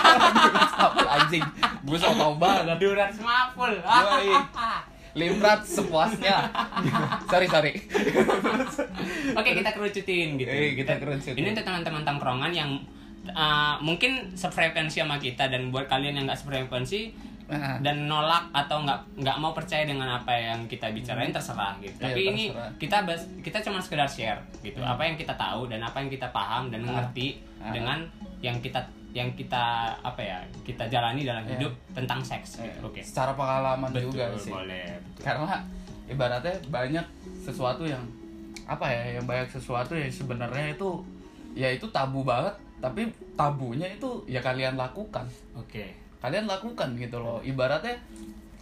Durat 0.46 0.68
semapul 0.70 1.04
anjing. 1.04 1.44
Gue 1.82 1.98
tau 1.98 2.38
banget. 2.38 2.78
durat 2.78 3.10
semapul. 3.10 3.72
Limrat 5.16 5.64
sepuasnya. 5.66 6.52
sorry, 7.26 7.48
sorry. 7.48 7.72
oke 9.32 9.50
kita 9.50 9.70
kerucutin 9.72 10.36
gitu 10.36 10.46
Eh, 10.46 10.72
kita 10.74 10.96
kerucutin. 10.96 11.34
ini 11.34 11.48
untuk 11.50 11.64
teman-teman 11.64 12.02
tongkrongan 12.02 12.52
yang 12.52 12.70
uh, 13.26 13.80
mungkin 13.80 14.32
sefrekuensi 14.32 15.00
sama 15.00 15.16
kita 15.16 15.48
dan 15.48 15.68
buat 15.68 15.86
kalian 15.86 16.14
yang 16.14 16.24
nggak 16.24 16.38
sefrekuensi 16.38 17.32
Nah, 17.46 17.78
dan 17.78 18.10
nolak 18.10 18.50
atau 18.50 18.82
nggak 18.82 19.22
nggak 19.22 19.36
mau 19.38 19.54
percaya 19.54 19.86
dengan 19.86 20.10
apa 20.12 20.34
yang 20.34 20.66
kita 20.66 20.90
bicarain 20.90 21.30
terserah 21.30 21.78
gitu. 21.78 21.94
Iya, 21.96 22.02
Tapi 22.02 22.20
ini 22.26 22.44
terserah. 22.50 22.70
kita 22.74 22.96
bas, 23.06 23.22
kita 23.38 23.58
cuma 23.62 23.78
sekedar 23.78 24.10
share 24.10 24.42
gitu. 24.60 24.82
Hmm. 24.82 24.90
Apa 24.90 25.06
yang 25.06 25.14
kita 25.14 25.30
tahu 25.32 25.70
dan 25.70 25.78
apa 25.78 25.94
yang 25.96 26.10
kita 26.10 26.26
paham 26.28 26.74
dan 26.74 26.82
Ah. 26.84 26.98
ngerti 26.98 27.38
Ah. 27.62 27.70
dengan 27.70 28.02
yang 28.42 28.58
kita 28.58 28.82
yang 29.16 29.32
kita 29.32 29.64
apa 29.96 30.20
ya 30.20 30.36
kita 30.60 30.84
jalani 30.86 31.24
dalam 31.24 31.40
Iya. 31.42 31.56
hidup 31.56 31.72
tentang 31.90 32.20
seks 32.20 32.60
eh, 32.60 32.68
gitu. 32.68 32.84
Oke. 32.84 33.00
Secara 33.00 33.32
pengalaman 33.32 33.88
Betul, 33.88 34.12
juga 34.12 34.24
sih. 34.36 34.52
boleh. 34.52 34.92
Betul. 35.00 35.22
karena 35.24 35.56
ibaratnya 36.06 36.54
banyak 36.68 37.06
sesuatu 37.40 37.82
yang 37.82 38.04
apa 38.64 38.84
ya 38.86 39.16
yang 39.16 39.24
banyak 39.24 39.48
sesuatu 39.48 39.96
yang 39.96 40.12
sebenarnya 40.12 40.70
itu 40.70 41.00
ya 41.52 41.68
itu 41.68 41.88
tabu 41.88 42.20
banget 42.20 42.52
tapi 42.76 43.08
tabunya 43.32 43.88
itu 43.88 44.04
ya 44.26 44.38
kalian 44.38 44.76
lakukan 44.76 45.24
Oke. 45.54 45.96
kalian 46.18 46.44
lakukan 46.44 46.92
gitu 46.94 47.16
loh 47.16 47.40
ibaratnya 47.40 47.96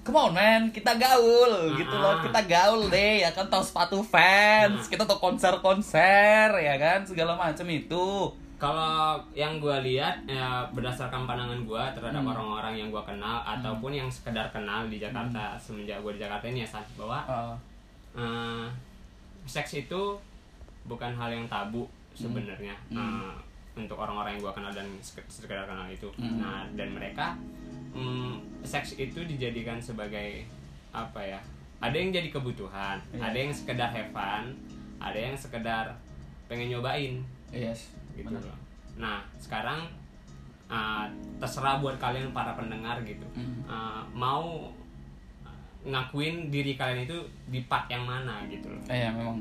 Come 0.04 0.20
on 0.20 0.36
man, 0.36 0.68
kita 0.68 1.00
gaul 1.00 1.48
gitu 1.72 1.96
loh, 1.96 2.12
Ah. 2.12 2.20
kita 2.20 2.40
gaul 2.44 2.92
deh 2.92 3.24
ya 3.24 3.32
kan 3.32 3.48
tahu 3.48 3.64
sepatu 3.64 4.04
fans, 4.04 4.76
Ah. 4.78 4.88
kita 4.92 5.00
tahu 5.02 5.16
konser-konser 5.18 6.52
ya 6.54 6.76
kan 6.76 7.00
segala 7.02 7.32
macam 7.34 7.64
itu. 7.66 8.28
Kalau 8.64 8.92
yang 9.34 9.60
gue 9.60 9.76
lihat 9.84 10.24
ya, 10.24 10.64
berdasarkan 10.72 11.28
pandangan 11.28 11.60
gue 11.62 11.84
terhadap 11.92 12.18
Hmm. 12.18 12.32
orang-orang 12.32 12.74
yang 12.74 12.88
gue 12.88 13.02
kenal 13.02 13.44
ataupun 13.44 13.92
yang 13.92 14.08
sekedar 14.08 14.48
kenal 14.48 14.88
di 14.88 14.96
Hmm. 14.96 15.04
Jakarta 15.04 15.52
semenjak 15.54 16.00
gue 16.00 16.16
di 16.16 16.20
Jakarta 16.20 16.48
ini 16.48 16.60
ya 16.60 16.68
San, 16.70 16.84
bahwa 16.94 17.20
Uh, 17.28 17.52
eh, 18.16 18.66
seks 19.44 19.74
itu 19.78 20.02
bukan 20.84 21.12
hal 21.12 21.28
yang 21.28 21.44
tabu 21.44 21.84
sebenarnya 22.14 22.72
Hmm. 22.88 23.20
eh, 23.20 23.34
untuk 23.76 23.98
orang-orang 23.98 24.38
yang 24.38 24.42
gua 24.42 24.54
kenal 24.54 24.70
dan 24.70 24.86
sek- 25.00 25.26
sekedar 25.26 25.66
kenal 25.66 25.84
itu 25.86 26.06
Hmm. 26.14 26.38
nah 26.38 26.62
dan 26.72 26.88
mereka 26.88 27.34
mm, 27.90 28.32
seks 28.62 28.94
itu 28.96 29.18
dijadikan 29.20 29.76
sebagai 29.76 30.46
apa 30.90 31.18
ya 31.18 31.40
ada 31.80 31.92
yang 31.92 32.10
jadi 32.10 32.30
kebutuhan 32.30 33.02
Iya. 33.10 33.18
ada 33.20 33.36
yang 33.36 33.50
sekedar 33.50 33.90
have 33.90 34.10
fun 34.10 34.54
ada 34.98 35.18
yang 35.18 35.34
sekedar 35.34 35.90
pengen 36.46 36.70
nyobain 36.70 37.18
yes 37.50 37.90
gitu 38.14 38.28
benar. 38.28 38.42
loh. 38.44 38.58
Nah 38.96 39.18
sekarang 39.36 39.80
uh, 40.66 41.04
terserah 41.36 41.78
buat 41.78 41.96
kalian 41.96 42.30
para 42.30 42.54
pendengar 42.54 42.98
gitu 43.02 43.26
Hmm. 43.32 43.60
Uh, 43.64 44.02
mau 44.12 44.70
ngakuin 45.84 46.48
diri 46.48 46.74
kalian 46.74 47.04
itu 47.04 47.18
di 47.46 47.60
part 47.62 47.84
yang 47.86 48.02
mana 48.02 48.40
gitu 48.48 48.66
loh. 48.66 48.80
Eh, 48.88 48.98
ya 48.98 49.12
memang 49.12 49.36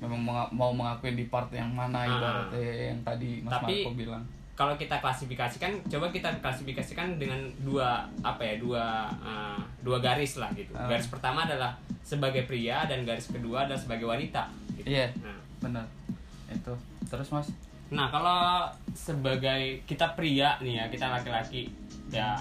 memang 0.00 0.20
mau 0.50 0.72
mengakuin 0.72 1.12
di 1.14 1.28
part 1.28 1.48
yang 1.50 1.68
mana 1.70 2.00
Ah. 2.00 2.08
ibaratnya 2.08 2.60
yang 2.90 3.00
tadi 3.02 3.40
Mas 3.40 3.52
Tapi- 3.54 3.84
Marco 3.84 3.92
bilang. 3.94 4.24
Kalau 4.54 4.78
kita 4.78 5.02
klasifikasikan, 5.02 5.74
coba 5.90 6.08
kita 6.08 6.30
klasifikasikan 6.38 7.18
dengan 7.18 7.36
dua 7.60 8.06
apa 8.22 8.38
ya 8.40 8.54
dua 8.56 8.84
uh, 9.18 9.58
dua 9.82 9.98
garis 9.98 10.38
lah 10.38 10.48
gitu. 10.54 10.70
Ah. 10.72 10.86
Garis 10.86 11.10
pertama 11.10 11.42
adalah 11.42 11.74
sebagai 12.00 12.46
pria 12.46 12.86
dan 12.86 13.02
garis 13.02 13.28
kedua 13.28 13.66
adalah 13.66 13.76
sebagai 13.76 14.06
wanita. 14.06 14.46
Gitu. 14.72 14.86
Iya. 14.88 15.10
Nah, 15.20 15.36
Benar. 15.58 15.84
Itu. 16.48 16.70
Terus 17.04 17.28
Mas? 17.28 17.48
Nah, 17.86 18.08
kalau 18.08 18.64
sebagai 18.90 19.60
kita 19.84 20.14
pria 20.14 20.56
nih 20.58 20.74
ya, 20.76 20.84
kita 20.88 21.06
laki-laki 21.10 21.68
ya 22.08 22.38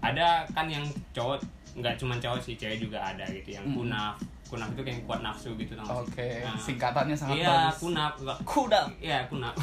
ada 0.00 0.44
kan 0.50 0.66
yang 0.66 0.84
cowok 1.10 1.40
nggak 1.74 1.94
cuma 1.96 2.14
cowok 2.16 2.40
sih, 2.40 2.54
cewek 2.54 2.78
juga 2.78 3.00
ada 3.00 3.24
gitu 3.26 3.50
yang 3.52 3.64
Hmm. 3.64 3.76
kunaf. 3.76 4.16
Kunaf 4.44 4.68
itu 4.70 4.82
kayak 4.82 5.00
kuat 5.02 5.20
nafsu 5.20 5.50
gitu 5.54 5.72
tau? 5.74 6.04
Oke, 6.04 6.38
Nah, 6.40 6.54
singkatannya 6.54 7.16
sangat 7.16 7.40
Iya, 7.40 7.48
bagus. 7.66 7.78
kunaf. 7.80 8.12
Nggak- 8.16 8.40
Kuda. 8.44 8.80
Iya, 9.00 9.18
kunaf. 9.26 9.54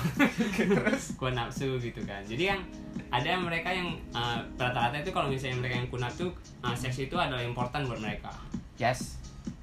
kuat 1.19 1.33
nafsu 1.33 1.77
gitu 1.77 2.01
kan. 2.01 2.19
Jadi 2.21 2.43
yang 2.45 2.59
ada 3.07 3.37
mereka 3.37 3.69
yang 3.69 3.93
uh, 4.11 4.39
rata-rata 4.55 4.97
itu 4.97 5.11
kalau 5.11 5.27
misalnya 5.27 5.59
mereka 5.59 5.75
yang 5.77 5.89
kunaf 5.89 6.11
tuh 6.13 6.31
uh, 6.59 6.73
seks 6.73 6.97
itu 7.01 7.15
adalah 7.15 7.39
important 7.39 7.85
buat 7.85 7.99
mereka. 7.99 8.33
Yes. 8.75 9.21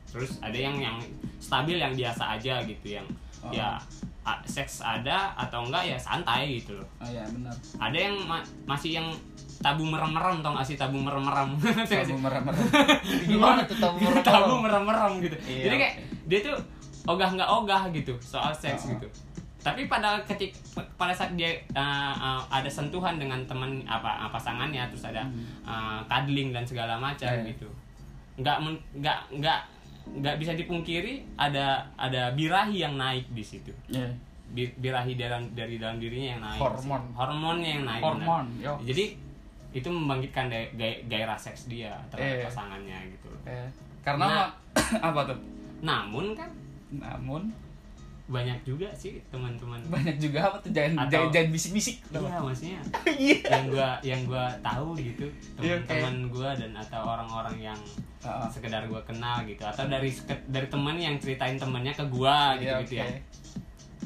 Terus 0.08 0.38
ada 0.38 0.56
yang 0.56 0.78
yang 0.78 0.96
stabil 1.36 1.76
yang 1.76 1.92
biasa 1.92 2.38
aja 2.38 2.62
gitu 2.62 2.88
yang 2.94 3.04
Oh. 3.38 3.54
ya 3.54 3.78
seks 4.44 4.80
ada 4.80 5.30
atau 5.34 5.62
enggak 5.62 5.84
ya 5.84 5.96
santai 5.96 6.56
gitu 6.56 6.74
loh. 6.74 6.88
Oh 6.98 7.06
iya 7.06 7.24
benar. 7.24 7.54
Ada 7.78 7.98
yang 7.98 8.16
ma- 8.22 8.42
masih 8.66 8.96
yang 8.96 9.08
tabu 9.58 9.82
merem-merem 9.82 10.38
tau 10.38 10.52
gak 10.52 10.62
sih 10.64 10.74
tabu 10.74 10.96
merem-merem 10.96 11.58
Tabu 11.82 12.14
merem-merem. 12.24 12.66
Gimana 13.30 13.60
tuh 13.64 13.76
tabu 13.76 13.98
merem-merem? 13.98 14.24
tabu 14.24 14.54
merem-merem 14.56 15.12
gitu 15.20 15.36
Iya, 15.42 15.62
jadi 15.64 15.76
kayak 15.76 15.94
oke. 15.94 16.14
dia 16.24 16.38
tuh 16.42 16.56
ogah 17.06 17.30
nggak 17.32 17.50
ogah 17.52 17.82
gitu 17.90 18.14
soal 18.18 18.52
seks 18.52 18.84
Oh. 18.84 18.94
gitu 18.94 19.08
tapi 19.58 19.84
pada 19.84 20.22
ketik 20.22 20.54
pada 20.94 21.10
saat 21.10 21.34
dia 21.34 21.50
uh, 21.74 22.14
uh, 22.14 22.40
ada 22.48 22.70
sentuhan 22.70 23.18
dengan 23.18 23.42
teman 23.44 23.82
apa 23.84 24.22
uh, 24.22 24.30
pasangannya 24.30 24.86
terus 24.86 25.02
ada 25.04 25.26
uh, 25.62 25.98
cuddling 26.04 26.52
dan 26.52 26.62
segala 26.62 26.94
macam. 26.96 27.26
Iya. 27.26 27.50
gitu 27.50 27.66
nggak 28.38 28.56
nggak 28.94 29.18
nggak 29.34 29.60
nggak 30.14 30.36
bisa 30.36 30.52
dipungkiri 30.52 31.36
ada 31.36 31.66
ada 31.94 32.32
birahi 32.32 32.78
yang 32.78 32.94
naik 32.94 33.28
di 33.28 33.42
situ 33.42 33.70
Iya. 33.86 34.08
Bi- 34.48 34.72
birahi 34.74 35.12
dalam 35.14 35.44
dari 35.52 35.76
dalam 35.76 35.96
dirinya 35.96 36.28
yang 36.30 36.42
naik 36.42 36.56
Hormon. 36.58 37.02
hormonnya 37.12 37.70
yang 37.70 37.84
naik 37.84 38.00
Hormon, 38.00 38.44
jadi 38.80 39.04
itu 39.70 39.84
membangkitkan 39.86 40.48
ga- 40.48 40.72
ga- 40.74 41.00
gairah 41.04 41.36
seks 41.36 41.68
dia 41.68 41.92
terhadap 42.08 42.40
Eh. 42.40 42.44
pasangannya 42.48 42.98
gitu. 43.10 43.28
Eh, 43.44 43.68
Karena 44.00 44.48
Nah. 44.48 44.48
apa 45.08 45.20
tuh? 45.26 45.38
namun 45.78 46.32
kan 46.32 46.48
Namun 46.88 47.52
banyak 48.28 48.60
juga 48.62 48.84
sih 48.92 49.24
teman-teman 49.26 49.80
banyak 49.88 50.20
juga 50.20 50.44
apa 50.44 50.60
tuh 50.60 50.68
jangan 50.68 51.00
Atau- 51.00 51.10
jangan, 51.10 51.28
jangan 51.32 51.48
bisik-bisik. 51.50 51.96
iya 52.10 52.36
maksudnya 52.38 52.80
Iya. 53.18 53.38
yang 53.48 53.64
gua 53.66 53.88
yang 54.02 54.20
gua 54.22 54.44
tahu 54.60 54.88
gitu 54.94 55.24
Iya, 55.56 55.80
teman-teman 55.82 56.16
gua 56.28 56.50
dan 56.52 56.72
atau 56.72 57.00
orang-orang 57.02 57.56
yang 57.64 57.80
Heeh. 58.18 58.48
sekedar 58.50 58.84
gua 58.84 59.00
kenal 59.02 59.40
gitu 59.42 59.62
atau 59.62 59.84
dari 59.84 60.12
dari 60.44 60.66
teman 60.66 60.94
yang 60.94 61.16
ceritain 61.16 61.56
temennya 61.56 61.90
ke 61.90 62.04
gua 62.06 62.52
gitu 62.54 62.68
Iya, 62.68 62.84
gitu 62.84 62.94
oke. 62.94 62.96
ya 62.98 63.06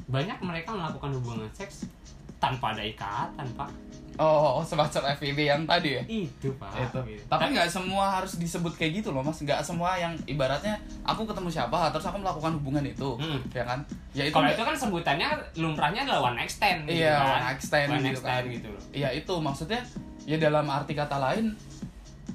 banyak 0.04 0.38
mereka 0.40 0.70
melakukan 0.70 1.10
hubungan 1.12 1.50
seks 1.50 1.90
tanpa 2.36 2.72
ada 2.72 2.82
ikatan 2.82 3.46
pak 3.52 3.70
Oh, 4.14 4.60
semacam 4.60 5.14
FVB 5.14 5.38
yang 5.42 5.62
tadi 5.64 5.96
ya? 5.96 6.02
itu 6.04 6.52
pak 6.54 6.68
itu. 6.76 7.00
Gitu. 7.10 7.24
Tapi 7.26 7.44
nggak 7.50 7.64
semua 7.66 8.12
harus 8.12 8.36
disebut 8.36 8.74
kayak 8.74 9.00
gitu 9.00 9.08
loh, 9.08 9.20
Mas. 9.20 9.38
Nggak 9.38 9.60
semua 9.62 9.94
yang 9.94 10.12
ibaratnya 10.24 10.76
aku 11.00 11.24
ketemu 11.24 11.48
siapa 11.48 11.88
terus 11.88 12.04
aku 12.04 12.18
melakukan 12.18 12.52
hubungan 12.54 12.84
itu, 12.84 13.16
Hmm. 13.16 13.40
ya 13.48 13.62
kan? 13.62 13.80
Ya 14.12 14.24
itu 14.24 14.34
kalau 14.34 14.46
itu 14.46 14.60
kan 14.60 14.76
sebutannya 14.76 15.28
lumrahnya 15.54 16.04
adalah 16.04 16.28
one 16.28 16.36
night 16.36 16.50
stand 16.50 16.84
gitu 16.84 17.00
Iya, 17.00 17.14
kan. 17.14 17.24
one 17.26 17.44
night 17.46 17.60
stand 17.60 17.88
one 17.90 18.02
gitu 18.02 18.20
stand 18.20 18.44
kan. 18.44 18.52
gitu 18.52 18.68
loh 18.68 18.82
ya 18.92 19.08
itu 19.10 19.34
maksudnya 19.34 19.80
ya 20.22 20.36
dalam 20.36 20.66
arti 20.66 20.92
kata 20.92 21.16
lain 21.16 21.56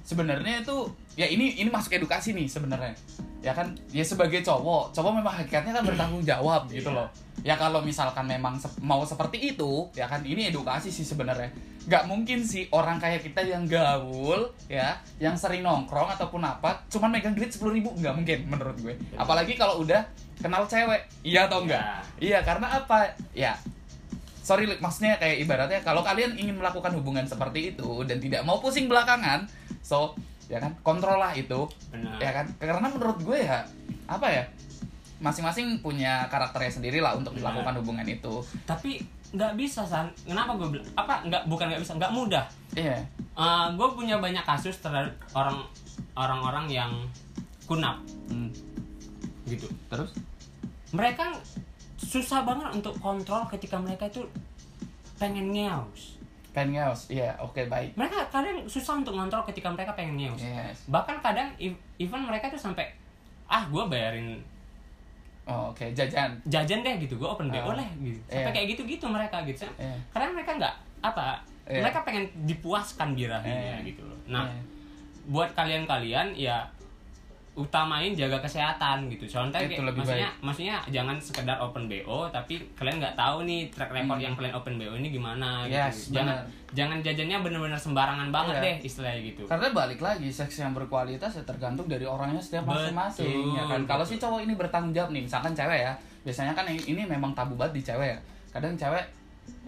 sebenarnya 0.02 0.62
itu 0.62 0.78
ya 1.14 1.26
ini 1.26 1.56
ini 1.56 1.68
masuk 1.68 1.94
edukasi 1.94 2.32
nih 2.32 2.48
sebenarnya 2.48 2.98
ya 3.38 3.54
kan 3.54 3.70
ya 3.90 4.02
sebagai 4.02 4.42
cowok 4.42 4.92
cowok 4.92 5.12
memang 5.14 5.30
hakikatnya 5.32 5.72
kan 5.72 5.84
bertanggung 5.84 6.22
jawab 6.22 6.66
gitu 6.68 6.90
Iya. 6.90 6.98
loh. 6.98 7.08
Ya 7.46 7.54
kalau 7.54 7.80
misalkan 7.80 8.26
memang 8.26 8.58
se- 8.58 8.74
mau 8.82 9.02
seperti 9.02 9.54
itu 9.54 9.86
ya 9.94 10.04
kan 10.04 10.20
ini 10.22 10.50
edukasi 10.50 10.90
sih 10.90 11.06
sebenarnya. 11.06 11.54
Nggak 11.88 12.04
mungkin 12.06 12.42
sih 12.42 12.68
orang 12.70 12.98
kayak 12.98 13.22
kita 13.22 13.40
yang 13.42 13.64
gaul 13.64 14.42
ya 14.66 14.98
yang 15.18 15.34
sering 15.34 15.62
nongkrong 15.62 16.10
ataupun 16.12 16.42
apa 16.42 16.82
cuman 16.88 17.10
megang 17.10 17.32
duit 17.32 17.48
sepuluh 17.48 17.72
ribu 17.72 17.94
nggak 17.94 18.14
mungkin 18.14 18.40
menurut 18.48 18.76
gue. 18.78 18.98
Apalagi 19.14 19.54
kalau 19.54 19.80
udah 19.80 20.02
kenal 20.38 20.66
cewek 20.66 21.06
iya 21.22 21.46
atau 21.46 21.62
enggak 21.62 22.04
iya. 22.18 22.42
Karena 22.42 22.74
apa? 22.76 23.06
Ya 23.32 23.54
sorry 24.42 24.64
maksudnya 24.80 25.16
kayak 25.16 25.44
ibaratnya 25.44 25.80
kalau 25.82 26.00
kalian 26.02 26.34
ingin 26.34 26.56
melakukan 26.56 26.90
hubungan 26.94 27.24
seperti 27.24 27.76
itu 27.76 27.90
dan 28.04 28.18
tidak 28.18 28.42
mau 28.42 28.58
pusing 28.58 28.88
belakangan 28.88 29.44
so 29.80 30.16
ya 30.48 30.60
kan? 30.60 30.72
Kontrol 30.84 31.20
lah 31.20 31.32
itu 31.36 31.68
benar. 31.92 32.18
ya 32.20 32.32
kan? 32.32 32.46
Karena 32.60 32.88
menurut 32.88 33.20
gue 33.24 33.40
ya 33.44 33.64
apa 34.08 34.28
ya 34.32 34.44
masing-masing 35.18 35.82
punya 35.82 36.30
karakternya 36.30 36.70
sendiri 36.70 37.02
lah 37.02 37.18
untuk 37.18 37.34
Benar. 37.34 37.52
melakukan 37.54 37.82
hubungan 37.82 38.08
itu. 38.08 38.42
Tapi 38.70 39.02
nggak 39.34 39.54
bisa 39.60 39.84
san. 39.84 40.08
Kenapa 40.24 40.56
gue 40.56 40.78
bilang 40.78 40.88
apa 40.96 41.26
nggak 41.26 41.44
bukan 41.50 41.66
nggak 41.74 41.82
bisa 41.82 41.94
nggak 41.98 42.14
mudah. 42.14 42.46
Iya. 42.78 42.98
Gue 43.74 43.88
punya 43.98 44.22
banyak 44.22 44.46
kasus 44.46 44.78
terhadap 44.80 45.14
orang 45.34 45.66
orang-orang 46.14 46.66
yang 46.70 46.92
kunap. 47.66 48.00
Hmm. 48.30 48.52
gitu. 49.48 49.68
Terus? 49.88 50.12
Mereka 50.92 51.40
susah 51.98 52.44
banget 52.44 52.68
untuk 52.76 52.94
kontrol 53.00 53.48
ketika 53.48 53.80
mereka 53.80 54.12
itu 54.12 54.24
pengen 55.18 55.50
ngeus 55.56 56.17
pengen 56.58 56.82
ngeos 56.82 57.02
iya 57.08 57.30
oke 57.38 57.62
baik 57.64 57.94
mereka 57.94 58.26
kadang 58.28 58.66
susah 58.66 58.98
untuk 58.98 59.14
ngontrol 59.14 59.46
ketika 59.46 59.70
mereka 59.70 59.94
pengen 59.94 60.18
ngeus 60.18 60.42
yes 60.42 60.78
bahkan 60.88 61.22
kadang 61.22 61.54
ev- 61.58 61.78
even 61.96 62.18
mereka 62.20 62.50
tuh 62.50 62.58
sampai 62.58 62.90
ah 63.46 63.62
gue 63.64 63.84
bayarin 63.86 64.42
oh, 65.46 65.70
oke 65.70 65.86
jajan 65.94 66.34
jajan 66.44 66.82
deh 66.82 66.98
gitu 66.98 67.16
gue 67.16 67.24
open 67.26 67.48
bo 67.48 67.62
Ah, 67.64 67.78
lah 67.78 67.88
gitu 67.96 68.18
sampai 68.26 68.44
iya. 68.44 68.56
kayak 68.56 68.68
gitu 68.74 68.82
gitu 68.86 69.06
mereka 69.06 69.38
gitu 69.44 69.64
Iya. 69.78 69.94
karena 70.10 70.34
mereka 70.34 70.52
nggak 70.56 70.76
apa 71.00 71.38
Iya. 71.64 71.84
mereka 71.84 72.00
pengen 72.02 72.26
dipuaskan 72.44 73.14
birahinya 73.14 73.78
Iya. 73.78 73.86
gitu 73.86 74.02
loh 74.02 74.18
nah 74.26 74.44
Iya. 74.44 74.62
buat 75.28 75.54
kalian-kalian 75.54 76.34
ya 76.34 76.66
utamain 77.58 78.14
jaga 78.14 78.38
kesehatan 78.38 79.10
gitu 79.10 79.26
contohnya 79.28 79.66
Itu 79.66 79.74
kayak- 79.76 79.88
lebih 79.90 80.00
maksudnya 80.00 80.30
maksudnya 80.40 80.76
jangan 80.88 81.18
sekedar 81.18 81.58
open 81.58 81.90
bo 81.90 82.30
tapi 82.30 82.62
kalian 82.72 83.02
nggak 83.02 83.14
tahu 83.14 83.44
nih 83.44 83.66
track 83.68 83.90
record 83.92 84.14
Hmm. 84.14 84.24
yang 84.24 84.34
kalian 84.34 84.54
open 84.54 84.74
bo 84.78 84.94
ini 84.94 85.10
gimana 85.10 85.66
Yes, 85.66 86.06
gitu 86.06 86.22
jangan 86.22 86.38
benar. 86.38 86.46
jangan 86.72 86.98
jajannya 87.02 87.38
bener-bener 87.42 87.76
sembarangan 87.76 88.30
banget 88.30 88.56
Iya. 88.56 88.64
deh 88.64 88.76
istilahnya 88.84 89.22
gitu 89.26 89.42
Karena 89.44 89.68
balik 89.72 90.00
lagi 90.00 90.30
seks 90.30 90.56
yang 90.60 90.72
berkualitas 90.72 91.32
ya 91.32 91.44
tergantung 91.44 91.88
dari 91.88 92.06
orangnya 92.06 92.38
setiap 92.38 92.64
masing-masing 92.64 93.26
ya 93.52 93.66
kan. 93.66 93.82
Kalau 93.84 94.04
si 94.04 94.16
cowok 94.16 94.40
ini 94.40 94.54
bertanggung 94.54 94.94
jawab 94.94 95.10
nih, 95.10 95.24
misalkan 95.24 95.52
cewek 95.52 95.82
ya. 95.82 95.94
Biasanya 96.22 96.54
kan 96.54 96.68
ini 96.68 97.02
memang 97.02 97.34
tabu 97.34 97.56
banget 97.56 97.74
di 97.74 97.84
cewek 97.84 98.10
ya. 98.10 98.20
Kadang 98.50 98.74
cewek 98.74 99.02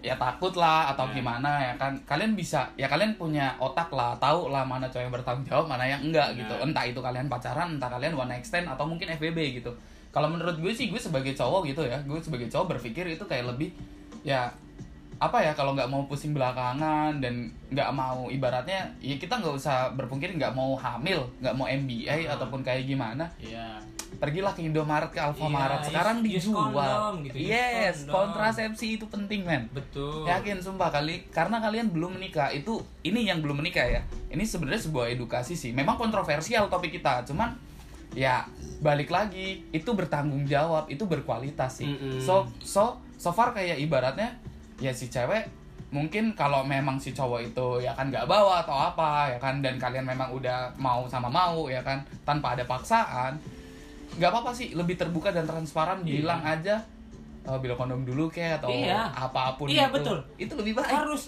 ya 0.00 0.16
takut 0.16 0.56
lah 0.56 0.88
atau 0.90 1.04
Ya. 1.12 1.20
gimana 1.20 1.50
ya 1.60 1.74
kan. 1.76 1.92
Kalian 2.08 2.32
bisa 2.32 2.64
ya 2.74 2.88
kalian 2.88 3.14
punya 3.14 3.52
otak 3.60 3.92
lah, 3.92 4.16
tahu 4.16 4.48
lah 4.48 4.64
mana 4.64 4.88
cowok 4.88 5.04
yang 5.04 5.12
bertanggung 5.12 5.46
jawab, 5.46 5.66
mana 5.68 5.84
yang 5.84 6.00
enggak 6.00 6.32
Benar. 6.32 6.40
gitu. 6.40 6.54
Entah 6.64 6.84
itu 6.88 7.00
kalian 7.00 7.26
pacaran, 7.28 7.76
entah 7.76 7.90
kalian 7.90 8.16
one 8.16 8.28
night 8.28 8.44
stand 8.44 8.64
atau 8.64 8.88
mungkin 8.88 9.12
FBB 9.12 9.60
gitu. 9.60 9.72
Kalau 10.10 10.26
menurut 10.26 10.56
gue 10.56 10.72
sih 10.72 10.88
gue 10.88 10.98
sebagai 10.98 11.32
cowok 11.32 11.68
gitu 11.68 11.84
ya, 11.84 12.00
gue 12.02 12.18
sebagai 12.18 12.48
cowok 12.48 12.76
berpikir 12.76 13.06
itu 13.06 13.22
kayak 13.22 13.46
lebih 13.46 13.70
ya 14.20 14.48
apa 15.20 15.36
ya 15.38 15.52
kalau 15.52 15.72
nggak 15.72 15.86
mau 15.86 16.02
pusing 16.04 16.32
belakangan 16.32 17.20
dan 17.20 17.34
nggak 17.68 17.90
mau 17.90 18.26
ibaratnya 18.26 18.88
ya 18.98 19.14
kita 19.14 19.36
nggak 19.36 19.52
usah 19.52 19.92
berpungkir 19.92 20.32
nggak 20.32 20.50
mau 20.50 20.72
hamil 20.74 21.28
nggak 21.38 21.54
mau 21.54 21.68
MBA 21.68 22.08
Ah. 22.24 22.34
ataupun 22.34 22.60
kayak 22.60 22.84
gimana 22.84 23.28
Iya. 23.38 23.84
pergilah 24.12 24.50
ke 24.50 24.60
Indomaret 24.62 25.08
ke 25.08 25.16
Alfamaret 25.16 25.80
Iya, 25.82 25.86
sekarang 25.86 26.16
use 26.18 26.24
dijual 26.42 26.72
kondom 26.72 27.14
gitu, 27.22 27.36
use 27.36 27.46
yes 27.46 27.96
kondom. 28.00 28.12
kontrasepsi 28.32 28.86
itu 28.96 29.04
penting 29.06 29.40
men 29.42 29.68
betul 29.70 30.24
yakin 30.24 30.56
sumpah 30.58 30.88
kali 30.90 31.28
karena 31.28 31.56
kalian 31.58 31.88
belum 31.88 32.16
menikah 32.16 32.48
itu 32.48 32.74
ini 33.02 33.20
yang 33.22 33.38
belum 33.38 33.60
menikah 33.60 33.84
ya 33.84 34.00
ini 34.28 34.42
sebenarnya 34.42 34.82
sebuah 34.82 35.08
edukasi 35.10 35.52
sih 35.52 35.70
memang 35.70 35.94
kontroversial 35.94 36.66
topik 36.66 36.90
kita 36.92 37.22
cuman 37.24 37.60
ya 38.10 38.48
balik 38.80 39.08
lagi 39.08 39.62
itu 39.68 39.90
bertanggung 39.90 40.42
jawab 40.42 40.88
itu 40.88 41.04
berkualitas 41.04 41.78
sih 41.78 41.86
Mm-mm. 41.86 42.18
so 42.18 42.42
so 42.58 42.84
so 43.14 43.30
far 43.30 43.52
kayak 43.52 43.76
ibaratnya 43.78 44.34
ya 44.80 44.90
si 44.90 45.06
cewek 45.06 45.44
mungkin 45.90 46.32
kalau 46.32 46.62
memang 46.62 46.96
si 46.96 47.10
cowok 47.10 47.40
itu 47.44 47.68
ya 47.80 47.92
kan 47.92 48.08
nggak 48.08 48.24
bawa 48.24 48.62
atau 48.62 48.72
apa 48.74 49.26
ya 49.28 49.38
kan 49.38 49.58
dan 49.58 49.74
kalian 49.74 50.06
memang 50.06 50.30
udah 50.30 50.70
mau 50.76 51.02
sama 51.04 51.26
mau 51.26 51.66
ya 51.66 51.82
kan 51.82 51.98
tanpa 52.22 52.54
ada 52.54 52.62
paksaan 52.62 53.34
nggak 54.10 54.30
apa-apa 54.30 54.50
sih 54.50 54.72
lebih 54.72 54.94
terbuka 54.94 55.30
dan 55.30 55.44
transparan 55.44 56.02
Iya. 56.02 56.22
bilang 56.22 56.42
aja 56.42 56.78
oh, 57.42 57.58
bilang 57.58 57.74
kondom 57.76 58.02
dulu 58.02 58.30
kayak 58.30 58.62
atau 58.62 58.70
Iya. 58.70 59.10
apa 59.10 59.54
pun 59.54 59.66
Iya, 59.66 59.90
itu. 59.90 59.94
betul. 59.98 60.18
itu 60.38 60.52
lebih 60.54 60.72
baik 60.78 60.94
harus 60.94 61.22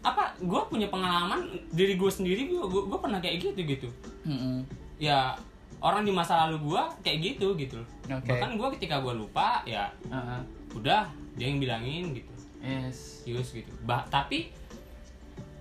apa 0.00 0.30
gue 0.38 0.60
punya 0.66 0.86
pengalaman 0.86 1.42
diri 1.70 1.98
gue 1.98 2.10
sendiri 2.10 2.46
gue 2.46 2.62
gue 2.62 2.98
pernah 2.98 3.18
kayak 3.18 3.42
gitu 3.42 3.60
gitu 3.66 3.88
Mm-mm. 4.22 4.62
ya 4.96 5.34
orang 5.82 6.06
di 6.06 6.14
masa 6.14 6.46
lalu 6.46 6.70
gue 6.70 6.82
kayak 7.02 7.18
gitu 7.18 7.58
gitu 7.58 7.82
Oke. 8.06 8.30
bahkan 8.30 8.54
gue 8.54 8.68
ketika 8.78 9.02
gue 9.02 9.10
lupa 9.12 9.66
ya 9.66 9.90
Uh-uh. 10.06 10.38
udah 10.78 11.10
dia 11.34 11.46
yang 11.46 11.58
bilangin 11.58 12.14
gitu 12.14 12.31
yes. 12.62 13.22
Yus 13.22 13.52
gitu. 13.52 13.70
Bah 13.82 14.06
tapi 14.06 14.48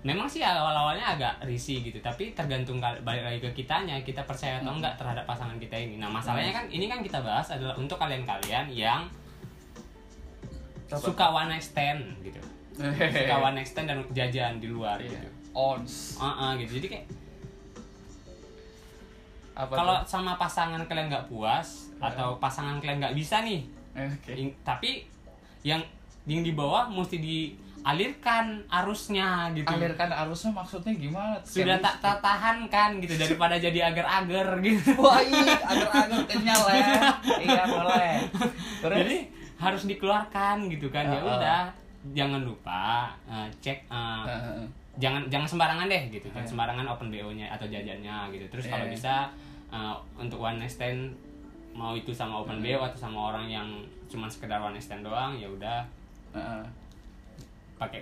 memang 0.01 0.25
sih 0.25 0.41
awal 0.41 0.73
awalnya 0.73 1.13
agak 1.13 1.45
risih 1.45 1.81
gitu 1.81 2.01
tapi 2.01 2.33
tergantung 2.33 2.81
balik 2.81 3.21
lagi 3.21 3.37
ke 3.39 3.53
kitanya 3.55 4.01
kita 4.01 4.25
percaya 4.25 4.57
atau 4.57 4.73
enggak 4.73 4.97
terhadap 4.97 5.25
pasangan 5.25 5.57
kita 5.57 5.77
ini. 5.77 5.97
Nah 5.97 6.09
masalahnya 6.09 6.49
kan 6.51 6.65
ini 6.67 6.85
kan 6.85 7.01
kita 7.01 7.21
bahas 7.21 7.49
adalah 7.49 7.77
untuk 7.77 7.97
kalian 7.97 8.25
kalian 8.25 8.65
yang 8.69 9.05
suka 10.87 11.25
one 11.27 11.49
night 11.49 11.61
stand 11.61 12.01
gitu. 12.21 12.41
Suka 12.75 13.35
one 13.39 13.55
night 13.55 13.69
stand 13.69 13.87
dan 13.87 13.99
jajan 14.11 14.57
di 14.57 14.67
luar 14.67 14.97
Iya. 14.97 15.07
gitu. 15.07 15.27
Ons. 15.51 16.17
Ah, 16.17 16.25
ah, 16.33 16.51
gitu. 16.55 16.81
Jadi 16.81 16.87
kayak 16.89 17.05
apa 19.51 19.73
kalau 19.75 19.97
sama 20.07 20.33
pasangan 20.35 20.79
kalian 20.87 21.11
nggak 21.11 21.27
puas 21.27 21.91
atau 21.99 22.39
pasangan 22.39 22.79
kalian 22.79 23.03
nggak 23.03 23.15
bisa 23.19 23.43
nih 23.43 23.67
oke. 23.93 24.31
ing- 24.31 24.55
tapi 24.63 25.03
yang 25.61 25.83
yang 26.25 26.41
di 26.41 26.53
bawah 26.53 26.85
mesti 26.85 27.17
dialirkan 27.17 28.61
arusnya 28.69 29.49
gitu. 29.51 29.65
Alirkan 29.65 30.09
arusnya 30.13 30.51
maksudnya 30.53 30.93
gimana? 30.93 31.35
Sudah 31.41 31.81
tak 31.81 31.97
tertahankan 31.97 33.01
gitu 33.01 33.17
daripada 33.17 33.57
jadi 33.57 33.89
agar-agar 33.89 34.61
gitu. 34.61 34.93
Wah 35.01 35.17
iya 35.17 35.57
agar-agar 35.65 36.21
kenyal 36.25 36.61
ya. 36.69 36.87
Iya 37.41 37.63
boleh. 37.65 38.13
Terus? 38.81 38.97
Jadi 39.01 39.17
harus 39.57 39.81
dikeluarkan 39.85 40.69
gitu 40.69 40.87
kan. 40.89 41.09
Ya 41.09 41.21
Uh-uh. 41.21 41.37
udah 41.37 41.61
jangan 42.13 42.41
lupa 42.41 43.13
eh, 43.29 43.45
cek 43.61 43.85
eh, 43.85 44.23
Heeh. 44.25 44.65
jangan 44.97 45.21
jangan 45.29 45.45
sembarangan 45.45 45.85
deh 45.85 46.09
gitu 46.09 46.25
jangan 46.33 46.41
Iya. 46.41 46.49
sembarangan 46.49 46.85
open 46.89 47.13
bo 47.13 47.29
nya 47.29 47.45
atau 47.49 47.69
jajannya 47.69 48.29
gitu. 48.33 48.45
Terus 48.49 48.65
kalau 48.69 48.85
Iya. 48.85 48.93
bisa 48.93 49.13
eh, 49.69 49.95
untuk 50.17 50.37
one 50.37 50.57
night 50.57 50.69
stand 50.69 51.13
mau 51.73 51.93
itu 51.93 52.09
sama 52.09 52.41
open 52.41 52.61
bo 52.61 52.81
atau 52.81 52.97
sama 52.99 53.33
orang 53.33 53.45
yang 53.47 53.67
cuma 54.09 54.25
sekedar 54.25 54.57
one 54.57 54.73
night 54.73 54.85
stand 54.85 55.01
doang 55.01 55.37
ya 55.37 55.45
udah 55.45 55.85
Pakai 57.77 58.01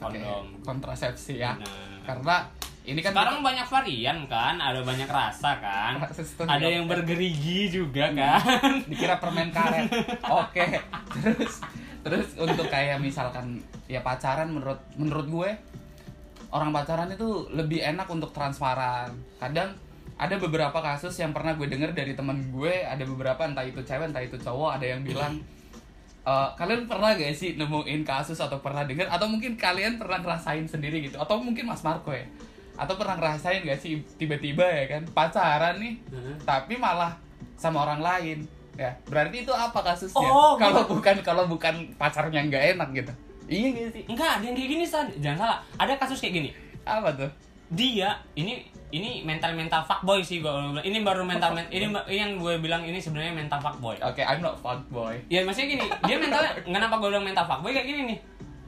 kondom. 0.00 0.46
kontrasepsi 0.66 1.38
ya. 1.38 1.54
Nah. 1.54 2.02
karena 2.02 2.36
ini 2.82 2.98
kan 2.98 3.14
sekarang 3.14 3.46
banyak 3.46 3.66
varian 3.70 4.18
kan 4.26 4.58
ada 4.58 4.82
banyak 4.82 5.06
rasa 5.06 5.62
kan. 5.62 6.02
Ada 6.50 6.66
yang 6.66 6.90
bergerigi 6.90 7.70
juga 7.70 8.10
kan. 8.10 8.82
Dikira 8.90 9.22
permen 9.22 9.54
karet. 9.54 9.86
Oke. 10.42 10.82
Terus 11.14 11.62
terus 12.02 12.28
untuk 12.34 12.66
kayak 12.66 12.98
misalkan 12.98 13.62
ya 13.86 14.02
pacaran 14.02 14.50
menurut 14.50 14.82
menurut 14.98 15.26
gue 15.30 15.50
orang 16.50 16.74
pacaran 16.74 17.06
itu 17.14 17.46
lebih 17.54 17.78
enak 17.86 18.10
untuk 18.10 18.34
transparan. 18.34 19.14
Kadang 19.38 19.78
ada 20.18 20.34
beberapa 20.42 20.78
kasus 20.82 21.14
yang 21.22 21.30
pernah 21.30 21.54
gue 21.54 21.70
denger 21.70 21.94
dari 21.94 22.18
temen 22.18 22.50
gue 22.50 22.82
ada 22.82 23.02
beberapa 23.06 23.46
entah 23.46 23.62
itu 23.62 23.78
cewek 23.78 24.10
entah 24.10 24.22
itu 24.22 24.38
cowok 24.42 24.78
ada 24.78 24.86
yang 24.90 25.06
bilang 25.06 25.38
"Eh, 26.22 26.48
kalian 26.54 26.86
pernah 26.86 27.18
gak 27.18 27.34
sih 27.34 27.58
nemuin 27.58 28.06
kasus 28.06 28.38
atau 28.38 28.62
pernah 28.62 28.86
denger 28.86 29.10
atau 29.10 29.26
mungkin 29.26 29.58
kalian 29.58 29.98
pernah 29.98 30.22
ngerasain 30.22 30.62
sendiri 30.70 31.02
gitu? 31.02 31.18
Atau 31.18 31.42
mungkin 31.42 31.66
Mas 31.66 31.82
Marco 31.82 32.14
ya? 32.14 32.22
Atau 32.78 32.94
pernah 32.94 33.18
ngerasain 33.18 33.66
gak 33.66 33.82
sih 33.82 33.98
tiba-tiba 34.14 34.62
ya 34.62 34.86
kan 34.86 35.02
pacaran 35.10 35.82
nih 35.82 35.98
Heeh. 36.14 36.34
tapi 36.46 36.78
malah 36.78 37.18
sama 37.58 37.82
orang 37.82 37.98
lain 37.98 38.38
ya? 38.78 38.94
Berarti 39.10 39.42
itu 39.42 39.50
apa 39.50 39.82
kasusnya? 39.82 40.22
Oh, 40.22 40.54
kalau 40.54 40.86
gitu. 40.86 40.94
bukan 40.94 41.16
kalau 41.26 41.44
bukan 41.50 41.90
pacarnya 41.98 42.46
nggak 42.46 42.64
enak 42.78 42.88
gitu. 42.94 43.12
Iya 43.50 43.68
gak 43.74 43.88
sih? 43.90 44.02
Enggak 44.06 44.30
ada 44.38 44.44
yang 44.46 44.54
kayak 44.54 44.70
gini 44.78 44.84
San. 44.86 45.06
jangan 45.18 45.38
salah. 45.42 45.58
Ada 45.74 45.92
kasus 45.98 46.22
kayak 46.22 46.34
gini. 46.38 46.50
Apa 46.86 47.10
tuh 47.18 47.30
dia 47.72 48.20
ini 48.34 48.60
ini 48.92 49.24
mental 49.24 49.56
mental 49.56 49.80
fuckboy 49.82 50.20
sih 50.20 50.44
bilang. 50.44 50.76
ini 50.78 51.00
baru 51.00 51.24
mental 51.24 51.56
men- 51.56 51.72
ini 51.72 51.88
ini 51.88 52.16
yang 52.20 52.36
gue 52.36 52.60
bilang 52.60 52.84
ini 52.84 53.00
sebenarnya 53.00 53.32
mental 53.32 53.56
fuckboy. 53.58 53.96
Oke 53.98 54.20
I'm 54.20 54.38
not 54.38 54.60
fuck 54.60 54.84
boy 54.86 55.16
ya 55.26 55.40
maksudnya 55.42 55.72
gini 55.72 55.86
dia 56.04 56.16
mentalnya 56.16 56.52
kenapa 56.68 57.00
gue 57.00 57.08
bilang 57.08 57.24
mental 57.24 57.48
fuckboy? 57.48 57.72
Kayak 57.72 57.88
gini 57.88 58.00
nih. 58.06 58.18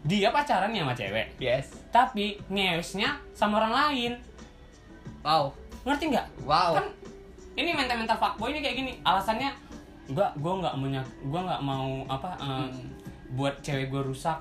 Dia 0.05 0.29
pacaran 0.29 0.69
ya 0.69 0.81
sama 0.81 0.93
cewek. 0.93 1.27
Yes. 1.37 1.77
Tapi 1.89 2.37
ngewesnya 2.49 3.21
sama 3.33 3.57
orang 3.59 3.73
lain. 3.73 4.13
Wow. 5.21 5.53
Ngerti 5.85 6.05
nggak? 6.09 6.27
Wow. 6.45 6.77
Kan 6.77 6.87
ini 7.55 7.71
mental 7.73 7.97
mental 7.99 8.17
fuckboy 8.17 8.49
ini 8.51 8.61
kayak 8.61 8.77
gini. 8.79 8.93
Alasannya 9.01 9.53
gua 10.09 10.33
gua 10.37 10.61
nggak 10.61 10.75
punya 10.75 11.01
gua 11.25 11.41
nggak 11.43 11.61
mau 11.61 12.05
apa 12.07 12.29
eh, 12.37 12.49
Hmm. 12.69 12.89
buat 13.33 13.61
cewek 13.61 13.89
gua 13.89 14.01
rusak 14.01 14.41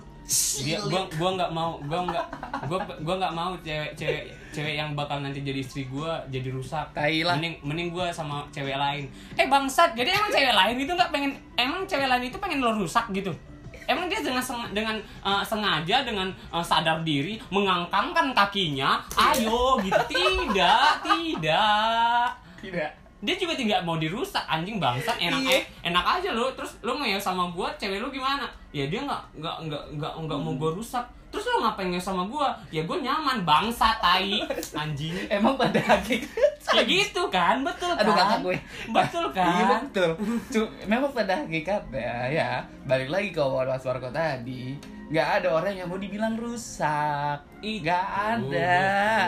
dia 0.64 0.80
gua 0.80 1.04
gua 1.20 1.30
nggak 1.36 1.52
mau 1.52 1.76
gua 1.84 2.00
nggak 2.08 2.26
gua 2.72 2.80
gua 3.04 3.16
nggak 3.20 3.34
mau 3.36 3.52
cewek 3.60 3.92
cewek 4.00 4.24
cewek 4.56 4.74
yang 4.80 4.96
bakal 4.96 5.20
nanti 5.20 5.44
jadi 5.44 5.60
istri 5.60 5.86
gua 5.92 6.24
jadi 6.32 6.48
rusak. 6.48 6.96
Tai 6.96 7.12
lah. 7.28 7.36
mending 7.36 7.60
mending 7.62 7.90
gua 7.92 8.08
sama 8.08 8.48
cewek 8.56 8.80
lain. 8.80 9.12
Eh 9.36 9.48
bangsat 9.52 9.94
jadi 9.94 10.16
emang 10.16 10.32
cewek 10.32 10.56
lain 10.56 10.76
itu 10.80 10.92
nggak 10.96 11.12
pengen 11.12 11.32
emang 11.60 11.84
cewek 11.84 12.08
lain 12.08 12.24
itu 12.24 12.38
pengen 12.40 12.64
lo 12.64 12.72
rusak 12.72 13.12
gitu? 13.12 13.36
Emang 13.84 14.08
dia 14.08 14.24
dengan 14.24 14.40
seng- 14.40 14.72
dengan 14.72 14.96
eh, 15.00 15.44
sengaja 15.44 16.08
dengan 16.08 16.32
eh, 16.32 16.64
sadar 16.64 17.04
diri 17.04 17.36
mengangkangkan 17.52 18.32
kakinya, 18.32 19.04
ayo 19.12 19.76
gitu. 19.84 20.00
Tidak, 20.08 21.04
tidak. 21.04 22.32
Tidak 22.64 23.03
dia 23.24 23.36
juga 23.40 23.56
tidak 23.56 23.80
mau 23.82 23.96
dirusak 23.96 24.44
anjing 24.44 24.78
bangsat 24.78 25.16
enak 25.18 25.40
Iya. 25.42 25.56
eh, 25.56 25.64
enak 25.88 26.06
aja 26.20 26.30
lo. 26.36 26.52
Terus 26.52 26.76
lo 26.84 26.92
mau 26.94 27.08
ya 27.08 27.16
sama 27.16 27.48
gua 27.50 27.72
cewek 27.80 28.04
lu 28.04 28.12
gimana? 28.12 28.44
Ya 28.70 28.84
dia 28.86 29.00
nggak 29.00 29.40
nggak 29.40 29.56
nggak 29.66 29.84
nggak 29.96 30.14
nggak 30.28 30.40
mau 30.40 30.54
gua 30.54 30.76
rusak 30.76 31.08
terus 31.34 31.50
lo 31.50 31.66
ngapain 31.66 31.90
sama 31.98 32.30
gua? 32.30 32.54
Ya 32.70 32.86
gua 32.86 33.02
nyaman 33.02 33.42
bangsat 33.42 33.98
tai. 33.98 34.38
Anjing. 34.86 35.18
Emang 35.34 35.58
pada 35.58 35.82
hakikat 35.82 36.54
kayak 36.74 36.88
gitu 36.90 37.22
kan 37.30 37.62
betul 37.62 37.94
kan 37.94 38.06
aduh 38.06 38.14
kakak 38.14 38.40
gue. 38.42 38.58
Betul 38.90 39.26
iya 39.34 39.66
kan? 39.66 39.82
betul. 39.90 40.10
Cu- 40.50 40.74
memang 40.86 41.12
pada 41.14 41.34
hakikatnya 41.46 42.14
ya 42.30 42.50
balik 42.86 43.10
lagi 43.10 43.30
ke 43.34 43.42
Mas 43.42 43.84
Marco 43.86 44.10
tadi. 44.14 44.78
Nggak 45.14 45.30
ada 45.42 45.48
orang 45.54 45.74
yang 45.74 45.88
mau 45.90 46.00
dibilang 46.02 46.34
rusak. 46.38 47.38
Nggak 47.62 48.06
ada. 48.08 48.78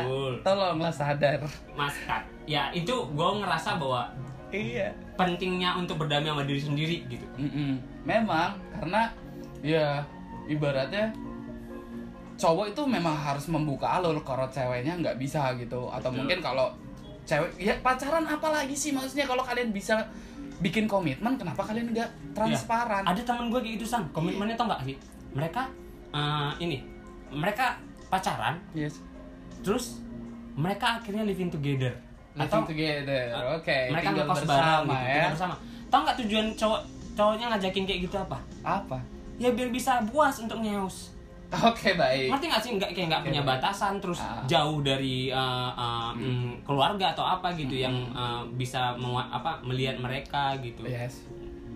betul. 0.02 0.34
tolonglah 0.42 0.94
sadar. 0.94 1.42
Mas 1.78 1.98
Kat, 2.06 2.24
ya 2.50 2.70
itu 2.74 2.94
gua 3.14 3.38
ngerasa 3.42 3.78
bahwa 3.78 4.10
iya. 4.50 4.90
pentingnya 5.20 5.78
untuk 5.78 6.02
berdamai 6.02 6.32
sama 6.34 6.44
diri 6.48 6.62
sendiri 6.62 6.98
gitu. 7.10 7.28
Mm-mm. 7.38 7.78
Memang 8.08 8.58
karena 8.74 9.12
ya 9.62 10.02
ibaratnya 10.46 11.10
cowok 12.36 12.76
itu 12.76 12.82
memang 12.84 13.16
harus 13.16 13.48
membuka 13.48 13.88
alur 14.00 14.20
kalau 14.24 14.48
ceweknya 14.52 15.00
nggak 15.00 15.16
bisa 15.20 15.56
gitu. 15.56 15.88
Atau 15.92 16.12
Betul. 16.12 16.20
mungkin 16.24 16.40
kalau 16.44 16.68
cewek 17.26 17.52
ya 17.58 17.74
pacaran 17.80 18.28
apalagi 18.28 18.76
sih 18.76 18.92
maksudnya? 18.92 19.26
Kalau 19.26 19.42
kalian 19.42 19.72
bisa 19.72 20.04
bikin 20.60 20.88
komitmen 20.88 21.36
kenapa 21.36 21.64
kalian 21.68 21.92
nggak 21.92 22.36
transparan? 22.36 23.04
Ada 23.04 23.22
teman 23.24 23.52
gue 23.52 23.60
kayak 23.60 23.76
gitu 23.80 23.86
san 23.88 24.08
komitmennya 24.16 24.56
tau 24.56 24.68
nggak 24.72 24.88
sih 24.88 24.96
mereka 25.36 25.68
eh, 26.16 26.52
ini 26.64 26.80
mereka 27.36 27.76
pacaran 28.08 28.56
yes. 28.72 29.04
terus 29.60 30.00
mereka 30.56 31.04
akhirnya 31.04 31.28
living 31.28 31.52
together. 31.52 31.92
Living 32.36 32.48
atau 32.48 32.64
together 32.68 33.26
oke 33.60 33.78
mereka 33.92 34.08
tinggal 34.12 34.28
ngekos 34.28 34.40
bersama 34.44 34.60
bareng 34.64 34.84
gitu 34.88 34.96
ya. 34.96 35.12
tinggal 35.12 35.34
bersama. 35.36 35.56
Tau 35.92 36.00
nggak 36.04 36.18
tujuan 36.24 36.46
cowok 36.56 36.82
cowoknya 37.16 37.46
ngajakin 37.56 37.84
kayak 37.84 38.00
gitu 38.08 38.16
apa? 38.20 38.38
Apa? 38.64 39.00
Ya 39.36 39.52
biar 39.52 39.68
bisa 39.68 40.00
puas 40.08 40.40
untuk 40.40 40.64
nyeus 40.64 41.15
oke 41.70 41.90
baik 41.94 42.28
ngerti 42.28 42.46
nggak 42.48 42.62
sih 42.62 42.72
nggak 42.74 42.90
kayak 42.92 43.08
nggak 43.08 43.24
punya 43.24 43.42
baik. 43.42 43.52
batasan 43.58 43.94
terus 43.98 44.18
Ah. 44.18 44.42
jauh 44.46 44.82
dari 44.82 45.30
uh, 45.30 45.72
uh, 45.72 46.10
Hmm. 46.12 46.52
mm, 46.52 46.64
keluarga 46.64 47.12
atau 47.12 47.24
apa 47.24 47.54
gitu 47.54 47.76
yang 47.76 47.94
Hmm. 48.08 48.16
uh, 48.16 48.42
bisa 48.54 48.94
apa 48.96 49.62
melihat 49.62 49.96
mereka 49.98 50.58
gitu 50.60 50.84
yes 50.84 51.24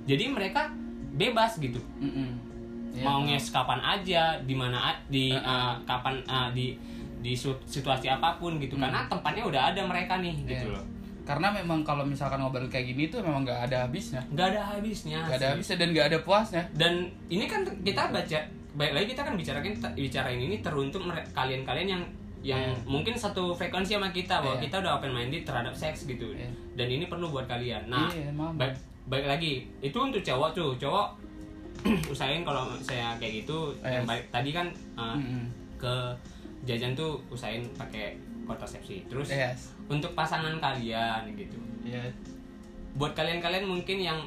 jadi 0.04 0.26
mereka 0.28 0.74
bebas 1.12 1.58
gitu 1.58 1.78
Mm-mm. 1.98 2.50
Iya, 2.90 3.06
mau 3.06 3.22
betul. 3.22 3.30
nges 3.30 3.46
kapan 3.50 3.80
aja 3.80 4.22
di 4.40 4.54
mana 4.54 4.78
di 5.06 5.30
uh, 5.30 5.78
kapan 5.84 6.18
uh, 6.26 6.50
di 6.50 6.74
di 7.20 7.36
situasi 7.36 8.08
apa 8.08 8.34
pun 8.36 8.58
gitu 8.58 8.74
Hmm. 8.74 8.84
karena 8.84 9.06
tempatnya 9.06 9.44
udah 9.44 9.62
ada 9.70 9.82
mereka 9.84 10.18
nih 10.18 10.34
gitu 10.44 10.66
Iya. 10.66 10.74
loh 10.74 10.86
karena 11.22 11.54
memang 11.54 11.86
kalau 11.86 12.02
misalkan 12.02 12.42
ngobrol 12.42 12.66
kayak 12.66 12.90
gini 12.90 13.06
tuh 13.06 13.22
memang 13.22 13.46
nggak 13.46 13.70
ada 13.70 13.86
habisnya 13.86 14.18
nggak 14.28 14.48
ada 14.50 14.62
habisnya 14.68 15.22
nggak 15.22 15.38
ada 15.38 15.48
habisnya 15.54 15.78
dan 15.78 15.88
nggak 15.92 16.08
ada 16.10 16.20
puasnya 16.20 16.64
dan 16.74 16.94
ini 17.28 17.46
kan 17.46 17.62
kita 17.80 18.10
baca 18.10 18.40
baik 18.72 18.94
lagi 18.94 19.06
kita 19.10 19.22
kan 19.24 19.34
bicarain 19.34 19.74
bicarain 19.94 20.40
ini 20.40 20.60
teruntuk 20.60 21.02
kalian-kalian 21.32 21.90
yang 21.90 22.04
yang 22.40 22.72
Iya. 22.72 22.88
mungkin 22.88 23.14
satu 23.14 23.52
frekuensi 23.52 23.94
sama 23.94 24.10
kita 24.10 24.40
bahwa 24.40 24.56
Iya. 24.56 24.64
kita 24.64 24.76
udah 24.80 24.92
open 24.96 25.12
minded 25.12 25.44
terhadap 25.44 25.74
seks 25.74 26.06
gitu 26.06 26.32
Iya. 26.32 26.48
dan 26.74 26.88
ini 26.88 27.06
perlu 27.06 27.28
buat 27.28 27.44
kalian 27.46 27.88
nah 27.88 28.08
Iya, 28.08 28.32
emang. 28.32 28.56
baik 28.56 28.76
baik 29.06 29.26
lagi 29.28 29.54
itu 29.80 29.98
untuk 29.98 30.22
cowok 30.22 30.50
tuh 30.54 30.72
cowok 30.78 31.08
usahain 32.12 32.44
kalau 32.44 32.72
saya 32.80 33.16
kayak 33.18 33.44
gitu 33.44 33.76
yang 33.82 34.04
Yes. 34.04 34.08
balik 34.08 34.26
tadi 34.30 34.50
kan 34.52 34.68
uh, 34.96 35.16
Mm-mm. 35.16 35.44
ke 35.76 35.96
jajan 36.64 36.92
tuh 36.94 37.20
usahain 37.28 37.64
pakai 37.74 38.16
kontrasepsi 38.46 39.04
terus 39.08 39.28
Yes. 39.30 39.76
untuk 39.88 40.14
pasangan 40.14 40.56
kalian 40.58 41.28
gitu 41.34 41.60
Iya. 41.84 42.08
buat 42.96 43.12
kalian-kalian 43.14 43.66
mungkin 43.66 43.98
yang 44.00 44.20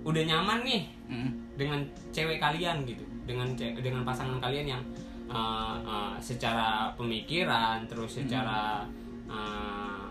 udah 0.00 0.22
nyaman 0.24 0.60
nih 0.62 0.82
Mm. 1.10 1.30
dengan 1.58 1.80
cewek 2.10 2.38
kalian 2.38 2.86
gitu. 2.86 3.02
Dengan 3.26 3.50
ce- 3.54 3.74
dengan 3.76 4.02
pasangan 4.02 4.38
kalian 4.38 4.66
yang 4.70 4.82
uh, 5.26 5.74
uh, 5.82 6.14
secara 6.16 6.90
pemikiran 6.94 7.82
terus 7.84 8.22
secara 8.22 8.86
uh, 9.26 10.06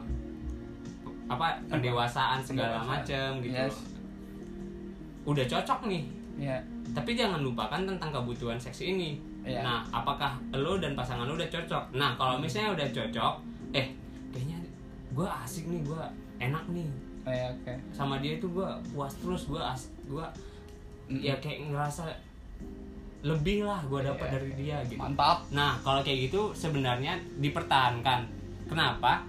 apa 1.26 1.56
pendewasaan 1.68 2.42
segala 2.42 2.82
macam 2.82 3.40
gitu. 3.40 3.56
Yes. 3.56 3.76
udah 5.24 5.46
cocok 5.46 5.88
nih. 5.88 6.04
Iya. 6.40 6.56
tapi 6.90 7.14
jangan 7.14 7.44
lupakan 7.44 7.84
tentang 7.86 8.10
kebutuhan 8.10 8.56
seks 8.56 8.82
ini. 8.82 9.20
Iya. 9.40 9.62
nah 9.62 9.80
apakah 9.90 10.36
lo 10.52 10.76
dan 10.78 10.96
pasangan 10.96 11.24
lo 11.24 11.36
udah 11.36 11.48
cocok? 11.48 11.84
Nah 11.94 12.16
kalau 12.16 12.40
misalnya 12.40 12.76
udah 12.76 12.88
cocok 12.90 13.34
eh 13.72 13.88
kayaknya 14.32 14.58
gue 15.12 15.28
asik 15.44 15.66
nih 15.66 15.80
gue 15.84 16.04
enak 16.40 16.64
nih 16.70 16.88
Iya, 17.30 17.48
oke. 17.52 17.74
sama 17.92 18.18
dia 18.18 18.36
itu 18.36 18.48
gue 18.48 18.66
puas 18.90 19.14
terus 19.16 19.46
gue 19.46 19.58
as 19.58 19.82
gue 20.04 20.26
Mm. 21.08 21.22
ya 21.24 21.34
kayak 21.36 21.66
ngerasa 21.68 22.06
lebih 23.20 23.66
lah 23.66 23.82
gue 23.82 24.00
dapat 24.00 24.24
Iya, 24.24 24.32
dari 24.32 24.52
dia 24.56 24.78
gitu 24.86 24.96
Mantap. 24.96 25.42
nah 25.50 25.74
kalau 25.80 26.00
kayak 26.00 26.30
gitu 26.30 26.54
sebenarnya 26.54 27.18
dipertahankan 27.36 28.30
kenapa 28.66 29.26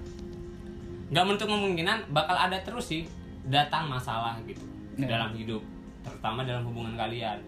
nggak 1.08 1.24
menutup 1.24 1.48
kemungkinan 1.48 2.06
bakal 2.10 2.36
ada 2.36 2.60
terus 2.60 2.86
sih 2.86 3.08
datang 3.44 3.88
masalah 3.88 4.36
gitu 4.44 4.60
Iya. 4.94 5.08
dalam 5.08 5.32
hidup 5.32 5.64
terutama 6.00 6.44
dalam 6.44 6.62
hubungan 6.62 6.94
kalian 6.94 7.40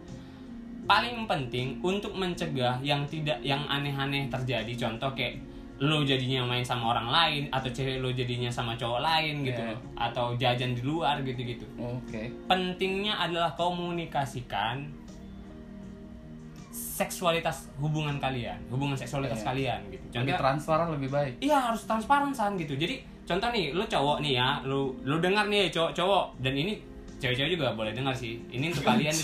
paling 0.83 1.15
penting 1.27 1.77
untuk 1.79 2.11
mencegah 2.13 2.81
yang 2.81 3.05
tidak 3.07 3.37
yang 3.41 3.63
aneh-aneh 3.67 4.27
terjadi 4.27 4.73
contoh 4.75 5.13
kayak 5.13 5.39
lo 5.83 5.99
jadinya 6.01 6.45
main 6.45 6.63
sama 6.63 6.91
orang 6.91 7.09
lain 7.09 7.43
atau 7.49 7.67
cewek 7.69 7.99
lo 7.99 8.09
jadinya 8.09 8.47
sama 8.47 8.73
cowok 8.73 9.01
lain 9.01 9.43
gitu 9.43 9.59
Iya. 9.59 9.69
loh 9.69 9.79
atau 9.97 10.27
jajan 10.37 10.73
di 10.73 10.83
luar 10.83 11.19
gitu-gitu 11.21 11.67
Oke. 11.75 12.31
pentingnya 12.47 13.19
adalah 13.19 13.51
komunikasikan 13.53 14.87
seksualitas 16.73 17.69
hubungan 17.77 18.17
kalian 18.17 18.57
hubungan 18.69 18.95
seksualitas 18.95 19.39
Iya. 19.39 19.47
kalian 19.47 19.81
gitu 19.91 20.05
Lebih 20.05 20.15
contoh 20.15 20.39
transparan 20.39 20.89
lebih 20.91 21.09
baik. 21.11 21.33
iya 21.41 21.59
harus 21.61 21.83
transparan 21.83 22.31
san 22.31 22.55
gitu 22.55 22.73
jadi 22.75 22.97
contoh 23.25 23.49
nih 23.51 23.71
lu 23.71 23.85
cowok 23.85 24.19
nih 24.21 24.33
ya 24.35 24.63
lu 24.63 24.81
lu 25.03 25.19
dengar 25.19 25.47
nih 25.47 25.69
cowok-cowok 25.69 26.41
dan 26.41 26.55
ini 26.55 26.79
cewek-cewek 27.19 27.51
juga 27.53 27.71
boleh 27.73 27.91
dengar 27.91 28.15
sih 28.15 28.39
ini 28.49 28.71
untuk 28.71 28.83
kalian 28.85 29.15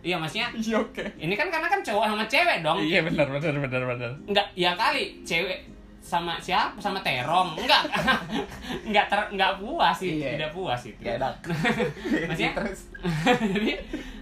iya 0.00 0.16
maksudnya 0.16 0.48
Iya, 0.54 0.76
oke. 0.78 1.02
ini 1.16 1.34
kan 1.34 1.48
karena 1.48 1.66
kan 1.66 1.80
cowok 1.80 2.04
sama 2.06 2.24
cewek 2.26 2.58
dong 2.60 2.78
Iya, 2.80 3.00
benar 3.02 3.26
benar 3.28 3.54
benar 3.58 3.82
benar. 3.86 4.10
enggak 4.24 4.46
ya 4.54 4.72
kali 4.72 5.04
cewek 5.22 5.60
sama 6.06 6.38
siapa 6.38 6.78
sama 6.78 7.02
terong 7.02 7.58
enggak 7.58 7.82
enggak 8.86 9.06
ter 9.06 9.20
enggak 9.28 9.58
puas 9.58 9.90
sih 9.92 10.16
Iya. 10.16 10.38
tidak 10.38 10.50
puas 10.52 10.78
itu 10.80 11.00
Gak 11.00 11.18
enak. 11.18 11.34
Maksudnya? 12.30 12.52
terus. 12.54 12.80
jadi 13.52 13.72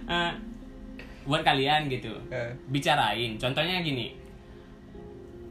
eh, 0.07 0.31
buat 1.23 1.41
kalian 1.41 1.85
gitu 1.87 2.09
Eh, 2.27 2.49
bicarain 2.67 3.37
contohnya 3.37 3.79
gini 3.79 4.17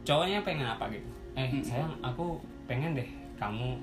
cowoknya 0.03 0.42
pengen 0.42 0.66
apa 0.68 0.85
gitu 0.88 1.09
eh 1.35 1.47
Mm-mm. 1.49 1.62
sayang 1.62 1.94
aku 2.01 2.38
pengen 2.64 2.92
deh 2.92 3.09
kamu 3.35 3.79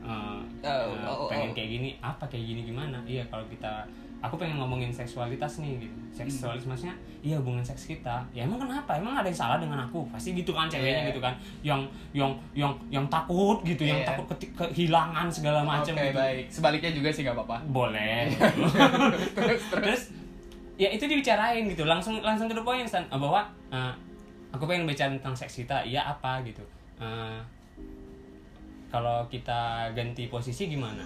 eh, 0.00 0.38
Oh, 0.62 0.70
eh, 0.94 1.02
oh, 1.02 1.26
oh. 1.26 1.28
pengen 1.28 1.50
kayak 1.50 1.70
gini 1.72 1.90
apa 1.98 2.24
kayak 2.24 2.46
gini 2.46 2.60
gimana 2.64 2.98
iya 3.04 3.26
kalau 3.26 3.42
kita 3.46 3.82
aku 4.18 4.34
pengen 4.36 4.56
ngomongin 4.56 4.88
seksualitas 4.88 5.60
nih 5.60 5.76
gitu 5.78 5.96
seksualitas 6.10 6.64
maksudnya 6.64 6.96
iya 7.20 7.36
hubungan 7.36 7.60
seks 7.60 7.84
kita 7.86 8.24
ya 8.30 8.42
emang 8.42 8.56
kenapa 8.58 8.96
emang 8.96 9.12
ada 9.14 9.24
yang 9.24 9.36
salah 9.36 9.56
dengan 9.56 9.76
aku 9.78 10.08
pasti 10.08 10.32
gitu 10.32 10.50
kan 10.50 10.66
ceweknya 10.66 11.04
Iya. 11.04 11.10
gitu 11.10 11.20
kan 11.20 11.34
yang 11.60 11.80
yang 12.10 12.30
yang 12.52 12.72
yang 12.88 13.04
takut 13.06 13.60
gitu 13.62 13.84
yang 13.84 14.00
Iya. 14.00 14.08
takut 14.08 14.26
keti- 14.32 14.50
kehilangan 14.50 15.28
segala 15.28 15.60
macam 15.60 15.92
Oke, 15.92 16.08
gitu. 16.08 16.16
baik. 16.16 16.44
Sebaliknya 16.48 16.90
juga 16.92 17.08
sih 17.08 17.22
nggak 17.22 17.36
apa-apa. 17.36 17.56
boleh 17.68 18.32
terus 19.36 19.62
terus 19.68 20.02
ya 20.76 20.88
itu 20.88 21.04
dibicarain 21.04 21.64
gitu 21.64 21.84
langsung 21.84 22.20
langsung 22.20 22.48
the 22.48 22.56
point. 22.58 22.84
Eh, 22.84 23.04
bahwa 23.12 23.44
eh, 23.68 23.92
aku 24.48 24.64
pengen 24.64 24.84
bicara 24.84 25.12
tentang 25.12 25.36
seks 25.36 25.60
kita 25.60 25.80
iya 25.82 26.02
apa 26.06 26.40
gitu 26.40 26.64
Eh, 26.96 27.38
kalau 28.88 29.28
kita 29.28 29.92
ganti 29.92 30.26
posisi 30.26 30.66
gimana 30.66 31.04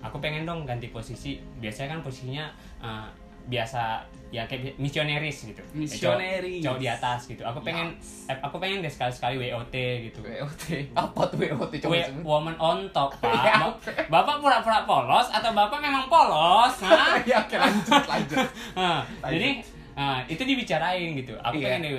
aku 0.00 0.16
pengen 0.18 0.42
dong 0.42 0.62
ganti 0.62 0.88
posisi 0.88 1.30
biasanya 1.56 1.88
kan 1.90 2.00
posisinya 2.00 2.46
eh, 2.78 3.06
biasa 3.44 4.04
ya 4.28 4.44
kayak 4.44 4.76
misioneris 4.76 5.40
gitu 5.42 5.64
Kayak 5.64 5.72
cowok- 5.72 5.80
Misioneris. 5.80 6.60
cowok, 6.60 6.76
di 6.76 6.86
atas 6.86 7.20
gitu 7.24 7.40
aku 7.40 7.58
pengen 7.60 7.96
eh, 8.26 8.36
aku 8.38 8.56
pengen 8.56 8.78
deh 8.78 8.88
sekali 8.88 9.08
sekali 9.10 9.34
WOT 9.40 9.72
gitu 10.04 10.20
WOT. 10.20 10.64
Apa 10.92 11.20
tuh 11.24 11.36
WOT 11.40 11.72
coba 11.78 11.88
W- 11.90 12.04
sebut? 12.04 12.22
woman 12.22 12.56
on 12.58 12.78
top 12.90 13.16
pak 13.16 13.32
Ya, 13.48 13.64
bapak 14.06 14.36
pura-pura 14.38 14.84
polos 14.84 15.28
atau 15.28 15.50
bapak 15.50 15.80
memang 15.80 16.04
polos 16.06 16.76
Hah? 16.78 17.16
Ya, 17.24 17.40
oke 17.40 17.56
lanjut 17.56 18.04
lanjut. 18.04 18.36
Nah, 18.76 19.00
Lanjut. 19.18 19.32
jadi 19.32 19.48
nah, 19.98 20.22
itu 20.24 20.38
dibicarain 20.40 21.10
gitu. 21.12 21.34
Aku 21.36 21.58
Iya. 21.58 21.74
pengen 21.74 21.80
deh 21.82 21.92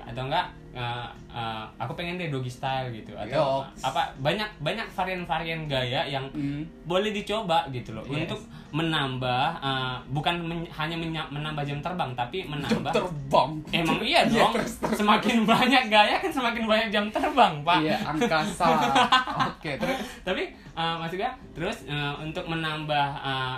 atau 0.00 0.22
enggak 0.24 0.46
eh, 0.70 1.02
eh, 1.28 1.64
aku 1.76 1.92
pengen 1.92 2.14
deh 2.14 2.30
doggy 2.30 2.46
style 2.48 2.94
gitu 2.94 3.10
atau 3.12 3.66
Yoks. 3.66 3.82
apa 3.82 4.06
banyak 4.16 4.46
banyak 4.56 4.86
varian-varian 4.88 5.66
gaya 5.66 6.06
yang 6.06 6.22
Hmm. 6.30 6.62
boleh 6.86 7.10
dicoba 7.10 7.66
gitu 7.68 7.90
loh 7.90 8.06
Yes. 8.06 8.22
untuk 8.24 8.38
menambah 8.70 9.58
eh, 9.58 9.96
bukan 10.08 10.34
men- 10.40 10.70
hanya 10.70 10.94
menya- 10.94 11.26
menambah 11.28 11.64
jam 11.64 11.78
terbang 11.80 12.14
tapi 12.14 12.42
Jam 12.42 12.54
menambah 12.54 12.90
terbang. 12.92 13.50
Emang 13.72 13.98
iya 14.00 14.22
Iya, 14.30 14.40
dong. 14.40 14.52
terus, 14.54 14.72
terus. 14.78 14.96
Semakin 14.96 15.36
banyak 15.44 15.84
gaya 15.88 16.14
kan 16.16 16.30
semakin 16.30 16.64
banyak 16.64 16.88
jam 16.88 17.06
terbang, 17.08 17.54
Pak. 17.60 17.78
Iya, 17.82 17.96
angkasa. 18.06 18.66
Oke, 19.50 19.74
terus 19.74 19.98
Tapi 20.22 20.42
eh, 20.54 20.94
maksudnya 20.96 21.34
terus 21.50 21.82
eh, 21.84 22.12
untuk 22.16 22.46
menambah 22.46 23.06
eh, 23.18 23.56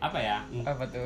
apa 0.00 0.16
ya? 0.18 0.40
apa 0.64 0.88
tuh? 0.88 1.04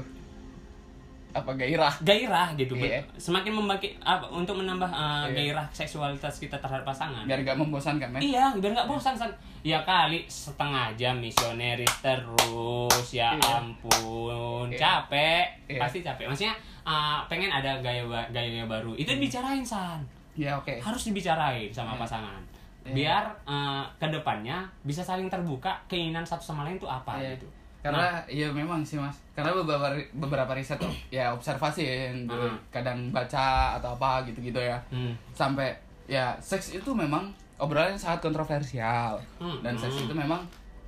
Apa 1.34 1.50
gairah? 1.52 1.90
gairah 2.00 2.54
gitu 2.54 2.78
Iya. 2.78 3.02
semakin 3.14 3.50
membagi 3.52 3.90
apa 3.98 4.22
untuk 4.26 4.54
menambah 4.54 4.86
uh, 4.86 5.26
Iya. 5.26 5.34
gairah 5.50 5.66
seksualitas 5.68 6.38
kita 6.38 6.54
terhadap 6.56 6.86
pasangan 6.86 7.26
Biar 7.26 7.42
gak 7.42 7.58
membosankan, 7.58 8.06
men. 8.08 8.22
iya 8.22 8.54
biar 8.54 8.70
nggak 8.72 8.86
bosan 8.86 9.12
san 9.12 9.26
ya 9.60 9.82
kali 9.82 10.22
setengah 10.24 10.94
jam 10.94 11.18
misioneris 11.18 11.90
terus 11.98 13.06
ya 13.10 13.34
Iya. 13.34 13.58
ampun 13.58 14.66
Iya. 14.68 14.78
capek 14.78 15.46
Iya. 15.66 15.80
pasti 15.80 15.98
capek 16.00 16.24
maksudnya 16.26 16.54
uh, 16.82 17.26
pengen 17.26 17.50
ada 17.50 17.78
gaya 17.78 18.06
gaya 18.30 18.64
baru 18.64 18.94
itu 18.94 19.10
dibicarain 19.10 19.60
san 19.60 19.98
Ya, 20.34 20.54
oke. 20.54 20.78
harus 20.78 21.02
dibicarain 21.04 21.66
sama 21.68 21.94
Iya. 21.94 22.00
pasangan 22.00 22.42
Iya. 22.84 22.92
biar 22.92 23.24
uh, 23.44 23.82
ke 23.96 24.06
depannya 24.06 24.62
bisa 24.82 25.00
saling 25.00 25.26
terbuka 25.26 25.72
keinginan 25.86 26.22
satu 26.22 26.44
sama 26.44 26.62
lain 26.62 26.76
itu 26.76 26.84
apa 26.84 27.16
Iya. 27.16 27.34
gitu 27.34 27.46
Karena 27.84 28.24
iya 28.26 28.48
memang 28.48 28.80
sih 28.80 28.96
mas. 28.96 29.12
Karena 29.36 29.52
beberapa 29.52 29.92
beberapa 30.16 30.52
riset 30.56 30.80
ya 31.10 31.28
observasi 31.30 31.84
ya 31.84 31.94
yang 32.08 32.24
gue 32.24 32.48
Hmm. 32.48 32.56
kadang 32.72 33.12
baca 33.12 33.76
atau 33.76 33.92
apa 33.92 34.24
gitu-gitu 34.24 34.56
ya. 34.56 34.80
Hmm. 34.88 35.12
Sampai 35.30 35.76
ya 36.04 36.32
seks 36.40 36.72
itu 36.72 36.90
memang 36.90 37.28
obrolan 37.54 37.92
yang 37.92 38.00
sangat 38.00 38.24
kontroversial 38.24 39.20
Hmm. 39.36 39.60
dan 39.60 39.76
seks 39.76 39.94
Hmm. 39.94 40.04
itu 40.08 40.14
memang 40.14 40.40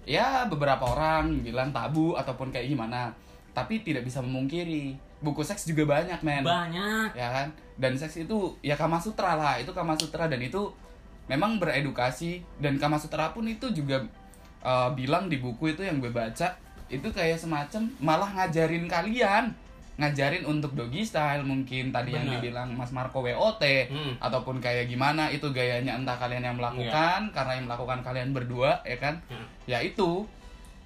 ya 0.03 0.49
beberapa 0.49 0.89
orang 0.89 1.45
bilang 1.45 1.69
tabu 1.69 2.17
ataupun 2.17 2.49
kayak 2.49 2.73
gimana. 2.73 3.13
Tapi 3.53 3.81
tidak 3.81 4.03
bisa 4.03 4.21
memungkiri 4.21 4.97
buku 5.17 5.41
seks 5.41 5.65
juga 5.65 5.85
banyak 5.87 6.21
men. 6.21 6.45
banyak 6.45 7.09
ya 7.13 7.29
kan 7.31 7.49
dan 7.77 7.93
seks 7.93 8.17
itu 8.19 8.37
ya 8.61 8.73
kama 8.73 8.97
sutra 8.97 9.33
lah 9.33 9.57
itu 9.57 9.73
kama 9.73 9.97
sutra 9.97 10.29
dan 10.29 10.37
itu 10.39 10.69
memang 11.25 11.57
beredukasi 11.57 12.45
dan 12.57 12.77
kama 12.77 12.97
sutra 12.97 13.33
pun 13.33 13.45
itu 13.45 13.65
juga 13.71 14.05
uh, 14.61 14.93
bilang 14.93 15.27
di 15.27 15.37
buku 15.37 15.73
itu 15.73 15.81
yang 15.81 15.99
gue 15.99 16.09
baca 16.09 16.53
itu 16.89 17.09
kayak 17.09 17.37
semacam 17.37 17.83
malah 17.99 18.31
ngajarin 18.33 18.87
kalian 18.87 19.51
ngajarin 19.97 20.45
untuk 20.45 20.77
doggy 20.77 21.01
style 21.01 21.41
mungkin 21.41 21.89
tadi 21.89 22.13
yang 22.13 22.29
Benar. 22.29 22.37
dibilang 22.39 22.69
Mas 22.71 22.93
Marco 22.93 23.19
WOT 23.19 23.65
Hmm. 23.89 24.13
ataupun 24.19 24.61
kayak 24.61 24.87
gimana 24.87 25.27
itu 25.29 25.49
gayanya 25.51 25.97
entah 25.97 26.15
kalian 26.15 26.45
yang 26.45 26.57
melakukan 26.57 27.33
karena 27.33 27.53
yang 27.55 27.65
melakukan 27.65 27.99
kalian 28.03 28.31
berdua 28.31 28.77
ya 28.83 28.97
kan 28.97 29.17
Hmm. 29.27 29.47
ya 29.65 29.81
itu 29.81 30.29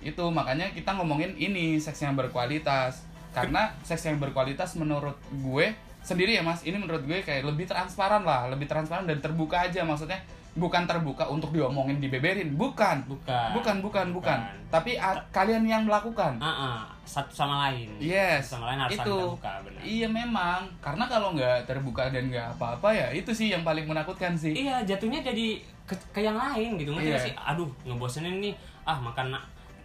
itu 0.00 0.24
makanya 0.30 0.70
kita 0.70 0.94
ngomongin 0.94 1.34
ini 1.34 1.76
seks 1.76 2.00
yang 2.00 2.14
berkualitas 2.14 3.02
karena 3.30 3.74
seks 3.82 4.06
yang 4.06 4.16
berkualitas 4.16 4.72
menurut 4.74 5.12
gue 5.30 5.74
sendiri 6.00 6.32
ya 6.32 6.40
mas 6.40 6.62
ini 6.62 6.78
menurut 6.78 7.04
gue 7.04 7.20
kayak 7.20 7.44
lebih 7.44 7.66
transparan 7.66 8.22
lah 8.22 8.48
lebih 8.48 8.64
transparan 8.64 9.04
dan 9.04 9.18
terbuka 9.18 9.60
aja 9.60 9.82
maksudnya 9.82 10.16
bukan 10.52 10.82
terbuka 10.82 11.24
untuk 11.26 11.50
diomongin 11.50 11.98
dibeberin. 11.98 12.54
Bukan. 12.54 13.06
Bukan. 13.06 13.48
Bukan 13.54 13.76
bukan 13.80 14.06
bukan. 14.10 14.38
Bukan. 14.38 14.40
tapi 14.70 14.94
a- 14.94 15.18
kalian 15.30 15.62
yang 15.62 15.82
melakukan. 15.82 16.38
Ah, 16.38 16.86
satu 17.02 17.34
sama 17.34 17.66
lain. 17.66 17.90
Yes. 17.98 18.46
Satu 18.46 18.62
sama 18.62 18.70
lain 18.70 18.80
harus 18.80 18.94
itu. 18.94 19.02
terbuka 19.04 19.52
benar. 19.60 19.80
Iya 19.82 20.06
memang. 20.06 20.60
Karena 20.78 21.04
kalau 21.06 21.34
nggak 21.34 21.66
terbuka 21.66 22.06
dan 22.06 22.30
nggak 22.30 22.54
apa-apa 22.54 22.88
ya 22.90 23.06
itu 23.10 23.30
sih 23.30 23.50
yang 23.50 23.62
paling 23.62 23.84
menakutkan 23.84 24.32
sih. 24.32 24.54
Iya 24.54 24.82
jatuhnya 24.84 25.18
jadi 25.20 25.58
ke, 25.84 25.94
ke 26.10 26.20
yang 26.20 26.34
lain 26.34 26.74
gitu. 26.76 26.90
Ngerti 26.90 27.02
Iya. 27.04 27.12
nggak 27.12 27.26
sih? 27.26 27.34
Aduh 27.36 27.70
ngebosenin 27.82 28.38
nih. 28.40 28.54
Ah 28.82 28.94
makan 28.96 29.34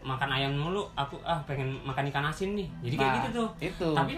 makan 0.02 0.30
ayam 0.32 0.54
mulu. 0.54 0.86
Aku 0.94 1.18
ah 1.22 1.42
pengen 1.44 1.74
makan 1.82 2.06
ikan 2.08 2.26
asin 2.26 2.54
nih. 2.54 2.70
Jadi 2.84 2.96
kayak 2.96 3.10
Nah, 3.10 3.18
gitu 3.20 3.30
tuh. 3.36 3.50
itu. 3.60 3.90
Tapi 3.92 4.14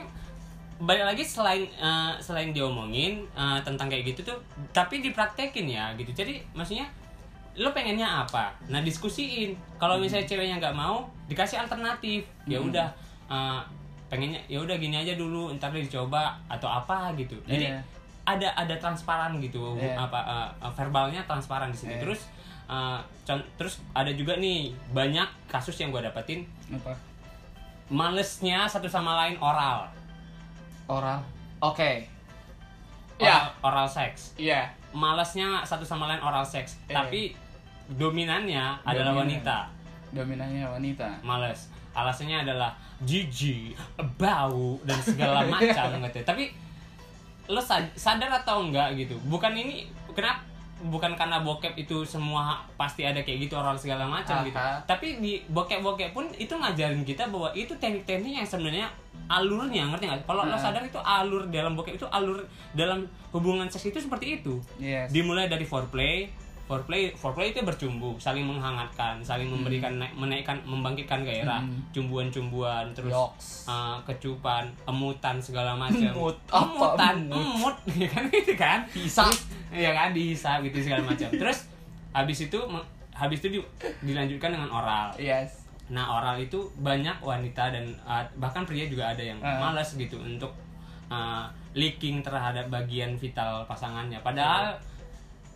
balik 0.78 1.04
lagi 1.04 1.24
selain 1.24 1.66
eh, 1.66 2.14
selain 2.20 2.52
diomongin 2.52 3.26
eh, 3.32 3.60
tentang 3.62 3.88
kayak 3.88 4.14
gitu 4.14 4.22
tuh 4.28 4.38
tapi 4.72 5.02
dipraktekin 5.02 5.66
ya 5.66 5.90
gitu. 5.94 6.14
Jadi 6.14 6.38
maksudnya 6.52 6.86
lo 7.58 7.74
pengennya 7.74 8.06
apa? 8.22 8.54
Nah 8.68 8.80
diskusiin. 8.80 9.58
Kalau 9.76 9.98
misalnya 9.98 10.26
ceweknya 10.26 10.58
nggak 10.58 10.74
mau 10.74 11.02
dikasih 11.26 11.58
alternatif. 11.58 12.22
Ya 12.46 12.62
Hmm. 12.62 12.70
udah 12.70 12.88
eh, 13.28 13.62
pengennya 14.08 14.40
ya 14.46 14.62
udah 14.62 14.78
gini 14.78 14.96
aja 14.96 15.14
dulu 15.14 15.50
ntar 15.56 15.70
dicoba 15.70 16.38
atau 16.48 16.70
apa 16.70 17.12
gitu. 17.18 17.34
Jadi 17.44 17.68
Iya. 17.68 17.82
ada 18.24 18.48
ada 18.56 18.76
transparan 18.78 19.36
gitu 19.40 19.74
Iya. 19.76 19.98
apa 19.98 20.20
eh, 20.22 20.72
verbalnya 20.72 21.26
transparan 21.26 21.74
di 21.74 21.78
sini 21.78 21.98
Iya. 21.98 22.02
terus 22.06 22.22
eh, 22.70 23.00
con- 23.26 23.48
terus 23.58 23.82
ada 23.92 24.12
juga 24.12 24.38
nih 24.38 24.70
banyak 24.94 25.26
kasus 25.50 25.74
yang 25.76 25.90
gue 25.90 26.00
dapetin. 26.00 26.46
Apa? 26.70 26.94
Malesnya 27.88 28.68
satu 28.68 28.86
sama 28.86 29.16
lain 29.18 29.40
oral 29.40 29.88
oral. 30.88 31.20
Oke. 31.60 32.08
Oral, 33.18 33.50
oral 33.64 33.88
seks. 33.88 34.34
Iya 34.38 34.78
malasnya 34.96 35.62
satu 35.62 35.84
sama 35.84 36.08
lain 36.08 36.22
oral 36.24 36.42
seks. 36.42 36.80
Eh. 36.88 36.96
tapi 36.96 37.22
dominannya 37.88 38.82
adalah 38.84 39.14
Dominan. 39.14 39.24
wanita. 39.40 39.58
Dominannya 40.12 40.64
wanita. 40.68 41.08
Males. 41.24 41.70
Alasannya 41.94 42.46
adalah 42.46 42.72
jijik 43.02 43.74
bau 44.18 44.78
dan 44.86 44.98
segala 45.02 45.42
macam 45.54 45.98
gitu 46.02 46.22
tapi 46.22 46.50
lo 47.48 47.62
sad- 47.62 47.94
sadar 47.96 48.30
atau 48.44 48.66
enggak 48.66 48.94
gitu? 48.98 49.16
Bukan 49.26 49.56
ini 49.56 49.88
kenapa? 50.14 50.44
Bukan 50.78 51.18
karena 51.18 51.42
bokep 51.42 51.74
itu 51.74 52.06
semua 52.06 52.62
pasti 52.78 53.02
ada 53.02 53.18
kayak 53.26 53.50
gitu 53.50 53.58
oral 53.58 53.74
segala 53.74 54.06
macam 54.06 54.46
gitu. 54.46 54.54
Tapi 54.86 55.18
di 55.18 55.42
bokep-bokep 55.50 56.14
pun 56.14 56.30
itu 56.38 56.54
ngajarin 56.54 57.02
kita 57.02 57.34
bahwa 57.34 57.50
itu 57.58 57.74
teknik-teknik 57.82 58.38
yang 58.38 58.46
sebenarnya 58.46 58.86
alurnya 59.28 59.84
ngerti 59.86 60.04
nggak? 60.06 60.24
Kalau 60.24 60.44
lo 60.44 60.52
Aha. 60.52 60.60
sadar 60.62 60.82
itu 60.82 60.98
alur 60.98 61.48
dalam 61.48 61.74
bokep 61.74 61.96
itu 61.96 62.08
alur 62.08 62.40
dalam 62.72 63.04
hubungan 63.30 63.68
seks 63.68 63.88
itu 63.88 64.00
seperti 64.00 64.38
itu. 64.38 64.60
Yes. 64.78 65.10
Dimulai 65.10 65.46
dari 65.46 65.64
foreplay 65.64 66.28
foreplay 66.64 67.12
foreplay 67.14 67.52
itu 67.52 67.64
bercumbu 67.64 68.16
saling 68.18 68.44
menghangatkan 68.44 69.24
saling 69.24 69.48
memberikan 69.48 69.88
naik- 69.96 70.12
menaikkan 70.14 70.60
membangkitkan 70.62 71.24
gairah 71.24 71.64
Hmm. 71.64 71.80
cumbuan-cumbuan 71.92 72.92
terus 72.92 73.08
Yoks. 73.10 73.48
uh, 73.66 73.96
kecupan 74.04 74.68
emutan 74.84 75.40
segala 75.40 75.72
macam. 75.74 76.12
Emut, 76.12 76.36
emutan 76.50 77.16
emut? 77.26 77.76
ya 77.98 78.08
kan 78.10 78.24
gitu 78.28 78.54
kan. 78.54 78.80
Terus, 78.84 79.16
ya 79.72 79.92
kan 79.92 80.12
dihisap 80.12 80.60
gitu 80.62 80.84
segala 80.84 81.04
macam. 81.06 81.32
Terus 81.32 81.72
habis 82.12 82.40
itu 82.42 82.60
habis 83.14 83.40
itu 83.40 83.48
di- 83.54 83.70
dilanjutkan 84.04 84.52
dengan 84.52 84.68
oral. 84.70 85.16
Yes 85.16 85.57
Nah 85.88 86.06
oral 86.14 86.36
itu 86.38 86.60
banyak 86.78 87.16
wanita 87.18 87.70
dan 87.70 87.86
uh, 88.04 88.20
bahkan 88.36 88.64
pria 88.64 88.86
juga 88.86 89.08
ada 89.08 89.22
yang 89.22 89.40
Ah. 89.40 89.60
malas 89.62 89.94
gitu 89.94 90.18
untuk 90.18 90.52
uh, 91.08 91.48
leaking 91.72 92.20
terhadap 92.20 92.68
bagian 92.68 93.16
vital 93.16 93.64
pasangannya. 93.64 94.20
Padahal, 94.20 94.76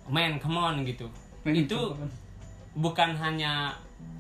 man, 0.06 0.38
come 0.38 0.56
on 0.56 0.84
gitu. 0.84 1.10
Man, 1.42 1.58
itu 1.58 1.80
bukan 2.72 3.12
hanya 3.14 3.76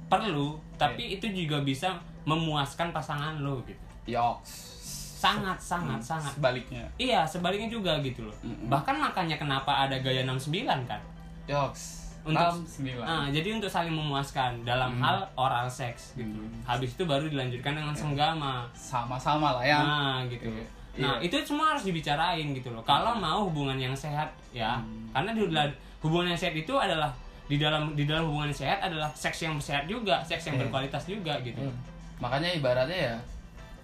perlu, 0.08 0.60
tapi 0.76 1.16
itu 1.16 1.26
juga 1.28 1.62
bisa 1.62 1.96
memuaskan 2.24 2.92
pasangan 2.92 3.40
lo 3.40 3.64
gitu. 3.64 3.80
yoks 4.08 4.74
Sangat, 5.16 5.56
sangat, 5.56 5.96
Hmm, 5.96 6.10
sangat. 6.18 6.34
sebaliknya 6.34 6.82
Iya, 6.98 7.22
sebaliknya 7.24 7.70
juga 7.70 8.02
gitu 8.02 8.26
loh. 8.26 8.34
Mm-mm. 8.42 8.66
Bahkan 8.68 8.98
makanya 9.00 9.38
kenapa 9.38 9.70
ada 9.80 9.94
gaya 9.96 10.26
69 10.26 10.66
kan? 10.84 10.98
yoks 11.46 12.01
Untuk- 12.22 12.62
sembilan 12.64 13.02
Ah, 13.02 13.26
jadi 13.28 13.58
untuk 13.58 13.66
saling 13.66 13.90
memuaskan 13.92 14.62
dalam 14.62 14.94
Hmm. 14.94 15.02
hal 15.02 15.18
oral 15.34 15.66
seks 15.66 16.14
gitu. 16.14 16.30
Hmm. 16.30 16.62
Habis 16.64 16.94
itu 16.94 17.04
baru 17.04 17.26
dilanjutkan 17.26 17.74
dengan 17.74 17.94
senggama. 17.94 18.66
sama-sama 18.72 19.58
lah 19.58 19.66
ya 19.66 19.80
Nah, 19.80 20.18
gitu. 20.28 20.46
Iya. 20.46 20.66
Nah, 20.98 21.16
Iya. 21.18 21.32
itu 21.32 21.36
semua 21.44 21.72
harus 21.72 21.82
dibicarain 21.82 22.52
gitu 22.52 22.70
loh. 22.70 22.84
Kalau 22.84 23.16
mau 23.16 23.48
hubungan 23.48 23.76
yang 23.76 23.96
sehat 23.96 24.30
ya. 24.52 24.78
Hmm. 24.78 25.08
Karena 25.12 25.32
di 25.32 25.42
hubungan 26.02 26.28
yang 26.30 26.38
sehat 26.38 26.54
itu 26.54 26.74
adalah 26.74 27.10
di 27.48 27.56
dalam 27.56 27.96
di 27.96 28.04
dalam 28.04 28.28
hubungan 28.28 28.48
yang 28.48 28.62
sehat 28.64 28.80
adalah 28.82 29.10
seks 29.12 29.42
yang 29.42 29.56
sehat 29.58 29.86
juga, 29.86 30.20
seks 30.22 30.46
yang 30.46 30.56
Iya. 30.58 30.68
berkualitas 30.68 31.04
juga 31.06 31.36
gitu. 31.42 31.62
Hmm. 31.62 31.78
makanya 32.22 32.54
ibaratnya 32.54 33.00
ya 33.10 33.16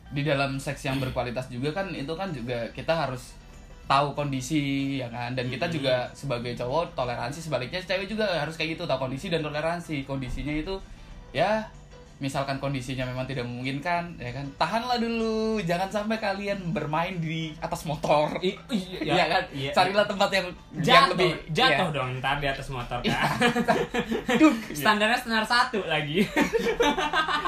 di 0.08 0.22
dalam 0.22 0.62
seks 0.62 0.86
yang 0.86 1.02
berkualitas 1.02 1.50
juga 1.50 1.74
kan 1.74 1.90
itu 1.90 2.14
kan 2.14 2.30
juga 2.30 2.70
kita 2.70 2.94
harus 2.94 3.34
tahu 3.88 4.12
kondisi 4.14 5.00
ya 5.00 5.08
kan 5.08 5.32
dan 5.32 5.48
kita 5.48 5.66
Hmm. 5.72 5.76
juga 5.80 5.96
sebagai 6.12 6.52
cowok 6.60 6.92
toleransi 6.92 7.40
sebaliknya 7.40 7.80
cewek 7.80 8.12
juga 8.12 8.28
harus 8.28 8.60
kayak 8.60 8.76
gitu 8.76 8.84
tahu 8.84 9.08
kondisi 9.08 9.32
dan 9.32 9.40
toleransi 9.40 10.04
kondisinya 10.04 10.52
itu 10.52 10.76
ya 11.32 11.64
misalkan 12.18 12.58
kondisinya 12.58 13.06
memang 13.06 13.24
tidak 13.24 13.46
memungkinkan 13.46 14.18
ya 14.18 14.32
kan 14.32 14.42
tahanlah 14.56 14.98
dulu 14.98 15.62
jangan 15.62 15.86
sampai 15.88 16.18
kalian 16.18 16.74
bermain 16.74 17.14
di 17.16 17.54
atas 17.58 17.86
motor 17.86 18.34
I- 18.42 18.58
iya, 18.68 19.14
Iya 19.14 19.26
kan 19.28 19.44
iya. 19.54 19.70
carilah 19.70 20.02
tempat 20.04 20.30
yang 20.32 20.48
yang 20.74 20.82
Jatuh, 20.82 21.10
lebih 21.14 21.30
jatuh 21.52 21.88
iya. 21.88 21.94
dong 21.94 22.10
ntar 22.18 22.36
di 22.38 22.48
atas 22.48 22.68
motor 22.68 22.98
kan. 23.00 23.30
Duk. 24.42 24.54
Standarnya 24.78 25.14
standar 25.16 25.46
satu 25.46 25.86
lagi. 25.86 26.26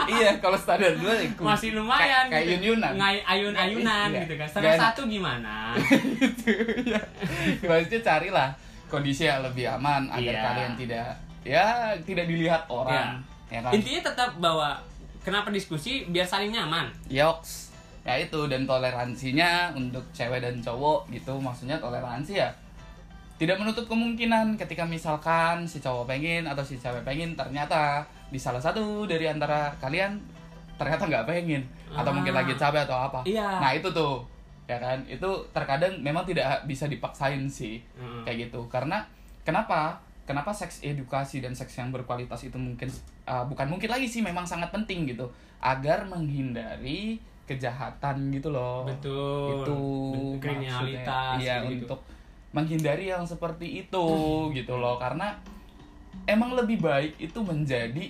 iya 0.07 0.38
kalau 0.38 0.53
standar 0.55 0.93
dua 0.95 1.13
ya, 1.15 1.30
Masih 1.36 1.74
lumayan. 1.74 2.30
kayak, 2.30 2.61
gitu. 2.61 2.78
Ngai- 2.78 3.26
ayun-ayunan 3.26 4.07
Iya. 4.07 4.22
gitu 4.24 4.34
kan. 4.36 4.47
Standar 4.47 4.70
Gak 4.70 4.78
enak. 4.78 4.86
satu 4.88 5.01
gimana? 5.05 5.55
gitu 6.20 6.51
ya 6.86 7.01
maksudnya 7.61 8.01
carilah 8.01 8.49
kondisi 8.86 9.24
yang 9.24 9.41
lebih 9.41 9.65
aman 9.67 10.09
agar 10.09 10.22
Iya. 10.30 10.41
kalian 10.43 10.74
tidak 10.76 11.07
ya 11.41 11.65
tidak 12.03 12.26
dilihat 12.26 12.65
orang 12.67 13.22
ya 13.50 13.60
kan? 13.60 13.72
Intinya 13.74 14.02
tetap 14.06 14.32
bahwa 14.38 14.78
kenapa 15.20 15.50
diskusi? 15.50 16.06
Biar 16.06 16.26
saling 16.26 16.50
nyaman. 16.50 16.88
yoks. 17.06 17.70
Ya 18.02 18.16
itu 18.18 18.47
dan 18.47 18.64
toleransinya 18.64 19.70
untuk 19.76 20.02
cewek 20.10 20.39
dan 20.39 20.58
cowok 20.58 21.12
gitu. 21.12 21.36
Maksudnya 21.36 21.78
toleransi 21.78 22.38
ya 22.38 22.50
tidak 23.38 23.56
menutup 23.56 23.88
kemungkinan 23.88 24.60
ketika 24.60 24.84
misalkan 24.84 25.64
si 25.64 25.80
cowok 25.80 26.04
pengen 26.06 26.43
atau 26.43 26.60
si 26.60 26.76
cewek 26.76 27.08
pengen 27.08 27.39
ternyata 27.39 28.04
di 28.28 28.36
salah 28.36 28.60
satu 28.60 29.08
dari 29.08 29.32
antara 29.32 29.72
kalian 29.80 30.20
ternyata 30.76 31.08
nggak 31.08 31.26
pengen. 31.28 31.64
Atau 31.91 32.12
Ah. 32.12 32.16
mungkin 32.16 32.34
lagi 32.34 32.56
capek 32.56 32.84
atau 32.84 32.97
apa. 32.97 33.20
Iya. 33.24 33.60
nah 33.60 33.72
itu 33.72 33.88
tuh. 33.91 34.24
Ya 34.66 34.78
kan? 34.78 35.02
Itu 35.06 35.28
terkadang 35.50 35.97
memang 36.00 36.24
tidak 36.26 36.45
bisa 36.66 36.86
dipaksain 36.86 37.45
sih. 37.50 37.82
Mm. 37.97 38.22
kayak 38.24 38.50
gitu. 38.50 38.62
Karena 38.72 39.02
kenapa? 39.43 39.97
Kenapa 40.24 40.54
seks 40.54 40.86
edukasi 40.86 41.41
dan 41.41 41.58
seks 41.58 41.74
yang 41.74 41.89
berkualitas 41.89 42.45
itu 42.45 42.54
mungkin 42.54 42.86
uh, 43.30 43.45
bukan 43.45 43.69
mungkin 43.69 43.93
lagi 43.93 44.09
sih 44.09 44.25
memang 44.25 44.43
sangat 44.43 44.73
penting 44.73 45.05
gitu 45.05 45.30
agar 45.61 46.09
menghindari 46.09 47.21
kejahatan 47.45 48.34
gitu 48.34 48.49
loh 48.49 48.86
Betul. 48.89 49.61
itu 49.61 49.80
kriminalitas 50.41 51.38
maksudnya. 51.38 51.41
iya 51.41 51.55
gitu. 51.69 51.86
untuk 51.86 52.01
menghindari 52.49 53.05
yang 53.13 53.21
seperti 53.25 53.86
itu 53.86 54.05
gitu 54.57 54.73
loh 54.77 54.97
karena 54.97 55.38
emang 56.25 56.57
lebih 56.57 56.82
baik 56.82 57.17
itu 57.21 57.39
menjadi 57.41 58.09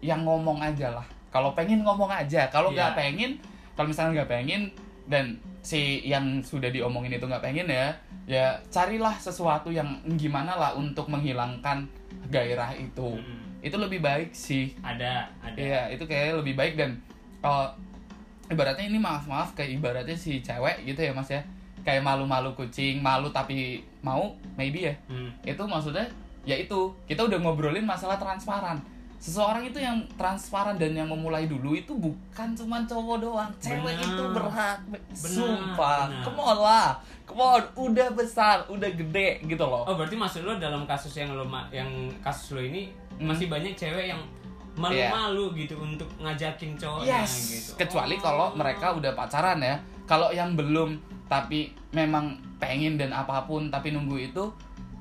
yang 0.00 0.24
ngomong 0.24 0.60
aja 0.60 0.92
lah 0.92 1.06
kalau 1.32 1.52
pengen 1.56 1.80
ngomong 1.84 2.08
aja 2.12 2.48
kalau 2.48 2.72
nggak 2.72 2.92
Iya. 2.92 2.98
pengen 2.98 3.30
kalau 3.76 3.88
misalnya 3.88 4.24
nggak 4.24 4.32
pengen 4.32 4.62
dan 5.08 5.36
si 5.60 6.00
yang 6.08 6.40
sudah 6.40 6.72
diomongin 6.72 7.12
itu 7.12 7.24
nggak 7.28 7.44
pengen 7.44 7.68
ya 7.68 7.92
ya 8.24 8.56
carilah 8.72 9.12
sesuatu 9.20 9.68
yang 9.68 9.88
gimana 10.16 10.56
lah 10.56 10.72
untuk 10.72 11.10
menghilangkan 11.10 11.84
gairah 12.30 12.70
itu. 12.78 13.18
Itu 13.60 13.76
lebih 13.76 14.00
baik 14.00 14.32
sih. 14.32 14.72
Ada, 14.80 15.28
ada. 15.44 15.56
Iya, 15.56 15.92
itu 15.92 16.04
kayak 16.08 16.40
lebih 16.40 16.56
baik 16.56 16.74
dan 16.80 16.96
kalau 17.44 17.72
ibaratnya 18.48 18.88
ini 18.88 18.98
maaf 18.98 19.24
maaf 19.28 19.52
kayak 19.52 19.78
ibaratnya 19.78 20.16
si 20.16 20.40
cewek 20.40 20.84
gitu 20.88 21.00
ya 21.04 21.12
mas 21.12 21.28
ya. 21.28 21.44
Kayak 21.80 22.04
malu-malu 22.04 22.52
kucing 22.56 23.00
malu 23.00 23.32
tapi 23.32 23.84
mau 24.04 24.36
maybe 24.56 24.88
ya. 24.88 24.94
Hmm. 25.08 25.32
itu 25.44 25.60
maksudnya 25.64 26.08
ya 26.44 26.56
itu. 26.56 26.92
Kita 27.04 27.24
udah 27.28 27.38
ngobrolin 27.40 27.84
masalah 27.84 28.16
transparan. 28.16 28.80
Seseorang 29.20 29.68
itu 29.68 29.76
yang 29.76 30.00
transparan 30.16 30.80
dan 30.80 30.96
yang 30.96 31.04
memulai 31.04 31.44
dulu 31.44 31.76
itu 31.76 31.92
bukan 31.92 32.56
cuma 32.56 32.80
cowok 32.88 33.16
doang. 33.20 33.52
Cewek 33.60 34.00
Benar. 34.00 34.08
itu 34.08 34.22
berhak. 34.32 34.78
Sumpah. 35.12 36.08
benar. 36.08 36.24
come 36.24 36.40
on 36.40 36.56
lah. 36.56 36.88
Come 37.28 37.44
on. 37.44 37.62
Udah 37.76 38.08
besar 38.16 38.64
udah 38.72 38.88
gede 38.88 39.44
gitu 39.44 39.60
loh. 39.60 39.84
Oh 39.84 39.92
berarti 39.92 40.16
maksud 40.16 40.40
lo 40.48 40.56
dalam 40.56 40.88
kasus 40.88 41.12
yang 41.20 41.36
lo 41.36 41.44
yang 41.68 42.08
kasus 42.24 42.56
lo 42.56 42.64
ini 42.64 42.88
masih 43.20 43.46
banyak 43.46 43.76
cewek 43.76 44.08
yang 44.08 44.20
malu-malu 44.74 45.52
gitu 45.54 45.76
untuk 45.76 46.08
ngajakin 46.16 46.72
cowoknya 46.74 47.20
Yes, 47.20 47.32
gitu. 47.50 47.70
kecuali 47.76 48.16
Oh. 48.16 48.22
kalau 48.22 48.46
mereka 48.54 48.90
udah 48.90 49.12
pacaran 49.12 49.60
ya. 49.60 49.76
Kalau 50.04 50.30
yang 50.30 50.54
belum 50.54 50.96
tapi 51.26 51.70
memang 51.90 52.34
pengen 52.56 52.96
dan 52.96 53.10
apa 53.10 53.44
pun 53.44 53.68
tapi 53.68 53.90
nunggu 53.90 54.16
itu 54.24 54.44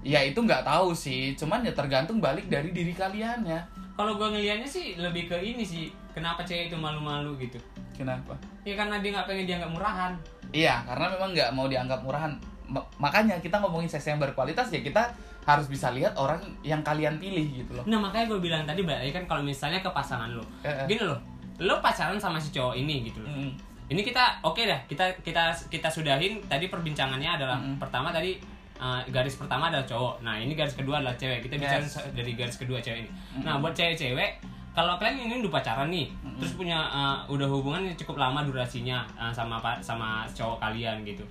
ya 0.02 0.22
itu 0.22 0.38
nggak 0.38 0.62
tahu 0.62 0.92
sih. 0.92 1.34
Cuman 1.34 1.62
ya 1.62 1.72
tergantung 1.72 2.20
balik 2.20 2.46
dari 2.46 2.70
diri 2.70 2.92
kalian 2.92 3.42
ya. 3.42 3.62
Kalau 3.96 4.16
gue 4.16 4.28
ngelihatnya 4.30 4.64
sih 4.64 4.96
lebih 4.96 5.28
ke 5.28 5.38
ini 5.38 5.62
sih 5.62 5.88
kenapa 6.12 6.44
cewek 6.44 6.68
itu 6.68 6.78
malu-malu 6.78 7.36
gitu. 7.38 7.58
Kenapa? 7.94 8.36
Ya 8.64 8.76
karena 8.76 9.00
dia 9.00 9.12
nggak 9.12 9.28
pengen 9.28 9.46
dianggap 9.46 9.72
murahan. 9.72 10.12
Iya 10.50 10.82
karena 10.84 11.06
memang 11.10 11.30
nggak 11.32 11.50
mau 11.52 11.68
dianggap 11.68 12.00
murahan. 12.02 12.32
Ma- 12.70 12.86
makanya 12.98 13.38
kita 13.40 13.58
ngomongin 13.58 13.88
seks 13.88 14.08
yang 14.08 14.18
berkualitas 14.18 14.70
ya 14.70 14.80
kita 14.80 15.10
harus 15.50 15.66
bisa 15.66 15.90
lihat 15.90 16.14
orang 16.14 16.38
yang 16.62 16.80
kalian 16.80 17.18
pilih 17.18 17.42
gitu 17.56 17.74
loh. 17.74 17.84
Nah 17.86 17.98
makanya 17.98 18.30
gue 18.30 18.40
bilang 18.40 18.62
tadi 18.64 18.86
balik 18.86 19.02
lagi 19.02 19.14
kan 19.18 19.26
kalau 19.26 19.42
misalnya 19.42 19.82
ke 19.82 19.90
pasangan 19.90 20.30
lo 20.30 20.46
Eh, 20.62 20.70
eh. 20.70 20.86
gini 20.86 21.02
loh 21.02 21.18
lo 21.60 21.82
pacaran 21.82 22.16
sama 22.16 22.38
si 22.38 22.54
cowok 22.54 22.78
ini 22.78 23.10
gitu 23.10 23.20
loh. 23.20 23.30
Mm. 23.30 23.52
ini 23.90 24.06
kita 24.06 24.38
oke 24.46 24.62
dah 24.62 24.78
kita 24.86 25.02
kita 25.26 25.50
kita 25.66 25.90
sudahin 25.90 26.38
tadi 26.46 26.70
perbincangannya 26.70 27.42
adalah 27.42 27.58
Mm-mm. 27.58 27.82
pertama 27.82 28.14
tadi 28.14 28.38
uh, 28.78 29.02
garis 29.10 29.34
pertama 29.36 29.68
adalah 29.68 29.84
cowok. 29.84 30.22
Nah 30.22 30.38
ini 30.38 30.54
garis 30.54 30.78
kedua 30.78 31.02
adalah 31.02 31.18
cewek. 31.18 31.42
Kita 31.42 31.58
bicara 31.58 31.82
Yes. 31.82 31.98
dari 32.14 32.38
garis 32.38 32.56
kedua 32.56 32.78
cewek 32.78 33.04
ini. 33.04 33.12
Nah 33.42 33.58
buat 33.58 33.74
cewek-cewek 33.74 34.46
kalau 34.70 34.96
kalian 35.02 35.26
ini 35.26 35.42
udah 35.42 35.52
pacaran 35.52 35.90
nih 35.90 36.08
terus 36.38 36.54
punya 36.54 36.78
uh, 36.88 37.18
udah 37.28 37.50
hubungan 37.50 37.84
yang 37.84 37.98
cukup 37.98 38.22
lama 38.22 38.46
durasinya 38.46 39.04
uh, 39.18 39.34
sama 39.34 39.58
sama 39.82 40.24
cowok 40.32 40.62
kalian 40.62 41.02
gitu 41.04 41.26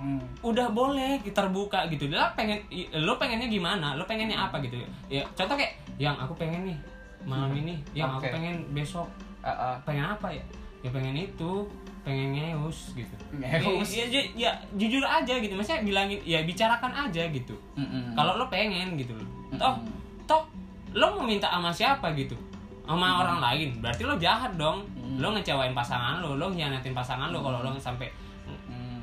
Mm. 0.00 0.20
udah 0.40 0.66
boleh 0.70 1.20
terbuka 1.26 1.84
gitu 1.86 2.08
lah 2.08 2.32
pengen 2.32 2.56
lo 2.96 3.14
pengennya 3.14 3.46
gimana 3.46 3.94
lo 3.94 4.02
pengennya 4.02 4.36
apa 4.40 4.56
gitu 4.58 4.80
ya 5.06 5.20
contoh 5.30 5.54
kayak 5.54 5.76
yang 5.96 6.16
aku 6.16 6.32
pengen 6.34 6.64
nih 6.64 6.78
malam 7.22 7.52
ini 7.52 7.76
yang 7.92 8.08
Oke. 8.10 8.26
aku 8.26 8.34
pengen 8.34 8.64
besok 8.72 9.04
Ah, 9.40 9.72
ah. 9.72 9.76
pengen 9.84 10.04
apa 10.04 10.28
ya 10.28 10.44
ya 10.80 10.88
pengen 10.88 11.12
itu 11.14 11.64
pengen 12.00 12.32
ngeus 12.32 12.92
gitu 12.92 13.12
Ngeus. 13.34 13.88
ya, 13.90 14.04
ya, 14.06 14.20
ya, 14.34 14.50
jujur 14.74 15.00
aja 15.00 15.32
gitu 15.34 15.52
maksudnya 15.52 15.80
bilangin 15.82 16.20
ya 16.22 16.40
bicarakan 16.40 16.92
aja 17.08 17.24
gitu 17.26 17.52
Mm-mm. 17.74 18.12
kalau 18.12 18.36
lo 18.36 18.48
pengen 18.48 18.96
gitu 18.96 19.12
Mm-mm. 19.12 19.56
toh 19.56 19.76
toh 20.24 20.44
lo 20.92 21.12
mau 21.14 21.24
minta 21.24 21.44
sama 21.46 21.68
siapa 21.68 22.12
gitu 22.14 22.36
sama 22.82 23.20
orang 23.20 23.38
lain 23.38 23.68
berarti 23.78 24.02
lo 24.02 24.16
jahat 24.16 24.56
dong 24.56 24.80
Mm. 25.00 25.18
lo 25.18 25.34
ngecewain 25.34 25.72
pasangan 25.72 26.20
lo 26.20 26.36
lo 26.36 26.48
hianatin 26.48 26.92
pasangan 26.92 27.28
lo 27.28 27.40
kalau 27.40 27.60
lo 27.60 27.74
sampai 27.74 28.06
Mm. 28.06 28.12
nge- 28.12 28.28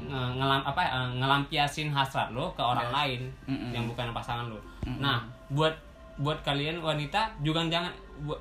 ngelam 0.10 0.62
apa 0.64 0.82
eh, 0.82 1.10
ngelampiasin 1.20 1.91
hasrat 1.91 2.32
lo 2.32 2.51
ke 2.55 2.64
orang 2.64 2.88
Yes. 2.88 2.95
lain 2.95 3.22
Mm-mm. 3.45 3.72
yang 3.76 3.84
bukan 3.86 4.10
pasangan 4.12 4.47
lo. 4.47 4.60
Mm-mm. 4.84 4.99
Nah, 5.03 5.22
buat 5.51 5.76
buat 6.18 6.41
kalian 6.41 6.82
wanita 6.82 7.30
juga 7.45 7.62
jangan 7.68 7.93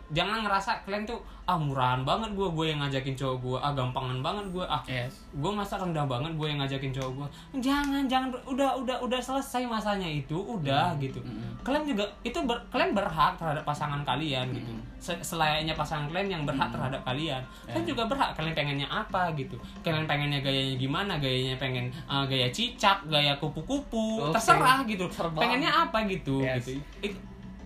jangan 0.08 0.40
ngerasa 0.40 0.82
kalian 0.82 1.04
tuh 1.04 1.18
ah 1.44 1.54
murahan 1.54 2.02
banget 2.02 2.32
gue 2.32 2.48
gue 2.48 2.66
yang 2.66 2.80
ngajakin 2.80 3.14
cowok 3.14 3.36
gue 3.38 3.56
ah 3.56 3.70
gampangan 3.70 4.18
banget 4.18 4.46
gue 4.50 4.64
ah 4.64 4.82
yes. 4.84 5.22
gue 5.30 5.46
masa 5.48 5.76
rendah 5.76 6.02
banget 6.02 6.32
gue 6.32 6.46
yang 6.46 6.58
ngajakin 6.58 6.90
cowok 6.90 7.12
gue 7.14 7.28
jangan 7.60 8.02
jangan 8.04 8.34
udah 8.44 8.74
udah 8.74 8.96
udah 8.98 9.20
selesai 9.20 9.62
masanya 9.62 10.06
itu 10.06 10.34
udah 10.34 10.96
gitu. 10.96 11.20
Mm-mm. 11.20 11.54
kalian 11.62 11.86
juga 11.86 12.02
itu 12.20 12.34
ber- 12.40 12.66
kalian 12.68 12.90
berhak 12.92 13.36
terhadap 13.36 13.62
pasangan 13.62 14.02
kalian 14.02 14.50
gitu. 14.50 14.70
Se- 14.96 15.22
selayaknya 15.22 15.70
pasangan 15.72 16.08
kalian 16.08 16.28
yang 16.30 16.42
berhak 16.42 16.66
terhadap 16.66 16.98
kalian. 17.04 17.38
Kalian 17.64 17.86
juga 17.86 18.02
berhak 18.06 18.34
kalian 18.34 18.54
pengennya 18.54 18.88
apa 18.88 19.30
gitu. 19.34 19.54
Kalian 19.80 20.04
pengennya 20.04 20.40
gayanya 20.40 20.74
gimana 20.74 21.12
gayanya 21.16 21.54
pengen 21.56 21.86
uh, 22.04 22.24
gaya 22.24 22.50
cicak 22.50 23.06
gaya 23.06 23.36
kupu-kupu 23.36 24.24
Oke. 24.24 24.34
terserah 24.34 24.82
gitu. 24.84 25.06
Terbang. 25.06 25.38
pengennya 25.38 25.70
apa 25.70 26.02
gitu 26.06 26.42
Yes. 26.42 26.66
gitu. 26.66 26.82
Itu 27.02 27.16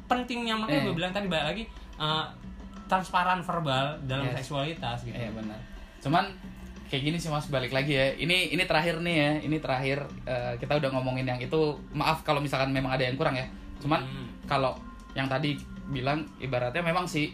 pentingnya 0.04 0.58
makanya 0.58 0.80
Eh. 0.80 0.84
gue 0.84 0.94
bilang 0.94 1.12
tadi 1.12 1.26
balik 1.26 1.46
lagi 1.46 1.64
uh, 2.00 2.24
transparan 2.88 3.38
verbal 3.38 4.00
dalam 4.04 4.26
Yes. 4.26 4.42
seksualitas 4.42 5.04
gitu 5.04 5.14
Iya 5.14 5.30
benar. 5.30 5.60
Cuman 6.00 6.24
kayak 6.90 7.02
gini 7.06 7.14
sih 7.14 7.30
mas 7.30 7.46
balik 7.46 7.70
lagi 7.70 7.94
ya. 7.94 8.10
Ini 8.16 8.50
ini 8.50 8.64
terakhir 8.66 8.98
nih 8.98 9.14
ya. 9.14 9.30
Ini 9.46 9.56
terakhir 9.62 10.02
eh, 10.26 10.58
kita 10.58 10.74
udah 10.74 10.90
ngomongin 10.90 11.22
yang 11.22 11.38
itu. 11.38 11.60
Maaf 11.94 12.26
kalau 12.26 12.42
misalkan 12.42 12.74
memang 12.74 12.90
ada 12.90 13.06
yang 13.06 13.14
kurang 13.14 13.38
ya. 13.38 13.46
Cuman 13.78 14.02
Hmm. 14.02 14.26
kalau 14.48 14.74
yang 15.14 15.30
tadi 15.30 15.54
bilang 15.86 16.26
ibaratnya 16.38 16.82
memang 16.82 17.06
sih 17.06 17.30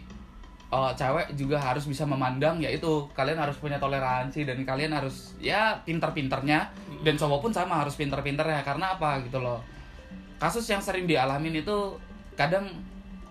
eh, 0.67 0.91
cewek 0.93 1.33
juga 1.33 1.57
harus 1.57 1.87
bisa 1.87 2.03
memandang 2.03 2.59
yaitu 2.59 3.07
kalian 3.15 3.39
harus 3.39 3.57
punya 3.57 3.79
toleransi 3.79 4.45
dan 4.45 4.61
kalian 4.61 4.93
harus 4.93 5.33
ya 5.39 5.79
pinter-pinternya 5.81 6.69
dan 7.01 7.15
cowok 7.15 7.39
pun 7.39 7.51
sama 7.55 7.81
harus 7.81 7.95
pinter-pinternya 7.95 8.61
karena 8.61 8.93
apa 8.93 9.23
gitu 9.23 9.39
loh 9.39 9.63
kasus 10.37 10.67
yang 10.67 10.83
sering 10.83 11.07
dialamin 11.07 11.63
itu 11.63 11.95
kadang 12.35 12.67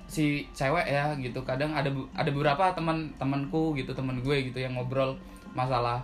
si 0.07 0.46
cewek 0.50 0.86
ya 0.86 1.11
gitu 1.18 1.42
kadang 1.42 1.74
ada 1.74 1.90
ada 2.14 2.30
beberapa 2.30 2.70
teman 2.72 3.11
temanku 3.18 3.74
gitu 3.74 3.90
teman 3.90 4.22
gue 4.22 4.36
gitu 4.46 4.59
yang 4.59 4.74
ngobrol 4.74 5.18
masalah 5.52 6.02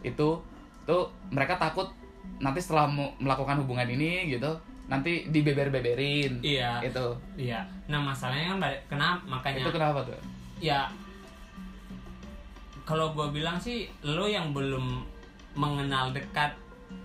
itu 0.00 0.38
tuh 0.86 1.02
mereka 1.28 1.58
takut 1.58 1.90
nanti 2.38 2.62
setelah 2.62 2.86
melakukan 3.18 3.58
hubungan 3.60 3.84
ini 3.84 4.30
gitu 4.30 4.48
nanti 4.86 5.26
dibeber-beberin 5.28 6.42
Iya. 6.42 6.82
itu 6.82 7.06
Iya. 7.36 7.62
Nah 7.86 8.00
masalahnya 8.00 8.54
kan 8.54 8.58
kenapa 8.88 9.22
makanya 9.26 9.62
itu 9.62 9.70
kenapa 9.70 9.98
tuh 10.02 10.18
ya 10.58 10.86
kalau 12.82 13.14
gue 13.14 13.26
bilang 13.30 13.54
sih 13.54 13.86
lo 14.02 14.26
yang 14.26 14.50
belum 14.50 15.06
mengenal 15.54 16.10
dekat 16.10 16.54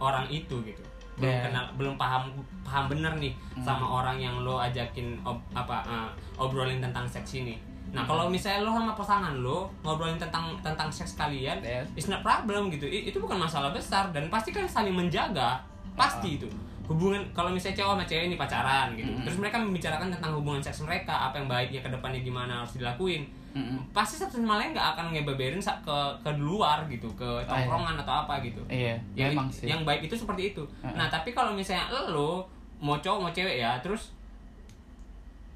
orang 0.01 0.25
itu 0.29 0.57
gitu 0.65 0.81
belum 1.15 1.27
Yeah. 1.27 1.43
kenal 1.45 1.65
belum 1.73 1.95
paham 1.95 2.27
paham 2.61 2.85
bener 2.87 3.13
nih 3.15 3.31
Hmm. 3.53 3.63
sama 3.63 3.85
orang 3.95 4.17
yang 4.17 4.35
lo 4.37 4.57
ajakin 4.57 5.15
ob- 5.21 5.39
apa 5.51 5.79
eh, 5.81 6.09
obrolin 6.35 6.77
tentang 6.77 7.03
seks 7.05 7.37
ini 7.37 7.55
nah 7.87 8.01
Hmm. 8.01 8.09
kalau 8.09 8.25
misalnya 8.27 8.61
lo 8.61 8.71
sama 8.71 8.91
pasangan 8.91 9.33
lo 9.37 9.63
ngobrolin 9.81 10.15
tentang 10.15 10.51
tentang 10.59 10.89
seks 10.89 11.15
kalian 11.15 11.55
Yes. 11.57 11.87
it's 11.95 12.07
not 12.07 12.19
problem 12.19 12.67
gitu 12.69 12.83
I- 12.83 13.05
itu 13.05 13.15
bukan 13.15 13.37
masalah 13.37 13.71
besar 13.71 14.11
dan 14.11 14.27
pasti 14.27 14.49
kan 14.49 14.65
saling 14.65 14.91
menjaga 14.91 15.63
pasti 15.93 16.35
itu 16.35 16.47
hubungan 16.85 17.23
kalau 17.31 17.49
misalnya 17.49 17.79
cowok 17.79 17.93
sama 17.93 18.05
cewek 18.05 18.25
ini 18.25 18.35
pacaran 18.35 18.93
gitu 18.93 19.07
Mm-mm. 19.07 19.23
terus 19.23 19.37
mereka 19.37 19.57
membicarakan 19.57 20.07
tentang 20.09 20.31
hubungan 20.33 20.59
seks 20.59 20.81
mereka 20.81 21.15
apa 21.25 21.35
yang 21.35 21.47
baiknya 21.47 21.79
ke 21.79 21.89
depannya 21.89 22.19
gimana 22.19 22.59
harus 22.59 22.75
dilakuin 22.75 23.25
Mm-mm. 23.55 23.79
pasti 23.89 24.15
satu 24.15 24.35
sama 24.35 24.59
lain 24.59 24.71
nggak 24.71 24.89
akan 24.93 25.05
ngebeberin 25.09 25.57
ke 25.57 25.97
ke 26.19 26.31
luar 26.35 26.83
gitu 26.85 27.07
ke 27.15 27.23
tongkrongan 27.47 27.95
atau 27.97 28.13
apa 28.21 28.37
gitu 28.41 28.59
iya 28.67 28.99
yang 29.15 29.31
memang 29.31 29.47
sih 29.47 29.65
yang 29.65 29.81
baik 29.81 30.03
itu 30.03 30.13
seperti 30.13 30.51
itu 30.51 30.63
Heeh. 30.81 30.91
nah 30.93 31.07
tapi 31.07 31.31
kalau 31.31 31.51
misalnya 31.51 31.87
lo 32.05 32.43
mau 32.77 32.95
cowok 32.95 33.19
mau 33.21 33.31
cewek 33.31 33.57
ya 33.57 33.79
terus 33.79 34.11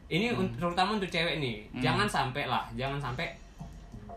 ini 0.08 0.32
un- 0.32 0.50
terutama 0.52 0.96
untuk 0.96 1.06
cewek 1.08 1.38
nih 1.38 1.68
Hmm. 1.70 1.82
jangan 1.82 2.08
sampai 2.08 2.44
lah 2.46 2.66
jangan 2.74 2.98
sampai 2.98 3.28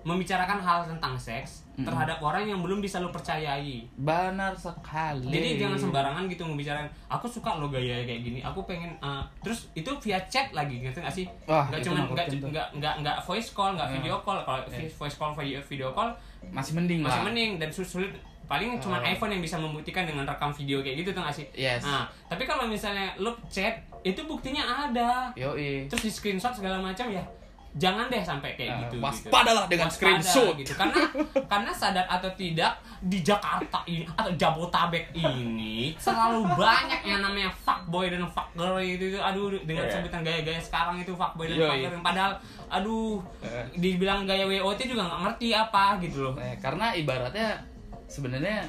membicarakan 0.03 0.59
hal 0.59 0.83
tentang 0.85 1.15
seks 1.15 1.63
Mm-mm. 1.73 1.87
terhadap 1.87 2.19
orang 2.19 2.45
yang 2.45 2.59
belum 2.59 2.79
bisa 2.79 2.99
lo 2.99 3.09
percayai. 3.09 3.87
Benar 3.95 4.53
sekali. 4.53 5.27
Jadi 5.27 5.49
jangan 5.57 5.79
sembarangan 5.79 6.25
gitu 6.27 6.43
membicarakan 6.43 6.85
aku 7.07 7.25
suka 7.25 7.57
lo 7.57 7.67
gaya 7.67 8.03
kayak 8.03 8.21
gini 8.21 8.39
aku 8.39 8.63
pengen 8.63 8.93
uh, 8.99 9.23
terus 9.41 9.71
itu 9.73 9.89
via 9.99 10.21
chat 10.27 10.51
lagi 10.51 10.79
ngerti 10.79 10.99
nggak 10.99 11.15
sih? 11.15 11.27
Wah, 11.45 11.65
cuman 11.71 12.05
mah 12.05 12.13
nggak 12.13 12.27
nggak 12.45 12.67
nggak 12.77 12.95
nggak 13.01 13.17
voice 13.23 13.51
call 13.51 13.73
nggak 13.73 13.89
Ya. 13.89 13.95
video 13.97 14.17
call 14.21 14.39
kalau 14.43 14.61
Ya. 14.67 14.85
voice 14.91 15.17
call 15.17 15.33
video 15.33 15.59
video 15.61 15.89
call 15.91 16.11
masih 16.51 16.75
mending 16.75 17.01
masih 17.01 17.23
lah. 17.23 17.27
mending 17.27 17.51
dan 17.57 17.71
sulit. 17.71 18.13
Paling 18.43 18.77
cuma 18.85 19.01
Oh. 19.01 19.07
iPhone 19.07 19.33
yang 19.33 19.41
bisa 19.41 19.57
membuktikan 19.57 20.05
dengan 20.05 20.29
rekam 20.29 20.53
video 20.53 20.85
kayak 20.85 21.01
gitu 21.01 21.17
tuh 21.17 21.23
nggak 21.25 21.33
sih? 21.33 21.47
Yes. 21.55 21.81
Nah 21.81 22.05
tapi 22.27 22.45
kalau 22.45 22.69
misalnya 22.69 23.15
lo 23.17 23.33
chat 23.49 23.81
itu 24.03 24.19
buktinya 24.23 24.61
ada. 24.91 25.33
Yoi. 25.33 25.89
Terus 25.89 26.03
di 26.03 26.11
screenshot 26.13 26.53
segala 26.53 26.77
macam 26.77 27.09
ya 27.09 27.23
jangan 27.75 28.07
deh 28.07 28.21
sampai 28.21 28.53
kayak 28.53 28.69
Nah, 28.71 28.81
gitu 28.85 28.97
waspadalah 28.99 29.65
gitu. 29.65 29.73
dengan 29.73 29.89
Waspada 29.89 30.05
screenshot. 30.21 30.53
gitu 30.55 30.73
karena 30.75 30.99
karena 31.53 31.71
sadar 31.73 32.05
atau 32.07 32.31
tidak 32.33 32.73
di 33.01 33.19
Jakarta 33.19 33.81
ini 33.87 34.05
atau 34.07 34.29
Jabotabek 34.33 35.09
ini 35.11 35.97
selalu 35.97 36.45
banyak 36.53 37.01
yang 37.03 37.21
namanya 37.21 37.49
fuckboy 37.57 38.07
dan 38.07 38.23
fuckgirl 38.27 38.77
itu, 38.79 39.05
itu 39.07 39.19
aduh 39.19 39.49
dengan 39.59 39.83
Yeah. 39.83 39.95
sebutan 39.95 40.21
gaya-gaya 40.21 40.61
sekarang 40.61 40.97
itu 40.99 41.13
fuckboy 41.13 41.47
dan 41.47 41.57
Yoi. 41.57 41.69
fuckgirl 41.71 42.01
padahal 42.03 42.33
aduh 42.69 43.25
Eh. 43.41 43.65
dibilang 43.75 44.23
gaya 44.23 44.45
WOT 44.45 44.81
juga 44.83 45.03
nggak 45.03 45.21
ngerti 45.25 45.49
apa 45.51 45.85
gitu 45.99 46.17
loh 46.23 46.35
Eh, 46.37 46.57
karena 46.59 46.93
ibaratnya 46.93 47.57
sebenarnya 48.07 48.69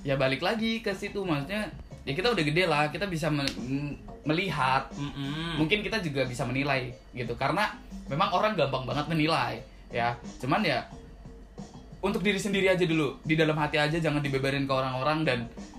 ya 0.00 0.14
balik 0.14 0.38
lagi 0.38 0.78
ke 0.78 0.92
situ 0.92 1.18
maksudnya 1.20 1.66
ya 2.04 2.12
kita 2.12 2.28
udah 2.28 2.44
gede 2.44 2.64
lah 2.64 2.88
kita 2.88 3.04
bisa 3.06 3.28
me- 3.28 3.96
melihat. 4.22 4.88
Mm-mm. 4.92 5.56
mungkin 5.56 5.80
kita 5.80 5.98
juga 5.98 6.24
bisa 6.24 6.44
menilai 6.44 6.92
gitu. 7.10 7.32
Karena 7.34 7.72
memang 8.06 8.28
orang 8.30 8.52
gampang 8.54 8.84
banget 8.84 9.06
menilai 9.06 9.60
ya. 9.88 10.12
Cuman 10.38 10.60
ya 10.60 10.84
untuk 12.00 12.20
diri 12.20 12.36
sendiri 12.36 12.68
aja 12.68 12.84
dulu. 12.84 13.16
Di 13.20 13.32
dalam 13.34 13.56
hati 13.56 13.76
aja 13.76 13.96
jangan 13.96 14.20
dibebarin 14.20 14.64
ke 14.64 14.72
orang-orang. 14.72 15.24
Dan 15.24 15.38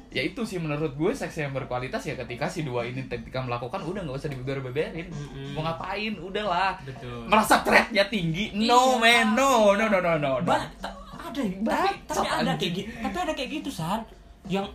ya 0.09 0.21
itu 0.21 0.41
sih 0.41 0.57
menurut 0.57 0.95
gue 0.95 1.11
seks 1.11 1.36
yang 1.36 1.51
berkualitas 1.51 2.01
ya 2.01 2.15
ketika 2.15 2.47
si 2.47 2.63
dua 2.63 2.82
ini 2.84 3.05
ketika 3.05 3.43
melakukan 3.43 3.84
udah 3.84 4.01
nggak 4.01 4.17
usah 4.17 4.30
dibeber-beberin. 4.30 5.05
Mm-mm. 5.05 5.53
mau 5.53 5.61
ngapain? 5.63 6.13
Udahlah. 6.15 6.82
Betul. 6.82 7.30
Merasa 7.30 7.61
threatnya 7.61 8.05
tinggi? 8.05 8.49
No 8.55 8.97
Iya. 8.97 9.26
man. 9.26 9.28
No 9.36 9.51
no 9.73 9.86
no 9.86 9.99
no 9.99 10.13
no, 10.15 10.32
no. 10.38 10.45
Ba- 10.45 10.69
ta- 10.78 10.93
ada 11.26 11.41
tapi, 11.41 11.57
Bacot, 11.57 12.05
tapi 12.05 12.28
ada 12.30 12.53
kayak 12.53 12.73
gitu 12.76 12.89
tapi 13.01 13.17
ada 13.17 13.34
kayak 13.34 13.49
gitu 13.51 13.69
san. 13.69 14.01
Yang 14.45 14.69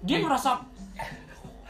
dia 0.00 0.16
merasa 0.18 0.50
anjing. 0.56 0.79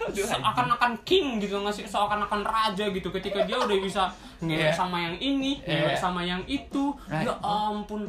Seakan-akan 0.01 0.93
king 1.03 1.37
gitu 1.39 1.57
nggak 1.57 1.73
sih? 1.73 1.85
Seakan-akan 1.85 2.41
raja 2.41 2.89
gitu. 2.89 3.09
Ketika 3.11 3.45
dia 3.45 3.57
udah 3.57 3.79
bisa 3.79 4.09
ngelek 4.41 4.73
Iya. 4.73 4.75
sama 4.75 4.97
yang 4.99 5.17
ini 5.17 5.61
Iya. 5.61 5.87
ngelek 5.87 5.99
sama 5.99 6.21
yang 6.23 6.43
itu. 6.47 6.97
Nah, 7.07 7.21
ya 7.21 7.33
ampun. 7.39 8.09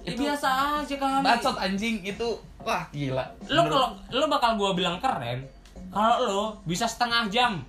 Ya 0.00 0.14
Itu- 0.14 0.22
biasa 0.24 0.48
aja 0.80 0.94
kan 0.96 1.20
bacot 1.20 1.56
anjing. 1.56 2.00
Itu 2.00 2.28
wah 2.60 2.88
gila. 2.88 3.24
Lo 3.48 3.66
kalau 3.66 3.88
lo 4.10 4.24
bakal 4.26 4.56
gua 4.56 4.72
bilang 4.72 4.96
keren 4.96 5.44
kalau 5.88 6.16
lo 6.22 6.42
bisa 6.64 6.84
setengah 6.84 7.28
jam. 7.28 7.60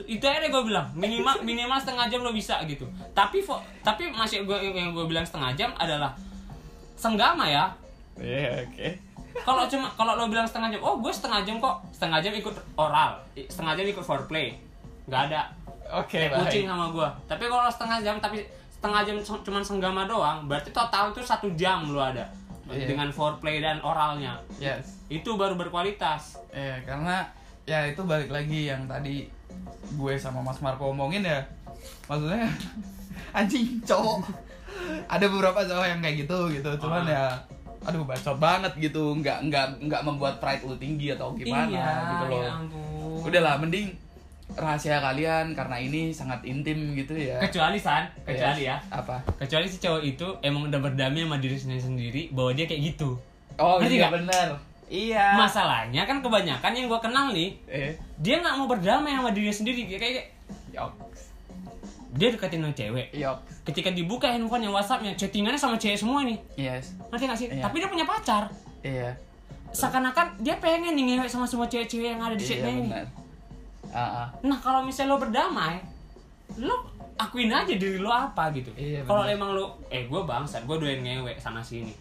Itu 0.00 0.24
aja 0.24 0.40
gue 0.42 0.62
bilang. 0.64 0.88
Minimal 0.94 1.42
minimal 1.44 1.76
setengah 1.76 2.08
jam 2.08 2.20
lo 2.20 2.32
bisa 2.32 2.56
gitu. 2.64 2.88
Tapi 3.12 3.42
fo- 3.42 3.60
tapi 3.80 4.08
masih 4.08 4.44
gue 4.44 4.56
yang 4.66 4.94
gue 4.94 5.04
bilang 5.04 5.26
setengah 5.26 5.52
jam 5.52 5.70
adalah 5.76 6.16
senggama 6.94 7.44
ya. 7.44 7.68
Iya, 8.16 8.64
oke. 8.64 8.88
Kalau 9.42 9.64
cuma 9.64 9.86
kalau 9.90 10.12
lo 10.14 10.26
bilang 10.26 10.44
setengah 10.44 10.70
jam 10.70 10.80
oh 10.80 10.96
gue 10.96 11.10
setengah 11.10 11.40
jam 11.42 11.56
kok 11.56 11.76
setengah 11.90 12.18
jam 12.18 12.32
ikut 12.32 12.54
oral 12.74 13.10
setengah 13.34 13.72
jam 13.74 13.86
ikut 13.86 14.02
foreplay 14.02 14.56
nggak 15.04 15.22
ada 15.28 15.42
Oke, 15.92 16.22
kayak 16.22 16.38
kucing 16.38 16.64
sama 16.64 16.86
gue 16.88 17.08
tapi 17.26 17.44
kalau 17.44 17.66
setengah 17.66 17.98
jam 18.00 18.16
tapi 18.16 18.38
setengah 18.70 19.00
jam 19.02 19.16
cu- 19.18 19.42
cuman 19.42 19.60
senggama 19.60 20.02
doang 20.04 20.44
berarti 20.44 20.70
total 20.70 21.10
itu 21.10 21.20
satu 21.20 21.50
jam 21.54 21.84
lo 21.86 22.00
ada 22.00 22.26
Iya. 22.66 22.86
dengan 22.86 23.10
foreplay 23.10 23.58
dan 23.58 23.82
oralnya 23.82 24.38
Yes. 24.56 25.02
itu 25.06 25.34
baru 25.34 25.54
berkualitas 25.54 26.38
Iya, 26.48 26.78
karena 26.84 27.26
ya 27.62 27.82
itu 27.84 27.98
balik 28.00 28.30
lagi 28.30 28.66
yang 28.66 28.86
tadi 28.86 29.26
gue 29.90 30.14
sama 30.14 30.38
Mas 30.40 30.58
Marco 30.58 30.86
omongin 30.86 31.22
ya. 31.22 31.42
Maksudnya 32.06 32.46
anjing 33.32 33.82
cowok. 33.82 34.22
Ada 35.06 35.26
beberapa 35.26 35.60
cowok 35.60 35.82
yang 35.84 36.00
kayak 36.00 36.16
gitu 36.20 36.38
gitu, 36.52 36.70
cuman 36.78 37.02
Ah. 37.02 37.10
ya 37.10 37.24
aduh 37.82 38.04
bacot 38.04 38.36
banget 38.36 38.72
gitu, 38.78 39.14
nggak 39.14 39.46
nggak 39.46 39.66
nggak 39.82 40.02
membuat 40.02 40.36
pride 40.36 40.60
lu 40.62 40.76
tinggi 40.76 41.10
atau 41.10 41.32
gimana 41.32 41.64
iya 41.66 41.88
gitu 42.10 42.24
loh. 42.28 42.40
ya 42.40 42.50
ampun 42.54 43.20
Udahlah, 43.22 43.54
mending 43.56 43.88
rahasia 44.52 44.98
kalian 44.98 45.52
karena 45.52 45.76
ini 45.78 46.10
sangat 46.10 46.42
intim 46.42 46.76
gitu 46.92 47.14
ya. 47.14 47.38
kecuali 47.40 47.76
san 47.76 48.04
kecuali 48.20 48.60
Yes. 48.60 48.68
ya 48.68 48.76
Apa? 48.90 49.16
kecuali 49.38 49.64
si 49.64 49.78
cowok 49.78 50.02
itu 50.02 50.26
emang 50.40 50.66
udah 50.66 50.80
berdamai 50.80 51.22
sama 51.22 51.38
diri 51.38 51.54
sendiri 51.54 51.80
sendiri 51.80 52.22
bahwa 52.30 52.50
dia 52.50 52.64
kayak 52.64 52.82
gitu 52.90 53.14
Oh 53.56 53.76
Ngerti 53.76 53.94
iya 53.94 54.00
nggak? 54.02 54.14
bener. 54.18 54.48
Iya. 54.90 55.26
masalahnya 55.36 56.02
kan 56.02 56.18
kebanyakan 56.18 56.72
yang 56.72 56.86
gue 56.86 57.00
kenal 57.00 57.30
nih 57.30 57.54
Eh. 57.64 57.94
dia 58.18 58.36
nggak 58.36 58.54
mau 58.54 58.66
berdamai 58.66 59.12
sama 59.12 59.30
dirinya 59.30 59.54
sendiri 59.54 59.86
kayak 59.86 60.02
kayak. 60.02 60.26
Dia 62.10 62.28
deketin 62.28 62.58
sama 62.58 62.72
cewek 62.72 63.06
Yok. 63.12 63.36
ketika 63.62 63.90
dibuka 63.90 64.26
handphonenya 64.26 64.68
whatsappnya 64.68 65.14
chattingannya 65.14 65.54
sama 65.54 65.74
cewek 65.74 65.94
semua 65.94 66.26
nih 66.26 66.38
Yes. 66.56 66.98
ngerti 67.08 67.24
gak 67.24 67.38
sih 67.38 67.46
Iya. 67.48 67.62
tapi 67.62 67.76
dia 67.78 67.88
punya 67.88 68.02
pacar 68.02 68.50
Iya. 68.80 69.14
seakan-akan 69.70 70.38
dia 70.38 70.58
pengen 70.58 70.92
nih 70.92 71.14
ngewek 71.14 71.26
sama 71.26 71.46
semua 71.46 71.64
cewek-cewek 71.64 72.10
yang 72.10 72.20
ada 72.20 72.34
di 72.34 72.42
Iya 72.42 72.50
chatnya 72.52 72.70
ini 72.72 72.82
benar. 72.88 73.06
Ah, 73.90 74.02
ah. 74.22 74.26
nah 74.40 74.54
kalau 74.56 74.82
misalnya 74.82 75.10
lo 75.10 75.18
berdamai 75.18 75.78
lo 76.56 76.74
akuin 77.16 77.48
aja 77.48 77.70
diri 77.70 77.98
lo 77.98 78.08
apa 78.08 78.50
gitu 78.50 78.70
Iya, 78.74 79.02
kalau 79.02 79.22
emang 79.22 79.50
lo 79.52 79.78
eh 79.86 80.04
gue 80.04 80.20
bangsat 80.20 80.62
gue 80.62 80.76
doyan 80.76 81.00
ngewek 81.00 81.36
sana 81.36 81.58
sini 81.60 81.94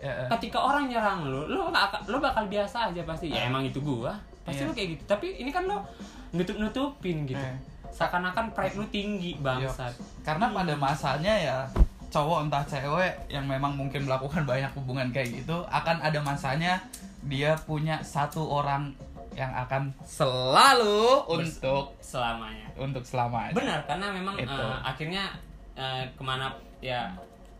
Ya, 0.00 0.08
eh. 0.16 0.28
ketika 0.32 0.56
orang 0.56 0.88
nyerang 0.88 1.28
lo 1.28 1.44
lo 1.44 1.68
gak 1.68 2.08
lo 2.08 2.16
bakal 2.16 2.48
biasa 2.48 2.88
aja 2.88 3.04
pasti 3.04 3.28
ya 3.28 3.44
emang 3.44 3.60
itu 3.62 3.76
gua 3.78 4.16
pasti 4.40 4.64
Iya. 4.64 4.68
lo 4.68 4.72
kayak 4.72 4.88
gitu 4.96 5.02
tapi 5.04 5.36
ini 5.36 5.52
kan 5.52 5.68
lo 5.68 5.84
nutup 6.32 6.56
nutupin 6.56 7.28
gitu 7.28 7.36
Eh. 7.36 7.52
Seakan-akan 7.90 8.50
pride 8.50 8.74
lo 8.74 8.84
tinggi 8.86 9.34
bangsat 9.36 9.92
Karena 10.20 10.48
pada 10.48 10.74
masanya 10.74 11.34
ya 11.34 11.58
cowok 12.06 12.44
entah 12.44 12.64
cewek 12.64 13.12
yang 13.28 13.44
memang 13.44 13.72
mungkin 13.72 14.02
melakukan 14.02 14.42
banyak 14.50 14.70
hubungan 14.72 15.08
kayak 15.08 15.30
gitu 15.36 15.62
akan 15.64 16.00
ada 16.00 16.18
masanya 16.18 16.82
dia 17.22 17.54
punya 17.60 18.00
satu 18.00 18.42
orang 18.42 18.90
yang 19.30 19.52
akan 19.52 19.94
selalu 20.02 21.22
Bers- 21.22 21.62
untuk 21.62 21.94
selamanya 22.00 22.66
untuk 22.74 23.04
selamanya. 23.04 23.52
benar 23.52 23.80
karena 23.84 24.06
memang 24.10 24.34
Itu. 24.34 24.50
eh, 24.50 24.76
akhirnya 24.82 25.24
eh, 25.72 26.02
ke 26.10 26.22
mana 26.22 26.50
ya 26.80 27.14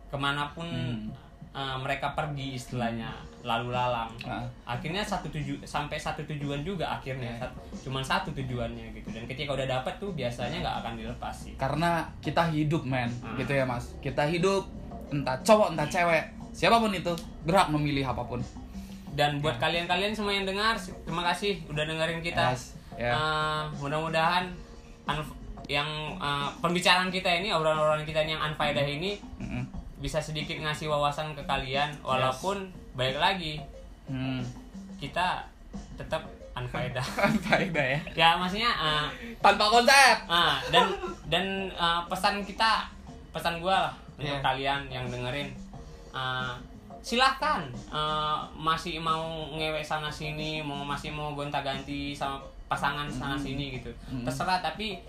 ke 0.05 0.17
mana 0.17 0.51
pun 0.51 0.67
Hmm. 0.67 1.07
eh, 1.51 1.77
mereka 1.79 2.11
pergi 2.11 2.53
istilahnya 2.53 3.07
lalu 3.41 3.69
lalang 3.69 4.09
Ah. 4.21 4.45
akhirnya 4.65 5.01
satu 5.01 5.25
tuju 5.27 5.57
sampai 5.61 5.95
satu 5.95 6.21
tujuan 6.25 6.61
juga 6.61 6.85
akhirnya 6.91 7.25
Iya. 7.31 7.41
Sat- 7.41 7.57
cuman 7.81 8.01
satu 8.01 8.29
tujuannya 8.31 8.93
gitu 8.93 9.09
dan 9.09 9.25
ketika 9.25 9.51
udah 9.51 9.67
dapet 9.67 9.97
tuh 9.97 10.11
biasanya 10.11 10.61
nggak 10.61 10.75
akan 10.79 10.93
dilepas 10.95 11.33
sih 11.35 11.53
Karena 11.55 12.05
kita 12.19 12.45
hidup 12.47 12.83
men, 12.83 13.09
Ah. 13.19 13.33
gitu 13.35 13.51
ya 13.51 13.63
mas. 13.63 13.97
Kita 13.97 14.23
hidup 14.23 14.69
entah 15.09 15.35
cowok 15.39 15.73
entah 15.73 15.85
cewek, 15.85 16.23
siapa 16.51 16.77
pun 16.77 16.89
itu 16.89 17.11
berhak 17.41 17.67
memilih 17.67 18.05
apa 18.05 18.21
pun. 18.21 18.39
Dan 19.11 19.37
buat 19.37 19.57
kalian-kalian 19.57 20.13
semua 20.13 20.31
yang 20.31 20.45
dengar, 20.45 20.77
terima 20.77 21.25
kasih 21.25 21.59
udah 21.67 21.83
dengerin 21.83 22.21
kita. 22.21 22.47
Yes, 22.49 22.79
ya. 22.95 23.11
Eh, 23.11 23.61
mudah-mudahan 23.75 24.47
yang 25.67 25.89
eh, 26.15 26.49
pembicaraan 26.59 27.09
kita 27.09 27.27
ini, 27.33 27.49
obrolan-obrolan 27.49 28.03
kita 28.03 28.21
ini 28.21 28.31
yang 28.31 28.43
unfaedah 28.45 28.83
ini 28.83 29.19
Mm-mm. 29.37 29.63
Bisa 30.01 30.17
sedikit 30.17 30.57
ngasih 30.57 30.85
wawasan 30.85 31.31
ke 31.31 31.43
kalian, 31.43 31.93
walaupun 32.01 32.65
baik 32.93 33.15
lagi 33.15 33.61
Hmm. 34.03 34.41
kita 34.97 35.45
tetap 35.95 36.19
unfaedah. 36.51 37.05
Faedah 37.45 37.85
ya. 37.87 37.99
ya 38.13 38.29
maksudnya 38.35 38.67
eh, 38.67 39.07
Tanpa 39.39 39.65
konsep. 39.65 40.17
ah, 40.27 40.59
dan 40.67 40.91
dan 41.25 41.45
eh, 41.69 42.01
pesan 42.05 42.41
kita, 42.41 42.91
pesan 43.29 43.57
gua 43.57 43.87
lah 43.87 43.93
untuk 44.13 44.27
Iya. 44.27 44.43
kalian 44.43 44.81
yang 44.89 45.05
dengerin. 45.07 45.47
eh, 46.11 46.53
silahkan 46.99 47.63
eh, 47.87 48.37
masih 48.53 48.99
mau 48.99 49.23
ngewek 49.49 49.81
sana 49.81 50.11
sini 50.11 50.59
mau 50.59 50.83
masih 50.83 51.09
mau 51.09 51.31
gonta 51.31 51.61
ganti 51.61 52.11
sama 52.11 52.37
pasangan 52.67 53.07
sana 53.07 53.33
sini 53.35 53.73
gitu 53.73 53.89
Mm. 54.07 54.21
terserah 54.21 54.59
tapi 54.59 54.99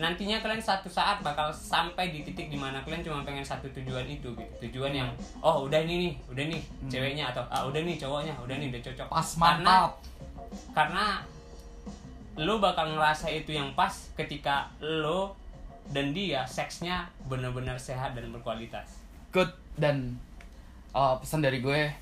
nantinya 0.00 0.40
kalian 0.40 0.62
satu 0.64 0.88
saat 0.88 1.20
bakal 1.20 1.52
sampai 1.52 2.08
di 2.08 2.24
titik 2.24 2.48
di 2.48 2.56
mana 2.56 2.80
kalian 2.82 3.04
cuma 3.04 3.20
pengen 3.22 3.44
satu 3.44 3.68
tujuan 3.70 4.08
itu 4.08 4.32
gitu. 4.32 4.54
Tujuan 4.68 4.92
yang 4.96 5.10
oh 5.44 5.68
udah 5.68 5.80
ini 5.84 6.08
nih 6.08 6.12
udah 6.32 6.44
nih 6.50 6.62
ceweknya 6.88 7.24
atau 7.30 7.44
ah, 7.52 7.68
udah 7.68 7.80
nih 7.84 7.96
cowoknya 8.00 8.34
udah 8.40 8.56
nih 8.56 8.68
udah 8.72 8.82
cocok. 8.90 9.06
Pas 9.12 9.28
karena 9.36 9.74
mantap. 9.76 9.92
karena 10.72 11.06
lo 12.34 12.58
bakal 12.58 12.96
ngerasa 12.96 13.30
itu 13.30 13.54
yang 13.54 13.70
pas 13.78 14.10
ketika 14.18 14.72
lo 14.82 15.38
dan 15.92 16.16
dia 16.16 16.48
seksnya 16.48 17.12
bener-bener 17.28 17.76
sehat 17.76 18.16
dan 18.16 18.32
berkualitas. 18.32 18.98
Good. 19.30 19.52
Dan 19.76 20.16
uh, 20.96 21.18
pesan 21.20 21.44
dari 21.44 21.60
gue 21.60 21.92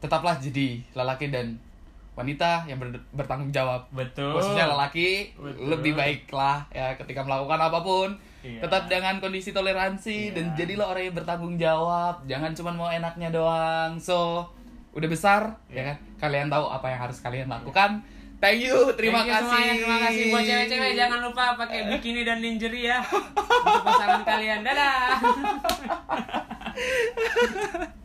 tetaplah 0.00 0.40
jadi 0.40 0.80
lelaki 0.96 1.28
dan 1.28 1.60
wanita 2.20 2.64
yang 2.64 2.76
ber- 2.76 3.00
bertanggung 3.10 3.48
jawab. 3.48 3.88
Betul. 3.90 4.32
Khususnya 4.32 4.68
lelaki 4.68 5.32
Betul. 5.32 5.66
lebih 5.70 5.92
baiklah 5.94 6.68
ya 6.70 6.92
ketika 6.94 7.20
melakukan 7.20 7.58
apa 7.58 7.80
pun. 7.80 8.10
Iya. 8.40 8.64
tetap 8.64 8.88
dengan 8.88 9.20
kondisi 9.20 9.52
toleransi 9.52 10.28
Iya. 10.28 10.32
dan 10.32 10.44
jadilah 10.54 10.88
orang 10.88 11.04
yang 11.04 11.12
bertanggung 11.14 11.56
jawab. 11.56 12.24
Jangan 12.24 12.52
cuma 12.52 12.72
mau 12.72 12.88
enaknya 12.88 13.28
doang. 13.28 13.96
So 13.96 14.48
udah 14.90 15.06
besar 15.06 15.60
ya 15.66 15.76
Iya. 15.76 15.82
kan? 15.84 15.96
Kalian 16.18 16.48
tahu 16.48 16.64
apa 16.66 16.88
yang 16.88 17.00
harus 17.00 17.20
kalian 17.20 17.48
lakukan. 17.48 18.00
Thank 18.38 18.64
you 18.64 18.96
terima 18.96 19.20
Thank 19.20 19.28
you 19.28 19.34
kasih. 19.34 19.44
semuanya, 19.44 19.74
terima 19.76 19.98
kasih. 20.00 20.24
Buat 20.32 20.44
cewek-cewek 20.48 20.92
jangan 20.96 21.20
lupa 21.20 21.44
pakai 21.54 21.80
bikini 21.92 22.24
dan 22.24 22.40
lingerie 22.40 22.88
ya. 22.88 23.04
Untuk 23.60 23.82
pasangan 23.84 24.24
kalian. 24.24 24.64
Dadah 24.64 25.20